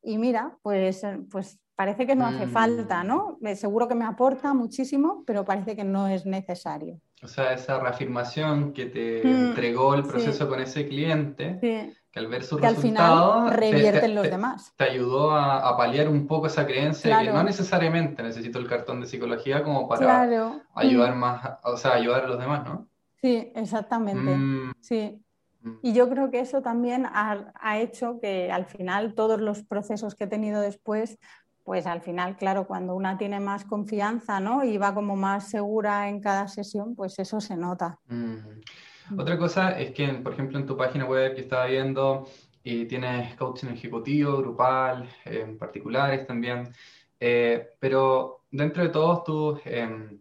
Y 0.03 0.17
mira, 0.17 0.57
pues, 0.61 1.01
pues 1.29 1.59
parece 1.75 2.05
que 2.05 2.15
no 2.15 2.27
hace 2.27 2.47
falta, 2.47 3.03
mm. 3.03 3.07
¿no? 3.07 3.39
Seguro 3.55 3.87
que 3.87 3.95
me 3.95 4.05
aporta 4.05 4.53
muchísimo, 4.53 5.23
pero 5.25 5.43
parece 5.43 5.75
que 5.75 5.83
no 5.83 6.07
es 6.07 6.25
necesario. 6.25 6.99
O 7.23 7.27
sea, 7.27 7.53
esa 7.53 7.79
reafirmación 7.79 8.73
que 8.73 8.85
te 8.85 9.21
mm, 9.23 9.27
entregó 9.27 9.95
el 9.95 10.03
proceso 10.03 10.47
con 10.47 10.59
ese 10.59 10.87
cliente, 10.87 11.57
que 11.59 12.19
al 12.19 12.27
ver 12.27 12.43
su 12.43 12.57
que 12.57 12.67
resultado, 12.69 13.33
al 13.33 13.49
final 13.49 13.59
revierten 13.59 14.13
los 14.15 14.29
demás. 14.29 14.73
Te 14.75 14.83
ayudó 14.83 15.35
a, 15.35 15.75
paliar 15.75 16.07
un 16.07 16.27
poco 16.27 16.47
esa 16.47 16.65
creencia 16.67 17.17
de 17.17 17.25
que 17.25 17.31
no 17.31 17.43
necesariamente 17.43 18.21
necesito 18.21 18.59
el 18.59 18.67
cartón 18.67 19.01
de 19.01 19.07
psicología 19.07 19.63
como 19.63 19.87
para 19.87 20.27
ayudar 20.75 21.15
mm. 21.15 21.19
más, 21.19 21.49
o 21.63 21.77
sea, 21.77 21.93
ayudar 21.93 22.25
a 22.25 22.27
los 22.27 22.39
demás, 22.39 22.63
¿no? 22.63 22.90
Sí, 23.21 23.51
exactamente. 23.55 24.35
Mm. 24.35 24.73
Sí. 24.81 25.21
Mm. 25.61 25.71
Y 25.83 25.93
yo 25.93 26.09
creo 26.09 26.31
que 26.31 26.39
eso 26.39 26.61
también 26.61 27.05
ha, 27.05 27.79
hecho 27.79 28.19
que 28.19 28.51
al 28.51 28.65
final 28.65 29.13
todos 29.13 29.39
los 29.39 29.63
procesos 29.63 30.15
que 30.15 30.23
he 30.23 30.27
tenido 30.27 30.61
después, 30.61 31.19
pues 31.63 31.85
al 31.85 32.01
final, 32.01 32.35
claro, 32.37 32.65
cuando 32.65 32.95
una 32.95 33.17
tiene 33.17 33.39
más 33.39 33.65
confianza 33.65 34.39
¿no? 34.39 34.63
y 34.63 34.77
va 34.77 34.93
como 34.93 35.15
más 35.15 35.49
segura 35.49 36.09
en 36.09 36.19
cada 36.19 36.47
sesión, 36.47 36.95
pues 36.95 37.19
eso 37.19 37.39
se 37.39 37.55
nota. 37.55 37.99
Mm. 38.07 39.19
Otra 39.19 39.37
cosa 39.37 39.77
es 39.79 39.91
que, 39.91 40.07
por 40.07 40.33
ejemplo, 40.33 40.57
en 40.57 40.65
tu 40.65 40.77
página 40.77 41.05
web 41.05 41.35
que 41.35 41.41
estaba 41.41 41.65
viendo, 41.65 42.27
y 42.63 42.85
tienes 42.85 43.35
coaching 43.35 43.69
ejecutivo, 43.69 44.37
grupal, 44.37 45.09
en 45.25 45.57
particulares 45.57 46.27
también, 46.27 46.71
eh, 47.19 47.71
pero 47.79 48.45
dentro 48.51 48.83
de 48.83 48.89
todos 48.89 49.23
tus 49.23 49.59
em, 49.65 50.19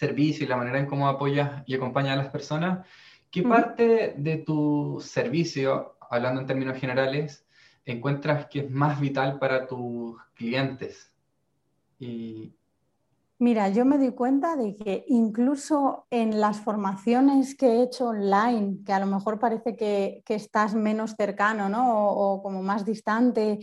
servicio 0.00 0.46
y 0.46 0.48
la 0.48 0.56
manera 0.56 0.78
en 0.78 0.86
cómo 0.86 1.08
apoyas 1.08 1.62
y 1.66 1.74
acompañas 1.74 2.14
a 2.14 2.22
las 2.22 2.30
personas, 2.30 2.86
¿qué 3.30 3.42
parte 3.42 4.14
de 4.16 4.38
tu 4.38 4.98
servicio, 5.00 5.96
hablando 6.08 6.40
en 6.40 6.46
términos 6.46 6.78
generales, 6.78 7.44
encuentras 7.84 8.46
que 8.46 8.60
es 8.60 8.70
más 8.70 8.98
vital 8.98 9.38
para 9.38 9.66
tus 9.66 10.16
clientes? 10.34 11.12
Y... 11.98 12.50
Mira, 13.38 13.68
yo 13.68 13.84
me 13.84 13.98
di 13.98 14.12
cuenta 14.12 14.56
de 14.56 14.74
que 14.74 15.04
incluso 15.08 16.06
en 16.10 16.40
las 16.40 16.60
formaciones 16.60 17.54
que 17.54 17.66
he 17.66 17.82
hecho 17.82 18.08
online, 18.08 18.78
que 18.84 18.94
a 18.94 19.00
lo 19.00 19.06
mejor 19.06 19.38
parece 19.38 19.76
que, 19.76 20.22
estás 20.26 20.74
menos 20.74 21.14
cercano 21.14 21.68
¿no? 21.68 22.08
o, 22.08 22.42
como 22.42 22.62
más 22.62 22.86
distante, 22.86 23.58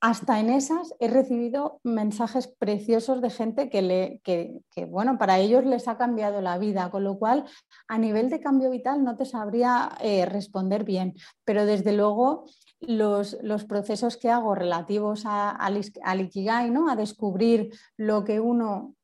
hasta 0.00 0.38
en 0.38 0.50
esas 0.50 0.94
he 1.00 1.08
recibido 1.08 1.80
mensajes 1.82 2.46
preciosos 2.46 3.20
de 3.20 3.30
gente 3.30 3.68
que, 3.68 3.82
le, 3.82 4.20
que, 4.22 4.84
bueno, 4.86 5.18
para 5.18 5.38
ellos 5.38 5.64
les 5.64 5.88
ha 5.88 5.98
cambiado 5.98 6.40
la 6.40 6.58
vida, 6.58 6.90
con 6.90 7.04
lo 7.04 7.18
cual 7.18 7.44
a 7.88 7.98
nivel 7.98 8.30
de 8.30 8.40
cambio 8.40 8.70
vital 8.70 9.02
no 9.02 9.16
te 9.16 9.24
sabría 9.24 9.90
eh, 10.00 10.24
responder 10.24 10.84
bien, 10.84 11.14
pero 11.44 11.66
desde 11.66 11.92
luego 11.92 12.46
los, 12.80 13.36
procesos 13.68 14.16
que 14.16 14.30
hago 14.30 14.54
relativos 14.54 15.24
a, 15.26 15.50
al 15.50 16.20
Ikigai, 16.20 16.70
¿no? 16.70 16.88
a 16.88 16.94
descubrir 16.96 17.72
lo 17.96 18.24
que 18.24 18.38
uno 18.38 18.94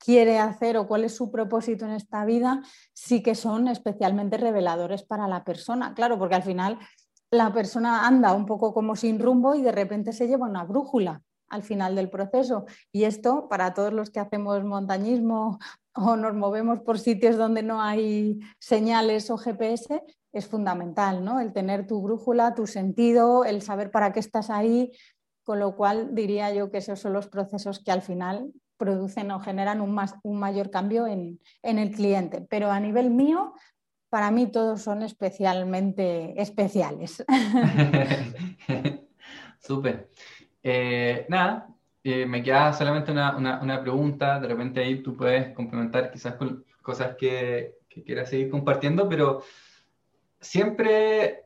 quiere 0.00 0.38
hacer 0.38 0.76
o 0.78 0.88
cuál 0.88 1.04
es 1.04 1.14
su 1.14 1.30
propósito 1.30 1.84
en 1.84 1.92
esta 1.92 2.24
vida, 2.24 2.62
sí 2.92 3.22
que 3.22 3.34
son 3.34 3.68
especialmente 3.68 4.38
reveladores 4.38 5.02
para 5.04 5.28
la 5.28 5.44
persona. 5.44 5.94
Claro, 5.94 6.18
porque 6.18 6.34
al 6.34 6.42
final 6.42 6.78
la 7.30 7.52
persona 7.52 8.06
anda 8.06 8.32
un 8.32 8.46
poco 8.46 8.74
como 8.74 8.96
sin 8.96 9.18
rumbo 9.18 9.54
y 9.54 9.62
de 9.62 9.72
repente 9.72 10.12
se 10.12 10.26
lleva 10.26 10.48
una 10.48 10.64
brújula 10.64 11.22
al 11.48 11.62
final 11.62 11.94
del 11.94 12.10
proceso. 12.10 12.64
Y 12.92 13.04
esto, 13.04 13.48
para 13.48 13.74
todos 13.74 13.92
los 13.92 14.10
que 14.10 14.20
hacemos 14.20 14.64
montañismo 14.64 15.58
o 15.94 16.16
nos 16.16 16.34
movemos 16.34 16.80
por 16.80 16.98
sitios 16.98 17.36
donde 17.36 17.62
no 17.62 17.82
hay 17.82 18.40
señales 18.58 19.30
o 19.30 19.36
GPS, 19.36 20.02
es 20.32 20.46
fundamental, 20.46 21.24
¿no? 21.24 21.40
El 21.40 21.52
tener 21.52 21.86
tu 21.86 22.00
brújula, 22.00 22.54
tu 22.54 22.66
sentido, 22.66 23.44
el 23.44 23.62
saber 23.62 23.90
para 23.90 24.12
qué 24.12 24.20
estás 24.20 24.48
ahí, 24.48 24.92
con 25.42 25.58
lo 25.58 25.74
cual 25.74 26.14
diría 26.14 26.52
yo 26.54 26.70
que 26.70 26.78
esos 26.78 27.00
son 27.00 27.14
los 27.14 27.26
procesos 27.26 27.82
que 27.82 27.90
al 27.90 28.02
final 28.02 28.52
producen 28.76 29.30
o 29.32 29.40
generan 29.40 29.80
un, 29.80 29.92
más, 29.92 30.14
un 30.22 30.38
mayor 30.38 30.70
cambio 30.70 31.08
en, 31.08 31.40
en 31.62 31.78
el 31.80 31.90
cliente. 31.90 32.46
Pero 32.48 32.70
a 32.70 32.78
nivel 32.78 33.10
mío, 33.10 33.54
para 34.10 34.30
mí 34.32 34.48
todos 34.48 34.82
son 34.82 35.02
especialmente 35.02 36.34
especiales. 36.40 37.24
Súper. 39.60 40.10
Eh, 40.62 41.26
nada, 41.28 41.68
eh, 42.02 42.26
me 42.26 42.42
queda 42.42 42.72
solamente 42.72 43.12
una, 43.12 43.80
pregunta, 43.82 44.40
de 44.40 44.48
repente 44.48 44.80
ahí 44.80 45.02
tú 45.02 45.16
puedes 45.16 45.54
complementar 45.54 46.10
quizás 46.10 46.34
con 46.34 46.64
cosas 46.82 47.16
que, 47.16 47.76
quieras 48.04 48.30
seguir 48.30 48.50
compartiendo, 48.50 49.08
pero 49.08 49.42
siempre 50.40 51.42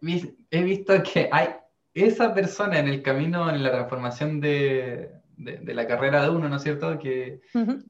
he 0.50 0.62
visto 0.62 1.02
que 1.02 1.28
hay 1.32 1.48
esa 1.94 2.34
persona 2.34 2.78
en 2.78 2.88
el 2.88 3.02
camino, 3.02 3.48
en 3.50 3.62
la 3.62 3.72
transformación 3.72 4.40
de, 4.40 5.10
la 5.36 5.86
carrera 5.86 6.22
de 6.22 6.30
uno, 6.30 6.48
¿no 6.48 6.56
es 6.56 6.62
cierto? 6.62 6.98
Que, 6.98 7.40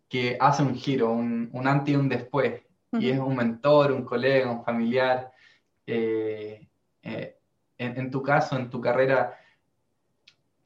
que 0.09 0.37
hace 0.41 0.63
un 0.63 0.75
giro, 0.75 1.13
un, 1.13 1.51
un 1.53 1.67
antes 1.67 1.95
y 1.95 1.97
un 1.97 2.09
después 2.09 2.64
y 2.99 3.11
es 3.11 3.19
un 3.19 3.37
mentor, 3.37 3.93
un 3.93 4.05
colega, 4.05 4.51
un 4.51 4.65
familiar. 4.65 5.33
Eh, 5.87 6.69
eh, 7.03 7.39
en, 7.79 8.11
tu 8.11 8.23
caso, 8.23 8.57
en 8.57 8.71
tu 8.71 8.81
carrera, 8.81 9.39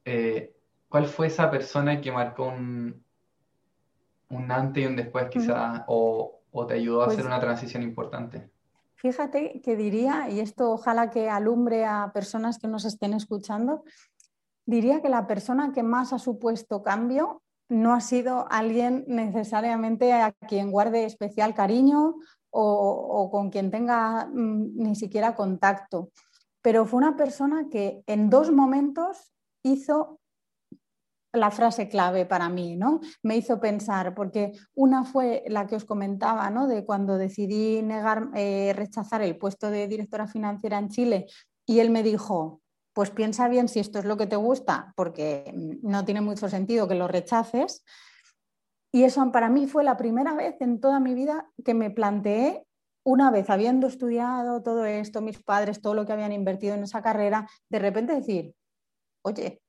eh, 0.05 0.55
¿cuál 0.89 1.07
fue 1.07 1.27
esa 1.27 1.51
persona 1.51 2.01
que 2.01 2.13
marcó 2.13 2.49
un, 2.49 3.03
un 4.31 4.53
antes 4.53 4.83
y 4.83 4.87
un 4.87 4.97
después 4.97 5.29
quizás 5.31 5.83
o, 5.87 6.35
te 6.67 6.75
ayudó 6.75 7.03
a 7.03 7.07
hacer 7.07 7.19
pues 7.19 7.27
una 7.27 7.41
transición 7.41 7.83
importante? 7.83 8.51
Fíjate 8.97 9.61
que 9.63 9.77
diría, 9.77 10.29
y 10.29 10.41
esto 10.41 10.73
ojalá 10.73 11.09
que 11.11 11.31
alumbre 11.31 11.87
a 11.87 12.11
personas 12.13 12.59
que 12.59 12.67
nos 12.67 12.85
estén 12.85 13.15
escuchando, 13.15 13.85
diría 14.67 15.01
que 15.01 15.09
la 15.09 15.27
persona 15.27 15.73
que 15.73 15.85
más 15.85 16.13
ha 16.13 16.19
supuesto 16.19 16.83
cambio 16.83 17.43
no 17.69 17.93
ha 17.95 18.01
sido 18.01 18.47
alguien 18.51 19.05
necesariamente 19.07 20.13
a 20.13 20.33
quien 20.33 20.71
guarde 20.71 21.05
especial 21.05 21.55
cariño 21.55 22.17
o, 22.51 23.29
con 23.31 23.51
quien 23.51 23.71
tenga 23.71 24.27
mm, 24.27 24.77
ni 24.77 24.95
siquiera 24.95 25.37
contacto, 25.37 26.11
pero 26.63 26.87
fue 26.87 26.99
una 26.99 27.17
persona 27.17 27.67
que 27.71 28.03
en 28.07 28.31
dos 28.31 28.51
momentos 28.51 29.33
hizo 29.63 30.19
la 31.33 31.51
frase 31.51 31.89
clave 31.89 32.25
para 32.25 32.49
mí, 32.49 32.75
¿no? 32.77 33.01
Me 33.23 33.37
hizo 33.37 33.61
pensar, 33.61 34.15
porque 34.15 34.53
una 34.75 35.05
fue 35.05 35.45
la 35.47 35.67
que 35.67 35.77
os 35.77 35.85
comentaba, 35.85 36.49
¿no? 36.51 36.67
De 36.67 36.87
cuando 36.87 37.19
decidí 37.19 37.83
negar, 37.83 38.31
eh, 38.35 38.73
rechazar 38.75 39.21
el 39.23 39.37
puesto 39.37 39.71
de 39.71 39.87
directora 39.89 40.27
financiera 40.27 40.79
en 40.79 40.89
Chile 40.89 41.27
y 41.67 41.81
él 41.81 41.91
me 41.91 42.03
dijo, 42.03 42.63
pues 42.99 43.11
piensa 43.11 43.47
bien 43.47 43.69
si 43.69 43.79
esto 43.79 44.01
es 44.01 44.05
lo 44.05 44.17
que 44.17 44.27
te 44.27 44.35
gusta, 44.35 44.93
porque 44.97 45.53
no 45.83 46.05
tiene 46.05 46.21
mucho 46.21 46.49
sentido 46.49 46.89
que 46.89 46.97
lo 46.97 47.07
rechaces. 47.07 47.85
Y 48.93 49.05
eso 49.05 49.31
para 49.31 49.49
mí 49.49 49.69
fue 49.69 49.85
la 49.85 49.97
primera 49.97 50.35
vez 50.35 50.57
en 50.59 50.81
toda 50.81 50.99
mi 50.99 51.15
vida 51.15 51.49
que 51.65 51.75
me 51.75 51.93
planteé, 51.93 52.67
una 53.05 53.31
vez 53.31 53.51
habiendo 53.51 53.87
estudiado 53.87 54.65
todo 54.65 54.85
esto, 54.85 55.21
mis 55.21 55.41
padres, 55.41 55.81
todo 55.81 55.95
lo 55.95 56.07
que 56.07 56.13
habían 56.13 56.33
invertido 56.33 56.75
en 56.75 56.83
esa 56.83 57.01
carrera, 57.01 57.49
de 57.69 57.79
repente 57.79 58.17
decir, 58.17 58.53
oye, 59.23 59.63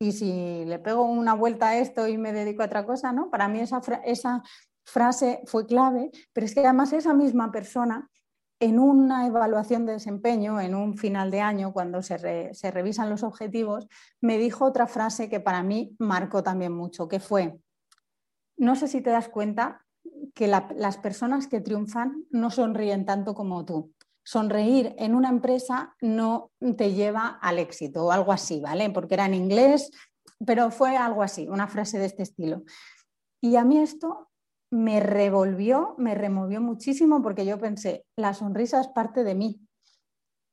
¿y 0.00 0.12
si 0.12 0.64
le 0.64 0.78
pego 0.78 1.02
una 1.02 1.34
vuelta 1.34 1.70
a 1.70 1.76
esto 1.76 2.06
y 2.06 2.18
me 2.18 2.32
dedico 2.32 2.62
a 2.62 2.66
otra 2.66 2.86
cosa? 2.86 3.12
¿no? 3.12 3.30
Para 3.30 3.48
mí 3.48 3.58
esa, 3.58 3.80
esa 4.04 4.44
frase 4.84 5.42
fue 5.46 5.66
clave, 5.66 6.12
pero 6.32 6.44
es 6.44 6.54
que 6.54 6.60
además 6.60 6.92
esa 6.92 7.14
misma 7.14 7.50
persona 7.50 8.08
en 8.60 8.78
una 8.78 9.26
evaluación 9.26 9.86
de 9.86 9.94
desempeño, 9.94 10.60
en 10.60 10.74
un 10.74 10.96
final 10.98 11.30
de 11.30 11.40
año, 11.40 11.72
cuando 11.72 12.02
se, 12.02 12.18
revisan 12.70 13.08
los 13.08 13.22
objetivos, 13.22 13.88
me 14.20 14.36
dijo 14.36 14.66
otra 14.66 14.86
frase 14.86 15.30
que 15.30 15.40
para 15.40 15.62
mí 15.62 15.96
marcó 15.98 16.42
también 16.42 16.72
mucho, 16.72 17.08
que 17.08 17.20
fue, 17.20 17.58
no 18.58 18.76
sé 18.76 18.86
si 18.86 19.00
te 19.00 19.10
das 19.10 19.30
cuenta 19.30 19.86
que 20.34 20.46
las 20.46 20.98
personas 20.98 21.46
que 21.46 21.60
triunfan 21.60 22.24
no 22.30 22.50
sonríen 22.50 23.06
tanto 23.06 23.34
como 23.34 23.64
tú. 23.64 23.94
Sonreír 24.22 24.94
en 24.98 25.14
una 25.14 25.30
empresa 25.30 25.96
no 26.02 26.50
te 26.76 26.92
lleva 26.92 27.38
al 27.40 27.58
éxito 27.58 28.04
o 28.04 28.12
algo 28.12 28.32
así, 28.32 28.60
¿vale? 28.60 28.90
Porque 28.90 29.14
era 29.14 29.24
en 29.24 29.34
inglés, 29.34 29.90
pero 30.44 30.70
fue 30.70 30.96
algo 30.96 31.22
así, 31.22 31.48
una 31.48 31.66
frase 31.66 31.98
de 31.98 32.04
este 32.04 32.22
estilo. 32.22 32.62
Y 33.40 33.56
a 33.56 33.64
mí 33.64 33.78
esto 33.78 34.29
me 34.70 35.00
revolvió, 35.00 35.94
me 35.98 36.14
removió 36.14 36.60
muchísimo 36.60 37.22
porque 37.22 37.44
yo 37.44 37.58
pensé, 37.58 38.06
la 38.16 38.34
sonrisa 38.34 38.80
es 38.80 38.88
parte 38.88 39.24
de 39.24 39.34
mí. 39.34 39.60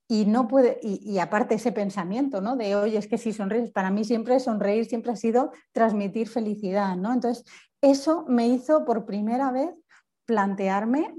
Y 0.09 0.25
no 0.25 0.47
puede, 0.47 0.79
y, 0.81 1.19
aparte 1.19 1.55
ese 1.55 1.73
pensamiento, 1.73 2.39
¿no? 2.39 2.55
De 2.55 2.75
oye, 2.77 2.97
es 2.97 3.07
que 3.07 3.17
si 3.17 3.33
sonríes, 3.33 3.71
para 3.71 3.91
mí 3.91 4.05
siempre 4.05 4.39
sonreír 4.39 4.85
siempre 4.85 5.11
ha 5.11 5.17
sido 5.17 5.51
transmitir 5.73 6.29
felicidad, 6.29 6.95
¿no? 6.95 7.11
Entonces, 7.11 7.43
eso 7.81 8.23
me 8.27 8.47
hizo 8.47 8.85
por 8.85 9.05
primera 9.05 9.51
vez 9.51 9.69
plantearme 10.25 11.13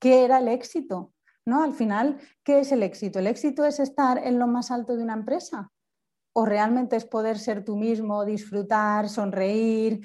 qué 0.00 0.24
era 0.24 0.40
el 0.40 0.48
éxito, 0.48 1.12
¿no? 1.46 1.62
Al 1.62 1.72
final, 1.72 2.18
¿qué 2.42 2.58
es 2.58 2.72
el 2.72 2.82
éxito? 2.82 3.20
¿El 3.20 3.28
éxito 3.28 3.64
es 3.64 3.78
estar 3.78 4.18
en 4.18 4.40
lo 4.40 4.48
más 4.48 4.72
alto 4.72 4.96
de 4.96 5.04
una 5.04 5.14
empresa? 5.14 5.70
¿O 6.34 6.44
realmente 6.44 6.96
es 6.96 7.04
poder 7.04 7.38
ser 7.38 7.64
tú 7.64 7.76
mismo, 7.76 8.24
disfrutar, 8.24 9.08
sonreír, 9.08 10.00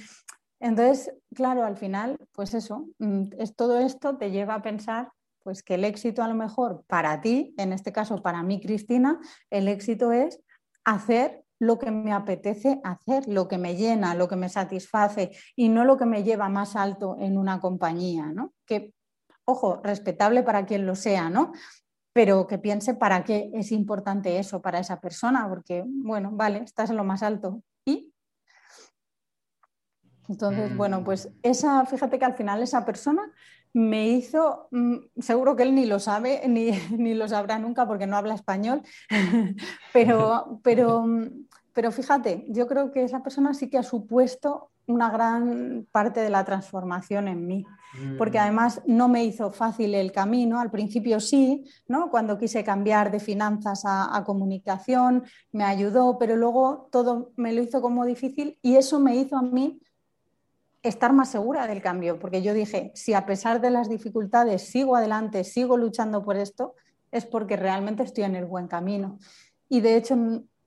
entonces, 0.60 1.14
claro, 1.34 1.64
al 1.64 1.78
final, 1.78 2.18
pues 2.32 2.54
eso, 2.54 2.88
mm, 3.00 3.30
es, 3.38 3.56
todo 3.56 3.80
esto 3.80 4.18
te 4.18 4.32
lleva 4.32 4.56
a 4.56 4.62
pensar 4.62 5.12
pues 5.44 5.64
que 5.64 5.76
el 5.76 5.86
éxito 5.86 6.24
a 6.24 6.28
lo 6.28 6.34
mejor 6.34 6.84
para 6.88 7.22
ti, 7.22 7.54
en 7.58 7.72
este 7.72 7.94
caso 7.94 8.22
para 8.22 8.44
mí, 8.44 8.60
Cristina, 8.60 9.18
el 9.50 9.70
éxito 9.70 10.12
es 10.12 10.42
hacer 10.84 11.46
lo 11.60 11.80
que 11.80 11.90
me 11.90 12.12
apetece 12.12 12.80
hacer, 12.84 13.28
lo 13.28 13.48
que 13.48 13.58
me 13.58 13.76
llena, 13.76 14.14
lo 14.14 14.28
que 14.28 14.36
me 14.36 14.50
satisface 14.50 15.32
y 15.56 15.70
no 15.70 15.86
lo 15.86 15.98
que 15.98 16.06
me 16.06 16.24
lleva 16.24 16.50
más 16.50 16.76
alto 16.76 17.16
en 17.20 17.38
una 17.38 17.60
compañía, 17.60 18.26
¿no? 18.28 18.54
Que, 18.66 18.94
ojo, 19.46 19.80
respetable 19.84 20.44
para 20.44 20.66
quien 20.66 20.86
lo 20.86 20.96
sea, 20.96 21.30
¿no? 21.30 21.54
Pero 22.14 22.46
que 22.46 22.58
piense 22.58 22.94
para 22.94 23.24
qué 23.24 23.50
es 23.54 23.72
importante 23.72 24.40
eso 24.40 24.62
para 24.62 24.80
esa 24.80 25.00
persona, 25.00 25.48
porque, 25.48 25.84
bueno, 25.88 26.32
vale, 26.34 26.60
estás 26.60 26.90
en 26.90 26.98
lo 26.98 27.04
más 27.04 27.24
alto. 27.24 27.64
¿Y 30.28 30.34
entonces, 30.34 30.76
bueno, 30.76 31.04
pues 31.04 31.28
mm. 31.28 31.30
esa, 31.44 31.86
fíjate 31.86 32.20
que 32.20 32.26
al 32.26 32.36
final 32.36 32.62
esa 32.62 32.86
persona 32.86 33.32
me 33.74 34.10
hizo, 34.10 34.68
mm, 34.72 34.96
seguro 35.20 35.56
que 35.56 35.64
él 35.64 35.76
ni 35.76 35.86
lo 35.86 36.00
sabe, 36.00 36.42
ni, 36.48 36.72
lo 37.14 37.28
sabrá 37.28 37.60
nunca 37.60 37.88
porque 37.88 38.08
no 38.08 38.18
habla 38.18 38.34
español, 38.34 38.82
pero, 39.94 40.60
pero, 40.64 41.06
pero 41.74 41.92
fíjate, 41.92 42.46
yo 42.50 42.68
creo 42.68 42.92
que 42.92 43.04
esa 43.04 43.24
persona 43.24 43.54
sí 43.54 43.70
que 43.70 43.78
ha 43.78 43.84
supuesto 43.84 44.72
una 44.88 45.10
gran 45.10 45.86
parte 45.92 46.22
de 46.22 46.30
la 46.30 46.46
transformación 46.46 47.28
en 47.28 47.46
mí, 47.46 47.66
porque 48.18 48.38
mm. 48.38 48.42
además 48.42 48.82
no 48.86 49.10
me 49.10 49.26
hizo 49.26 49.52
fácil 49.52 49.94
el 49.94 50.14
camino, 50.14 50.62
al 50.62 50.72
principio 50.72 51.20
sí, 51.20 51.66
¿no? 51.90 52.10
cuando 52.10 52.38
quise 52.38 52.64
cambiar 52.64 53.12
de 53.12 53.20
finanzas 53.20 53.84
a, 53.86 54.16
a, 54.16 54.24
comunicación, 54.24 55.26
me 55.52 55.66
ayudó, 55.66 56.18
pero 56.18 56.38
luego 56.38 56.88
todo 56.90 57.32
me 57.36 57.52
lo 57.52 57.62
hizo 57.62 57.82
como 57.82 58.06
difícil 58.06 58.58
y 58.62 58.78
eso 58.78 59.00
me 59.02 59.18
hizo 59.18 59.36
a 59.36 59.42
mí 59.42 59.82
estar 60.84 61.14
más 61.14 61.32
segura 61.32 61.68
del 61.68 61.82
cambio, 61.82 62.20
porque 62.20 62.42
yo 62.42 62.54
dije, 62.54 62.92
si 62.96 63.14
a 63.14 63.26
pesar 63.26 63.62
de 63.62 63.70
las 63.70 63.90
dificultades 63.90 64.70
sigo 64.70 64.96
adelante, 64.96 65.44
sigo 65.44 65.78
luchando 65.78 66.24
por 66.24 66.38
esto, 66.38 66.76
es 67.12 67.26
porque 67.26 67.56
realmente 67.56 68.04
estoy 68.04 68.24
en 68.24 68.36
el 68.36 68.46
buen 68.46 68.68
camino. 68.68 69.20
Y 69.70 69.82
de 69.82 69.98
hecho 69.98 70.16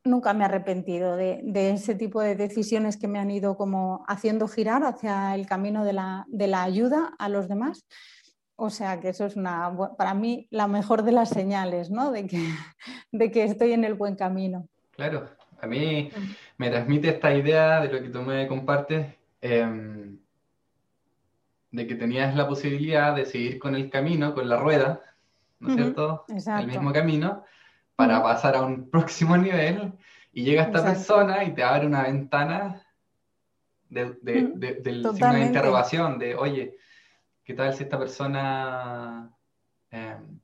nunca 0.05 0.33
me 0.33 0.43
he 0.43 0.47
arrepentido 0.47 1.17
de, 1.17 1.43
ese 1.55 1.95
tipo 1.95 2.21
de 2.21 2.35
decisiones 2.35 2.97
que 2.97 3.09
me 3.09 3.19
han 3.19 3.31
ido 3.31 3.57
como 3.57 4.05
haciendo 4.09 4.49
girar 4.49 4.83
hacia 4.85 5.35
el 5.35 5.47
camino 5.47 5.85
de 5.85 5.93
la, 5.93 6.25
de 6.29 6.47
la 6.47 6.63
ayuda 6.63 7.15
a 7.19 7.29
los 7.29 7.49
demás. 7.49 7.87
O 8.57 8.71
sea 8.71 9.01
que 9.01 9.11
eso 9.11 9.25
es 9.25 9.37
una, 9.37 9.75
para 9.97 10.13
mí 10.15 10.47
la 10.51 10.67
mejor 10.67 11.03
de 11.03 11.13
las 11.13 11.31
señales, 11.31 11.91
¿no? 11.91 12.11
De 12.11 12.27
que, 12.27 12.39
de 13.13 13.31
que 13.31 13.45
estoy 13.45 13.73
en 13.73 13.85
el 13.85 13.95
buen 13.95 14.17
camino. 14.17 14.69
Claro, 14.91 15.31
A 15.61 15.67
mí 15.67 16.11
mm. 16.15 16.35
me 16.59 16.71
transmite 16.71 17.09
esta 17.09 17.35
idea 17.35 17.81
de 17.81 17.93
lo 17.93 18.03
que 18.03 18.11
tú 18.11 18.21
me 18.23 18.47
compartes, 18.47 19.07
em, 19.41 20.19
de 21.71 21.87
que 21.87 21.95
tenías 21.95 22.35
la 22.35 22.49
posibilidad 22.49 23.15
de 23.15 23.27
seguir 23.27 23.59
con 23.59 23.75
el 23.75 23.91
camino, 23.91 24.35
con 24.35 24.49
la 24.49 24.57
rueda, 24.57 25.03
¿no 25.61 25.69
es 25.69 25.75
cierto? 25.75 26.25
El 26.29 26.67
mismo 26.67 26.93
camino, 26.93 27.45
para 27.95 28.23
pasar 28.23 28.57
a 28.57 28.63
un 28.63 28.91
próximo 28.91 29.37
nivel, 29.37 29.93
y 30.33 30.45
llega 30.45 30.63
esta 30.63 30.85
persona 30.85 31.45
y 31.45 31.55
te 31.55 31.63
abre 31.63 31.87
una 31.87 32.03
ventana 32.03 32.83
del 33.89 34.19
signo 34.23 35.33
de 35.35 35.47
interrogación, 35.47 36.19
de, 36.19 36.37
oye, 36.37 36.77
¿qué 37.45 37.55
tal 37.55 37.75
si 37.75 37.83
esta 37.83 37.99
persona 37.99 39.31
em, 39.91 40.41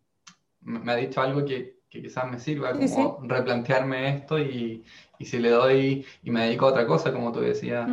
me 0.60 0.92
ha 0.92 0.96
dicho 0.96 1.20
algo 1.20 1.44
que, 1.44 1.76
quizás 1.88 2.30
me 2.30 2.38
sirva, 2.38 2.72
como 2.72 3.20
replantearme 3.22 4.16
esto 4.16 4.38
y, 4.38 4.84
si 5.20 5.38
le 5.38 5.48
doy 5.48 6.04
y 6.22 6.30
me 6.30 6.42
dedico 6.42 6.66
a 6.66 6.70
otra 6.70 6.86
cosa, 6.86 7.10
como 7.10 7.32
tú 7.32 7.40
decías, 7.40 7.88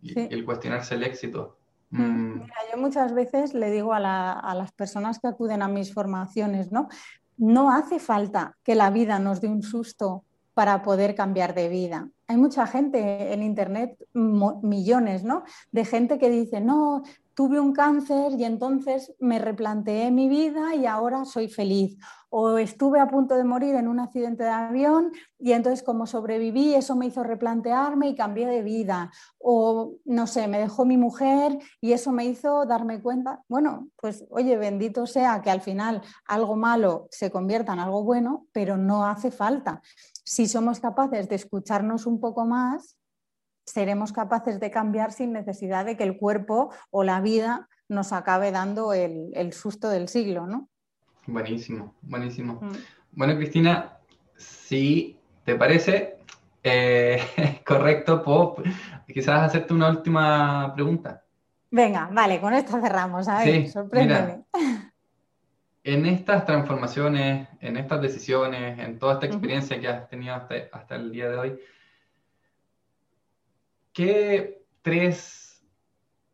y, 0.00 0.18
el 0.18 0.44
cuestionarse 0.44 0.94
el 0.94 1.02
éxito. 1.04 1.56
Mm. 1.90 2.40
Mira, 2.40 2.54
yo 2.70 2.78
muchas 2.78 3.14
veces 3.14 3.54
le 3.54 3.70
digo 3.70 3.92
a, 3.94 4.32
a, 4.32 4.54
las 4.54 4.72
personas 4.72 5.18
que 5.18 5.28
acuden 5.28 5.62
a 5.62 5.68
mis 5.68 5.92
formaciones, 5.92 6.70
¿no? 6.70 6.88
No 7.36 7.70
hace 7.70 7.98
falta 7.98 8.56
que 8.62 8.74
la 8.74 8.90
vida 8.90 9.18
nos 9.18 9.40
dé 9.40 9.48
un 9.48 9.62
susto 9.62 10.24
para 10.58 10.82
poder 10.82 11.14
cambiar 11.14 11.54
de 11.54 11.68
vida. 11.68 12.08
Hay 12.26 12.36
mucha 12.36 12.66
gente 12.66 13.32
en 13.32 13.42
Internet, 13.44 13.96
millones, 14.12 15.22
¿no? 15.22 15.44
De 15.70 15.84
gente 15.84 16.18
que 16.18 16.28
dice, 16.30 16.60
no, 16.60 17.04
tuve 17.38 17.60
un 17.60 17.72
cáncer 17.72 18.32
y 18.36 18.42
entonces 18.42 19.14
me 19.20 19.38
replanteé 19.38 20.10
mi 20.10 20.28
vida 20.28 20.74
y 20.74 20.86
ahora 20.86 21.24
soy 21.24 21.46
feliz. 21.46 21.96
O 22.30 22.58
estuve 22.58 22.98
a 22.98 23.06
punto 23.06 23.36
de 23.36 23.44
morir 23.44 23.76
en 23.76 23.86
un 23.86 24.00
accidente 24.00 24.42
de 24.42 24.50
avión 24.50 25.12
y 25.38 25.52
entonces 25.52 25.84
como 25.84 26.08
sobreviví, 26.08 26.74
eso 26.74 26.96
me 26.96 27.06
hizo 27.06 27.22
replantearme 27.22 28.08
y 28.08 28.16
cambié 28.16 28.48
de 28.48 28.64
vida. 28.64 29.12
O 29.38 29.92
no 30.04 30.26
sé, 30.26 30.48
me 30.48 30.58
dejó 30.58 30.84
mi 30.84 30.96
mujer 30.96 31.60
y 31.80 31.92
eso 31.92 32.10
me 32.10 32.24
hizo 32.24 32.66
darme 32.66 33.00
cuenta. 33.00 33.44
Bueno, 33.46 33.88
pues 33.94 34.24
oye, 34.30 34.56
bendito 34.56 35.06
sea 35.06 35.40
que 35.40 35.52
al 35.52 35.60
final 35.60 36.02
algo 36.26 36.56
malo 36.56 37.06
se 37.12 37.30
convierta 37.30 37.72
en 37.72 37.78
algo 37.78 38.02
bueno, 38.02 38.48
pero 38.50 38.76
no 38.76 39.06
hace 39.06 39.30
falta. 39.30 39.80
Si 40.24 40.48
somos 40.48 40.80
capaces 40.80 41.28
de 41.28 41.36
escucharnos 41.36 42.04
un 42.04 42.18
poco 42.18 42.44
más, 42.44 42.98
seremos 43.68 44.12
capaces 44.12 44.60
de 44.60 44.70
cambiar 44.70 45.12
sin 45.12 45.32
necesidad 45.32 45.84
de 45.84 45.96
que 45.96 46.04
el 46.04 46.16
cuerpo 46.16 46.70
o 46.90 47.04
la 47.04 47.20
vida 47.20 47.68
nos 47.88 48.12
acabe 48.12 48.50
dando 48.50 48.92
el, 48.92 49.52
susto 49.52 49.88
del 49.88 50.08
siglo, 50.08 50.46
¿no? 50.46 50.68
Buenísimo, 51.26 51.94
buenísimo. 52.02 52.60
Mm. 52.60 52.72
Bueno, 53.12 53.36
Cristina, 53.36 53.98
si 54.36 55.18
te 55.44 55.54
parece 55.54 56.18
eh, 56.62 57.20
correcto, 57.66 58.22
Pop, 58.22 58.60
quizás 59.06 59.42
hacerte 59.42 59.74
una 59.74 59.90
última 59.90 60.72
pregunta. 60.74 61.22
Venga, 61.70 62.08
vale, 62.12 62.40
con 62.40 62.54
esto 62.54 62.80
cerramos. 62.80 63.28
A 63.28 63.44
ver, 63.44 63.68
sorpréndeme. 63.68 64.44
en 65.84 66.06
estas 66.06 66.44
transformaciones, 66.44 67.48
en 67.60 67.76
estas 67.76 68.00
decisiones, 68.00 68.78
en 68.78 68.98
toda 68.98 69.14
esta 69.14 69.26
experiencia 69.26 69.78
que 69.80 69.88
has 69.88 70.08
tenido 70.08 70.34
hasta 70.34 70.96
el 70.96 71.12
día 71.12 71.28
de 71.28 71.36
hoy, 71.36 71.58
¿qué 73.98 74.62
tres 74.80 75.66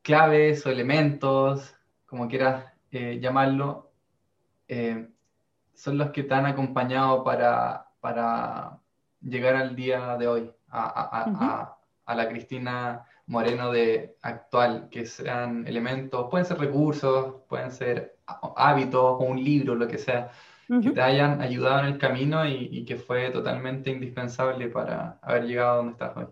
claves 0.03 0.67
o 0.67 0.71
elementos, 0.71 1.75
como 2.05 2.29
quieras 2.29 2.67
eh, 2.91 3.19
llamarlo, 3.23 3.91
eh, 4.69 5.09
son 5.73 5.97
los 5.97 6.11
que 6.11 6.25
te 6.25 6.35
han 6.35 6.45
acompañado 6.45 7.25
para, 7.25 7.89
para 8.01 8.81
llegar 9.23 9.57
al 9.57 9.75
día 9.75 10.19
de 10.19 10.29
hoy, 10.29 10.51
a, 10.69 11.79
la 12.07 12.29
Cristina 12.29 13.07
Moreno 13.29 13.73
de 13.73 14.19
actual, 14.21 14.91
que 14.91 15.07
sean 15.07 15.67
elementos, 15.67 16.29
pueden 16.31 16.45
ser 16.45 16.59
recursos, 16.59 17.37
pueden 17.49 17.71
ser 17.71 18.19
hábitos 18.57 19.03
o 19.03 19.25
un 19.25 19.43
libro, 19.43 19.75
lo 19.75 19.89
que 19.89 19.97
sea, 19.97 20.31
que 20.83 20.91
te 20.91 21.01
hayan 21.01 21.41
ayudado 21.41 21.81
en 21.81 21.87
el 21.87 21.99
camino 21.99 22.47
y, 22.47 22.69
y, 22.71 22.85
que 22.85 22.97
fue 22.97 23.31
totalmente 23.31 23.89
indispensable 23.89 24.69
para 24.69 25.19
haber 25.23 25.45
llegado 25.47 25.73
a 25.73 25.77
donde 25.77 25.93
estás 25.93 26.15
hoy. 26.15 26.27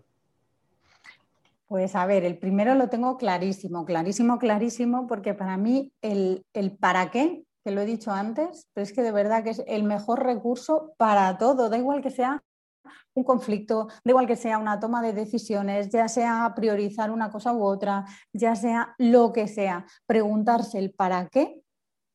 Pues 1.73 1.95
a 1.95 2.05
ver, 2.05 2.23
el 2.23 2.37
primero 2.37 2.75
lo 2.75 2.87
tengo 2.87 3.17
clarísimo, 3.17 3.83
clarísimo, 3.83 4.37
clarísimo, 4.37 5.07
porque 5.07 5.33
para 5.33 5.57
mí 5.57 5.91
el, 6.03 6.45
para 6.79 7.09
qué, 7.09 7.45
que 7.63 7.71
lo 7.71 7.81
he 7.81 7.85
dicho 7.87 8.11
antes, 8.11 8.67
pero 8.75 8.83
es 8.83 8.93
que 8.93 9.01
de 9.01 9.11
verdad 9.11 9.43
que 9.43 9.49
es 9.49 9.63
el 9.65 9.81
mejor 9.81 10.21
recurso 10.21 10.93
para 10.97 11.35
todo, 11.39 11.69
da 11.69 11.77
igual 11.79 12.03
que 12.03 12.11
sea 12.11 12.43
un 13.15 13.23
conflicto, 13.23 13.87
da 13.87 14.11
igual 14.11 14.27
que 14.27 14.35
sea 14.35 14.59
una 14.59 14.79
toma 14.79 15.01
de 15.01 15.13
decisiones, 15.13 15.89
ya 15.89 16.07
sea 16.07 16.53
priorizar 16.55 17.09
una 17.09 17.31
cosa 17.31 17.53
u 17.53 17.63
otra, 17.63 18.05
ya 18.31 18.55
sea 18.55 18.93
lo 18.99 19.33
que 19.33 19.47
sea, 19.47 19.87
preguntarse 20.05 20.77
el 20.77 20.91
para 20.91 21.27
qué 21.29 21.59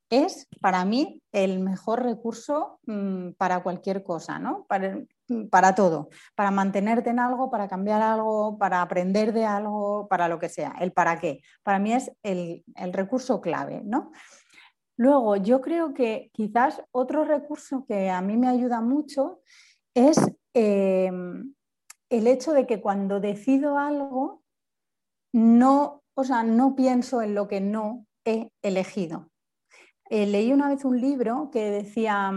es 0.09 0.47
para 0.61 0.85
mí 0.85 1.21
el 1.33 1.59
mejor 1.59 2.05
recurso 2.05 2.79
mm, 2.87 3.31
para 3.33 3.65
cualquier 3.65 4.05
cosa, 4.05 4.39
¿no? 4.39 4.67
Para, 4.69 5.01
para 5.51 5.75
todo, 5.75 6.09
para 6.35 6.51
mantenerte 6.51 7.11
en 7.11 7.19
algo, 7.19 7.51
para 7.51 7.69
cambiar 7.69 8.03
algo, 8.03 8.59
para 8.59 8.83
aprender 8.83 9.33
de 9.33 9.45
algo, 9.45 10.09
para 10.09 10.29
lo 10.29 10.39
que 10.39 10.49
sea. 10.49 10.75
El 10.81 10.93
para 10.93 11.19
qué. 11.19 11.43
Para 11.63 11.79
mí 11.79 11.93
es 11.93 12.11
el, 12.23 12.65
recurso 12.93 13.41
clave, 13.41 13.83
¿no? 13.85 14.13
Luego, 14.97 15.37
yo 15.37 15.61
creo 15.61 15.95
que 15.95 16.31
quizás 16.33 16.83
otro 16.91 17.25
recurso 17.25 17.85
que 17.87 18.11
a 18.11 18.21
mí 18.21 18.37
me 18.37 18.49
ayuda 18.49 18.81
mucho 18.81 19.41
es 19.95 20.19
eh, 20.55 21.11
el 22.11 22.27
hecho 22.27 22.53
de 22.53 22.67
que 22.67 22.81
cuando 22.81 23.21
decido 23.21 23.79
algo, 23.79 24.43
no, 25.33 26.03
o 26.15 26.25
sea, 26.25 26.43
no 26.43 26.75
pienso 26.75 27.23
en 27.23 27.35
lo 27.35 27.47
que 27.47 27.61
no 27.61 28.07
he 28.25 28.51
elegido. 28.63 29.31
Eh, 30.11 30.27
leí 30.27 30.53
una 30.53 30.69
vez 30.69 30.85
un 30.85 31.01
libro 31.01 31.51
que 31.53 31.71
decía, 31.71 32.33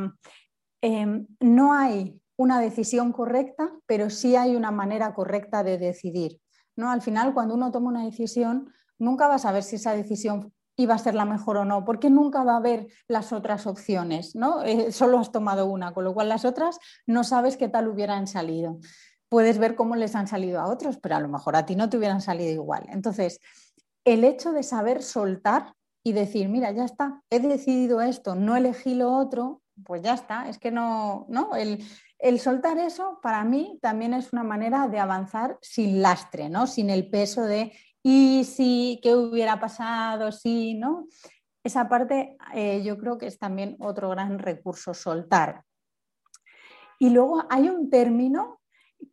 em, 0.81 1.25
no 1.39 1.73
hay 1.73 2.20
una 2.41 2.59
decisión 2.59 3.11
correcta, 3.11 3.71
pero 3.85 4.09
sí 4.09 4.35
hay 4.35 4.55
una 4.55 4.71
manera 4.71 5.13
correcta 5.13 5.63
de 5.63 5.77
decidir. 5.77 6.39
¿no? 6.75 6.89
Al 6.89 7.01
final, 7.01 7.33
cuando 7.33 7.55
uno 7.55 7.71
toma 7.71 7.89
una 7.89 8.05
decisión, 8.05 8.71
nunca 8.97 9.27
va 9.27 9.35
a 9.35 9.39
saber 9.39 9.63
si 9.63 9.75
esa 9.75 9.95
decisión 9.95 10.51
iba 10.77 10.95
a 10.95 10.97
ser 10.97 11.13
la 11.13 11.25
mejor 11.25 11.57
o 11.57 11.65
no, 11.65 11.85
porque 11.85 12.09
nunca 12.09 12.43
va 12.43 12.53
a 12.53 12.57
haber 12.57 12.87
las 13.07 13.33
otras 13.33 13.67
opciones, 13.67 14.35
¿no? 14.35 14.63
Eh, 14.63 14.91
solo 14.91 15.19
has 15.19 15.31
tomado 15.31 15.65
una, 15.67 15.93
con 15.93 16.03
lo 16.03 16.13
cual 16.13 16.29
las 16.29 16.45
otras 16.45 16.79
no 17.05 17.23
sabes 17.23 17.57
qué 17.57 17.67
tal 17.67 17.87
hubieran 17.87 18.25
salido. 18.25 18.79
Puedes 19.29 19.59
ver 19.59 19.75
cómo 19.75 19.95
les 19.95 20.15
han 20.15 20.27
salido 20.27 20.59
a 20.59 20.67
otros, 20.67 20.97
pero 20.97 21.15
a 21.15 21.19
lo 21.19 21.27
mejor 21.27 21.55
a 21.55 21.65
ti 21.65 21.75
no 21.75 21.89
te 21.89 21.97
hubieran 21.97 22.21
salido 22.21 22.51
igual. 22.51 22.85
Entonces, 22.89 23.39
el 24.05 24.23
hecho 24.23 24.51
de 24.51 24.63
saber 24.63 25.03
soltar 25.03 25.75
y 26.03 26.13
decir, 26.13 26.49
mira, 26.49 26.71
ya 26.71 26.85
está, 26.85 27.21
he 27.29 27.39
decidido 27.39 28.01
esto, 28.01 28.33
no 28.33 28.55
elegí 28.55 28.95
lo 28.95 29.13
otro, 29.13 29.61
pues 29.85 30.01
ya 30.01 30.13
está, 30.13 30.49
es 30.49 30.57
que 30.57 30.71
no, 30.71 31.25
¿no? 31.29 31.55
El, 31.55 31.83
el 32.21 32.39
soltar 32.39 32.77
eso 32.77 33.19
para 33.21 33.43
mí 33.43 33.79
también 33.81 34.13
es 34.13 34.31
una 34.31 34.43
manera 34.43 34.87
de 34.87 34.99
avanzar 34.99 35.57
sin 35.61 36.01
lastre, 36.01 36.49
¿no? 36.49 36.67
Sin 36.67 36.89
el 36.89 37.09
peso 37.09 37.43
de 37.43 37.73
y 38.03 38.43
si, 38.45 38.99
qué 39.03 39.15
hubiera 39.15 39.59
pasado, 39.59 40.31
sí, 40.31 40.75
¿no? 40.75 41.07
Esa 41.63 41.87
parte 41.89 42.37
eh, 42.53 42.81
yo 42.83 42.97
creo 42.97 43.17
que 43.17 43.27
es 43.27 43.37
también 43.37 43.75
otro 43.79 44.09
gran 44.09 44.39
recurso, 44.39 44.93
soltar. 44.93 45.63
Y 46.99 47.09
luego 47.09 47.43
hay 47.49 47.69
un 47.69 47.89
término 47.89 48.59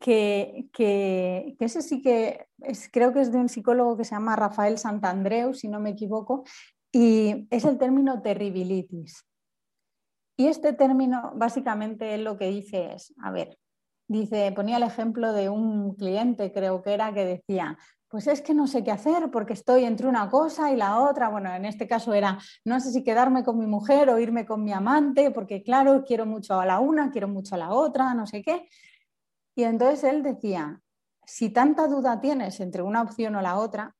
que, 0.00 0.68
que, 0.72 1.56
ese 1.58 1.82
sí 1.82 2.02
que 2.02 2.46
es, 2.60 2.88
creo 2.90 3.12
que 3.12 3.20
es 3.20 3.32
de 3.32 3.38
un 3.38 3.48
psicólogo 3.48 3.96
que 3.96 4.04
se 4.04 4.14
llama 4.14 4.36
Rafael 4.36 4.78
Santandreu, 4.78 5.54
si 5.54 5.68
no 5.68 5.80
me 5.80 5.90
equivoco, 5.90 6.44
y 6.92 7.46
es 7.50 7.64
el 7.64 7.78
término 7.78 8.20
terribilitis. 8.22 9.24
Y 10.40 10.46
este 10.46 10.72
término 10.72 11.32
básicamente 11.34 12.16
lo 12.16 12.38
que 12.38 12.46
dice 12.46 12.94
es, 12.94 13.12
a 13.20 13.32
ver, 13.32 13.58
dice, 14.06 14.52
ponía 14.52 14.76
el 14.76 14.84
ejemplo 14.84 15.32
de 15.32 15.48
un 15.48 15.96
cliente, 15.96 16.52
creo 16.52 16.80
que 16.80 16.94
era, 16.94 17.12
que 17.12 17.24
decía, 17.24 17.76
pues 18.06 18.28
es 18.28 18.40
que 18.40 18.54
no 18.54 18.68
sé 18.68 18.84
qué 18.84 18.92
hacer 18.92 19.32
porque 19.32 19.54
estoy 19.54 19.84
entre 19.84 20.06
una 20.06 20.30
cosa 20.30 20.70
y 20.70 20.76
la 20.76 21.00
otra. 21.00 21.28
Bueno, 21.28 21.52
en 21.52 21.64
este 21.64 21.88
caso 21.88 22.14
era, 22.14 22.38
no 22.64 22.78
sé 22.78 22.92
si 22.92 23.02
quedarme 23.02 23.42
con 23.42 23.58
mi 23.58 23.66
mujer 23.66 24.10
o 24.10 24.18
irme 24.20 24.46
con 24.46 24.62
mi 24.62 24.72
amante, 24.72 25.32
porque 25.32 25.64
claro, 25.64 26.04
quiero 26.06 26.24
mucho 26.24 26.58
a 26.60 26.64
la 26.64 26.78
una, 26.78 27.10
quiero 27.10 27.26
mucho 27.26 27.56
a 27.56 27.58
la 27.58 27.72
otra, 27.72 28.14
no 28.14 28.24
sé 28.24 28.40
qué. 28.42 28.68
Y 29.56 29.64
entonces 29.64 30.04
él 30.04 30.22
decía, 30.22 30.80
si 31.26 31.50
tanta 31.50 31.88
duda 31.88 32.20
tienes 32.20 32.60
entre 32.60 32.82
una 32.82 33.02
opción 33.02 33.34
o 33.34 33.42
la 33.42 33.58
otra, 33.58 33.96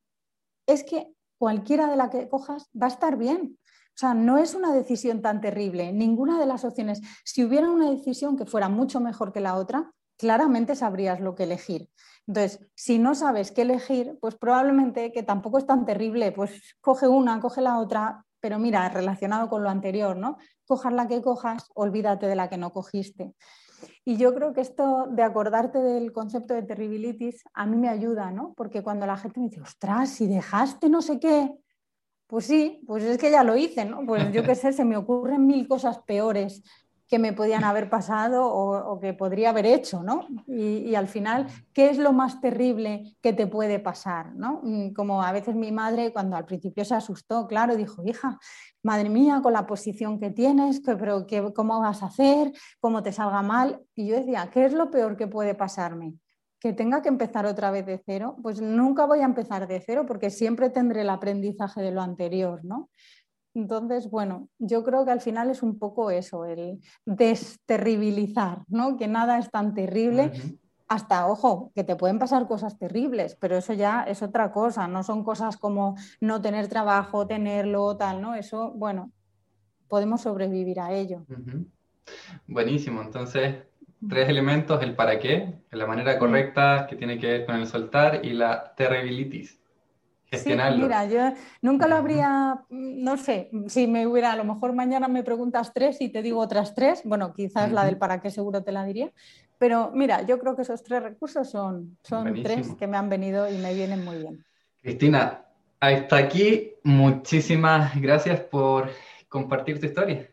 es 0.69 0.85
que 0.85 1.13
cualquiera 1.37 1.91
de 1.91 1.97
la 1.97 2.11
que 2.11 2.29
cojas 2.29 2.71
va 2.81 2.87
a 2.87 2.91
estar 2.91 3.17
bien. 3.17 3.58
O 3.99 4.01
sea, 4.01 4.15
no 4.15 4.39
es 4.39 4.55
una 4.55 4.73
decisión 4.73 5.23
tan 5.23 5.41
terrible, 5.41 5.93
ninguna 5.93 6.39
de 6.39 6.47
las 6.47 6.65
opciones. 6.65 7.01
Si 7.25 7.43
hubiera 7.43 7.69
una 7.69 7.91
decisión 7.91 8.37
que 8.37 8.47
fuera 8.47 8.69
mucho 8.69 9.01
mejor 9.01 9.33
que 9.33 9.41
la 9.41 9.57
otra, 9.57 9.91
claramente 10.17 10.77
sabrías 10.77 11.19
lo 11.19 11.35
que 11.35 11.43
elegir. 11.43 11.91
Entonces, 12.29 12.65
si 12.77 13.01
no 13.01 13.17
sabes 13.17 13.51
qué 13.51 13.63
elegir, 13.63 14.17
pues 14.21 14.37
probablemente 14.37 15.11
que 15.11 15.25
tampoco 15.25 15.59
es 15.59 15.67
tan 15.67 15.85
terrible, 15.85 16.31
pues 16.31 16.77
coge 16.81 17.09
una, 17.09 17.41
coge 17.41 17.61
la 17.61 17.81
otra, 17.81 18.25
pero 18.39 18.61
mira, 18.61 18.89
relacionado 18.89 19.49
con 19.49 19.65
lo 19.65 19.69
anterior, 19.69 20.17
¿no? 20.17 20.37
Cojas 20.65 20.93
la 20.93 21.09
que 21.09 21.21
cojas, 21.21 21.67
olvídate 21.75 22.29
de 22.29 22.37
la 22.37 22.49
que 22.49 22.57
no 22.57 22.73
cogiste. 22.73 23.35
Y 24.05 24.17
yo 24.17 24.33
creo 24.33 24.53
que 24.53 24.61
esto 24.61 25.09
de 25.11 25.25
acordarte 25.25 25.81
del 25.81 26.13
concepto 26.13 26.55
de 26.55 26.63
terribilitis 26.63 27.43
a 27.53 27.67
mí 27.67 27.77
me 27.77 27.89
ayuda, 27.89 28.31
¿no? 28.31 28.55
Porque 28.57 28.85
cuando 28.85 29.07
la 29.07 29.17
gente 29.17 29.41
me 29.41 29.49
dice, 29.49 29.61
ostras, 29.61 30.11
si 30.11 30.29
dejaste 30.29 30.89
no 30.89 31.03
sé 31.03 31.19
qué, 31.19 31.53
pues 32.29 32.45
sí, 32.45 32.83
pues 32.87 33.03
es 33.03 33.19
que 33.19 33.31
ya 33.31 33.43
lo 33.43 33.57
hice, 33.57 33.87
¿no? 33.87 34.05
Pues 34.07 34.31
yo 34.33 34.45
qué 34.45 34.55
sé, 34.55 34.73
se 34.73 34.85
me 34.85 34.97
ocurren 34.97 35.47
mil 35.47 35.67
cosas 35.67 35.99
peores 36.07 36.63
que 37.09 37.19
me 37.19 37.33
podían 37.33 37.65
haber 37.65 37.89
pasado 37.89 38.47
o, 38.47 39.01
que 39.01 39.15
podría 39.15 39.49
haber 39.49 39.65
hecho, 39.65 40.03
¿no? 40.03 40.27
Y, 40.47 40.95
al 40.95 41.09
final, 41.09 41.47
¿qué 41.73 41.89
es 41.89 41.97
lo 41.97 42.13
más 42.13 42.43
terrible 42.43 43.17
que 43.23 43.33
te 43.33 43.47
puede 43.47 43.79
pasar, 43.79 44.35
¿no? 44.35 44.61
Mm, 44.63 44.93
como 44.93 45.23
a 45.23 45.33
veces 45.33 45.55
mi 45.55 45.73
madre, 45.73 46.13
cuando 46.13 46.37
al 46.37 46.45
principio 46.45 46.85
se 46.85 46.95
asustó, 46.95 47.47
claro, 47.47 47.77
dijo, 47.77 48.05
hija, 48.05 48.39
madre 48.83 49.09
mía, 49.09 49.41
con 49.43 49.55
la 49.55 49.67
posición 49.67 50.21
que 50.21 50.31
tienes, 50.31 50.83
pero 50.85 51.27
¿cómo 51.55 51.81
vas 51.81 52.03
a 52.03 52.07
hacer? 52.07 52.53
¿Cómo 52.79 53.03
te 53.03 53.11
salga 53.11 53.41
mal? 53.41 53.81
Y 53.95 54.09
yo 54.09 54.17
decía, 54.17 54.51
¿qué 54.53 54.67
es 54.67 54.75
lo 54.75 54.91
peor 54.91 55.17
que 55.17 55.27
puede 55.27 55.55
pasarme? 55.55 56.13
Que 56.61 56.73
tenga 56.73 57.03
que 57.03 57.09
empezar 57.09 57.47
otra 57.47 57.71
vez 57.71 57.87
de 57.87 58.03
cero, 58.05 58.37
pues 58.43 58.61
nunca 58.61 59.07
voy 59.07 59.21
a 59.21 59.25
empezar 59.25 59.69
de 59.69 59.81
cero 59.81 60.05
porque 60.07 60.31
siempre 60.31 60.71
tendré 60.71 61.03
el 61.03 61.11
aprendizaje 61.11 61.81
de 61.83 61.93
lo 61.93 62.03
anterior, 62.03 62.65
¿no? 62.65 62.91
Entonces, 63.55 64.11
bueno, 64.11 64.49
yo 64.59 64.85
creo 64.85 65.05
que 65.05 65.11
al 65.11 65.21
final 65.21 65.51
es 65.51 65.63
un 65.63 65.79
poco 65.79 66.11
eso, 66.11 66.45
el 66.45 66.81
desterribilizar, 67.07 68.63
¿no? 68.69 68.97
Que 68.97 69.09
nada 69.09 69.39
es 69.39 69.51
tan 69.51 69.75
terrible. 69.75 70.33
Hasta, 70.87 71.27
ojo, 71.27 71.71
que 71.75 71.85
te 71.85 71.97
pueden 71.97 72.19
pasar 72.19 72.49
cosas 72.49 72.79
terribles, 72.79 73.37
pero 73.39 73.57
eso 73.57 73.75
ya 73.75 74.05
es 74.05 74.23
otra 74.23 74.53
cosa, 74.53 74.89
no 74.89 75.03
son 75.03 75.23
cosas 75.23 75.59
como 75.59 75.97
no 76.21 76.41
tener 76.41 76.69
trabajo, 76.69 77.27
tenerlo, 77.27 77.97
tal, 77.97 78.23
¿no? 78.23 78.35
Eso, 78.35 78.73
bueno, 78.73 79.13
podemos 79.87 80.23
sobrevivir 80.23 80.81
a 80.81 80.93
ello. 80.93 81.27
Buenísimo, 82.47 83.03
entonces, 83.03 83.68
tres 84.07 84.29
elementos, 84.29 84.83
el 84.83 84.95
para 84.95 85.19
qué, 85.19 85.55
la 85.71 85.87
manera 85.87 86.19
correcta 86.19 86.87
que 86.89 86.97
tiene 86.97 87.19
que 87.19 87.27
ver 87.27 87.47
con 87.47 87.57
el 87.57 87.67
soltar 87.67 88.25
y 88.25 88.33
la 88.33 88.75
terribilitis. 88.75 89.59
Sí, 90.31 90.55
mira, 90.77 91.07
yo 91.07 91.33
nunca 91.63 91.87
lo 91.87 91.97
habría, 91.97 92.61
no 92.69 93.17
sé, 93.17 93.51
si 93.67 93.87
me 93.87 94.07
hubiera, 94.07 94.33
a 94.33 94.37
lo 94.37 94.45
mejor 94.45 94.75
mañana 94.75 95.09
me 95.09 95.23
preguntas 95.23 95.73
tres 95.73 96.01
y 96.03 96.11
te 96.11 96.21
digo 96.21 96.39
otras 96.39 96.75
tres, 96.75 97.01
bueno, 97.05 97.33
quizás 97.33 97.73
la 97.73 97.85
del 97.85 97.97
para 97.97 98.21
qué 98.21 98.31
seguro 98.31 98.63
te 98.63 98.71
la 98.71 98.85
diría, 98.85 99.11
pero 99.59 99.91
mira, 99.95 100.23
yo 100.27 100.39
creo 100.39 100.55
que 100.55 100.63
esos 100.63 100.83
tres 100.83 101.03
recursos 101.03 101.51
son, 101.51 101.97
son 102.03 102.35
tres 102.43 102.69
que 102.79 102.87
me 102.87 102.99
han 102.99 103.09
venido 103.09 103.51
y 103.51 103.57
me 103.57 103.73
vienen 103.73 104.05
muy 104.05 104.19
bien. 104.19 104.45
Cristina, 104.83 105.47
hasta 105.81 106.17
aquí, 106.19 106.75
muchísimas 106.85 107.99
gracias 108.01 108.41
por 108.41 108.91
compartir 109.29 109.81
tu 109.81 109.87
historia. 109.87 110.29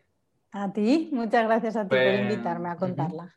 A 0.52 0.72
ti, 0.72 1.08
muchas 1.12 1.44
gracias 1.46 1.76
a 1.76 1.84
ti 1.84 1.96
por 1.96 2.14
invitarme 2.14 2.68
a 2.68 2.76
contarla. 2.76 3.34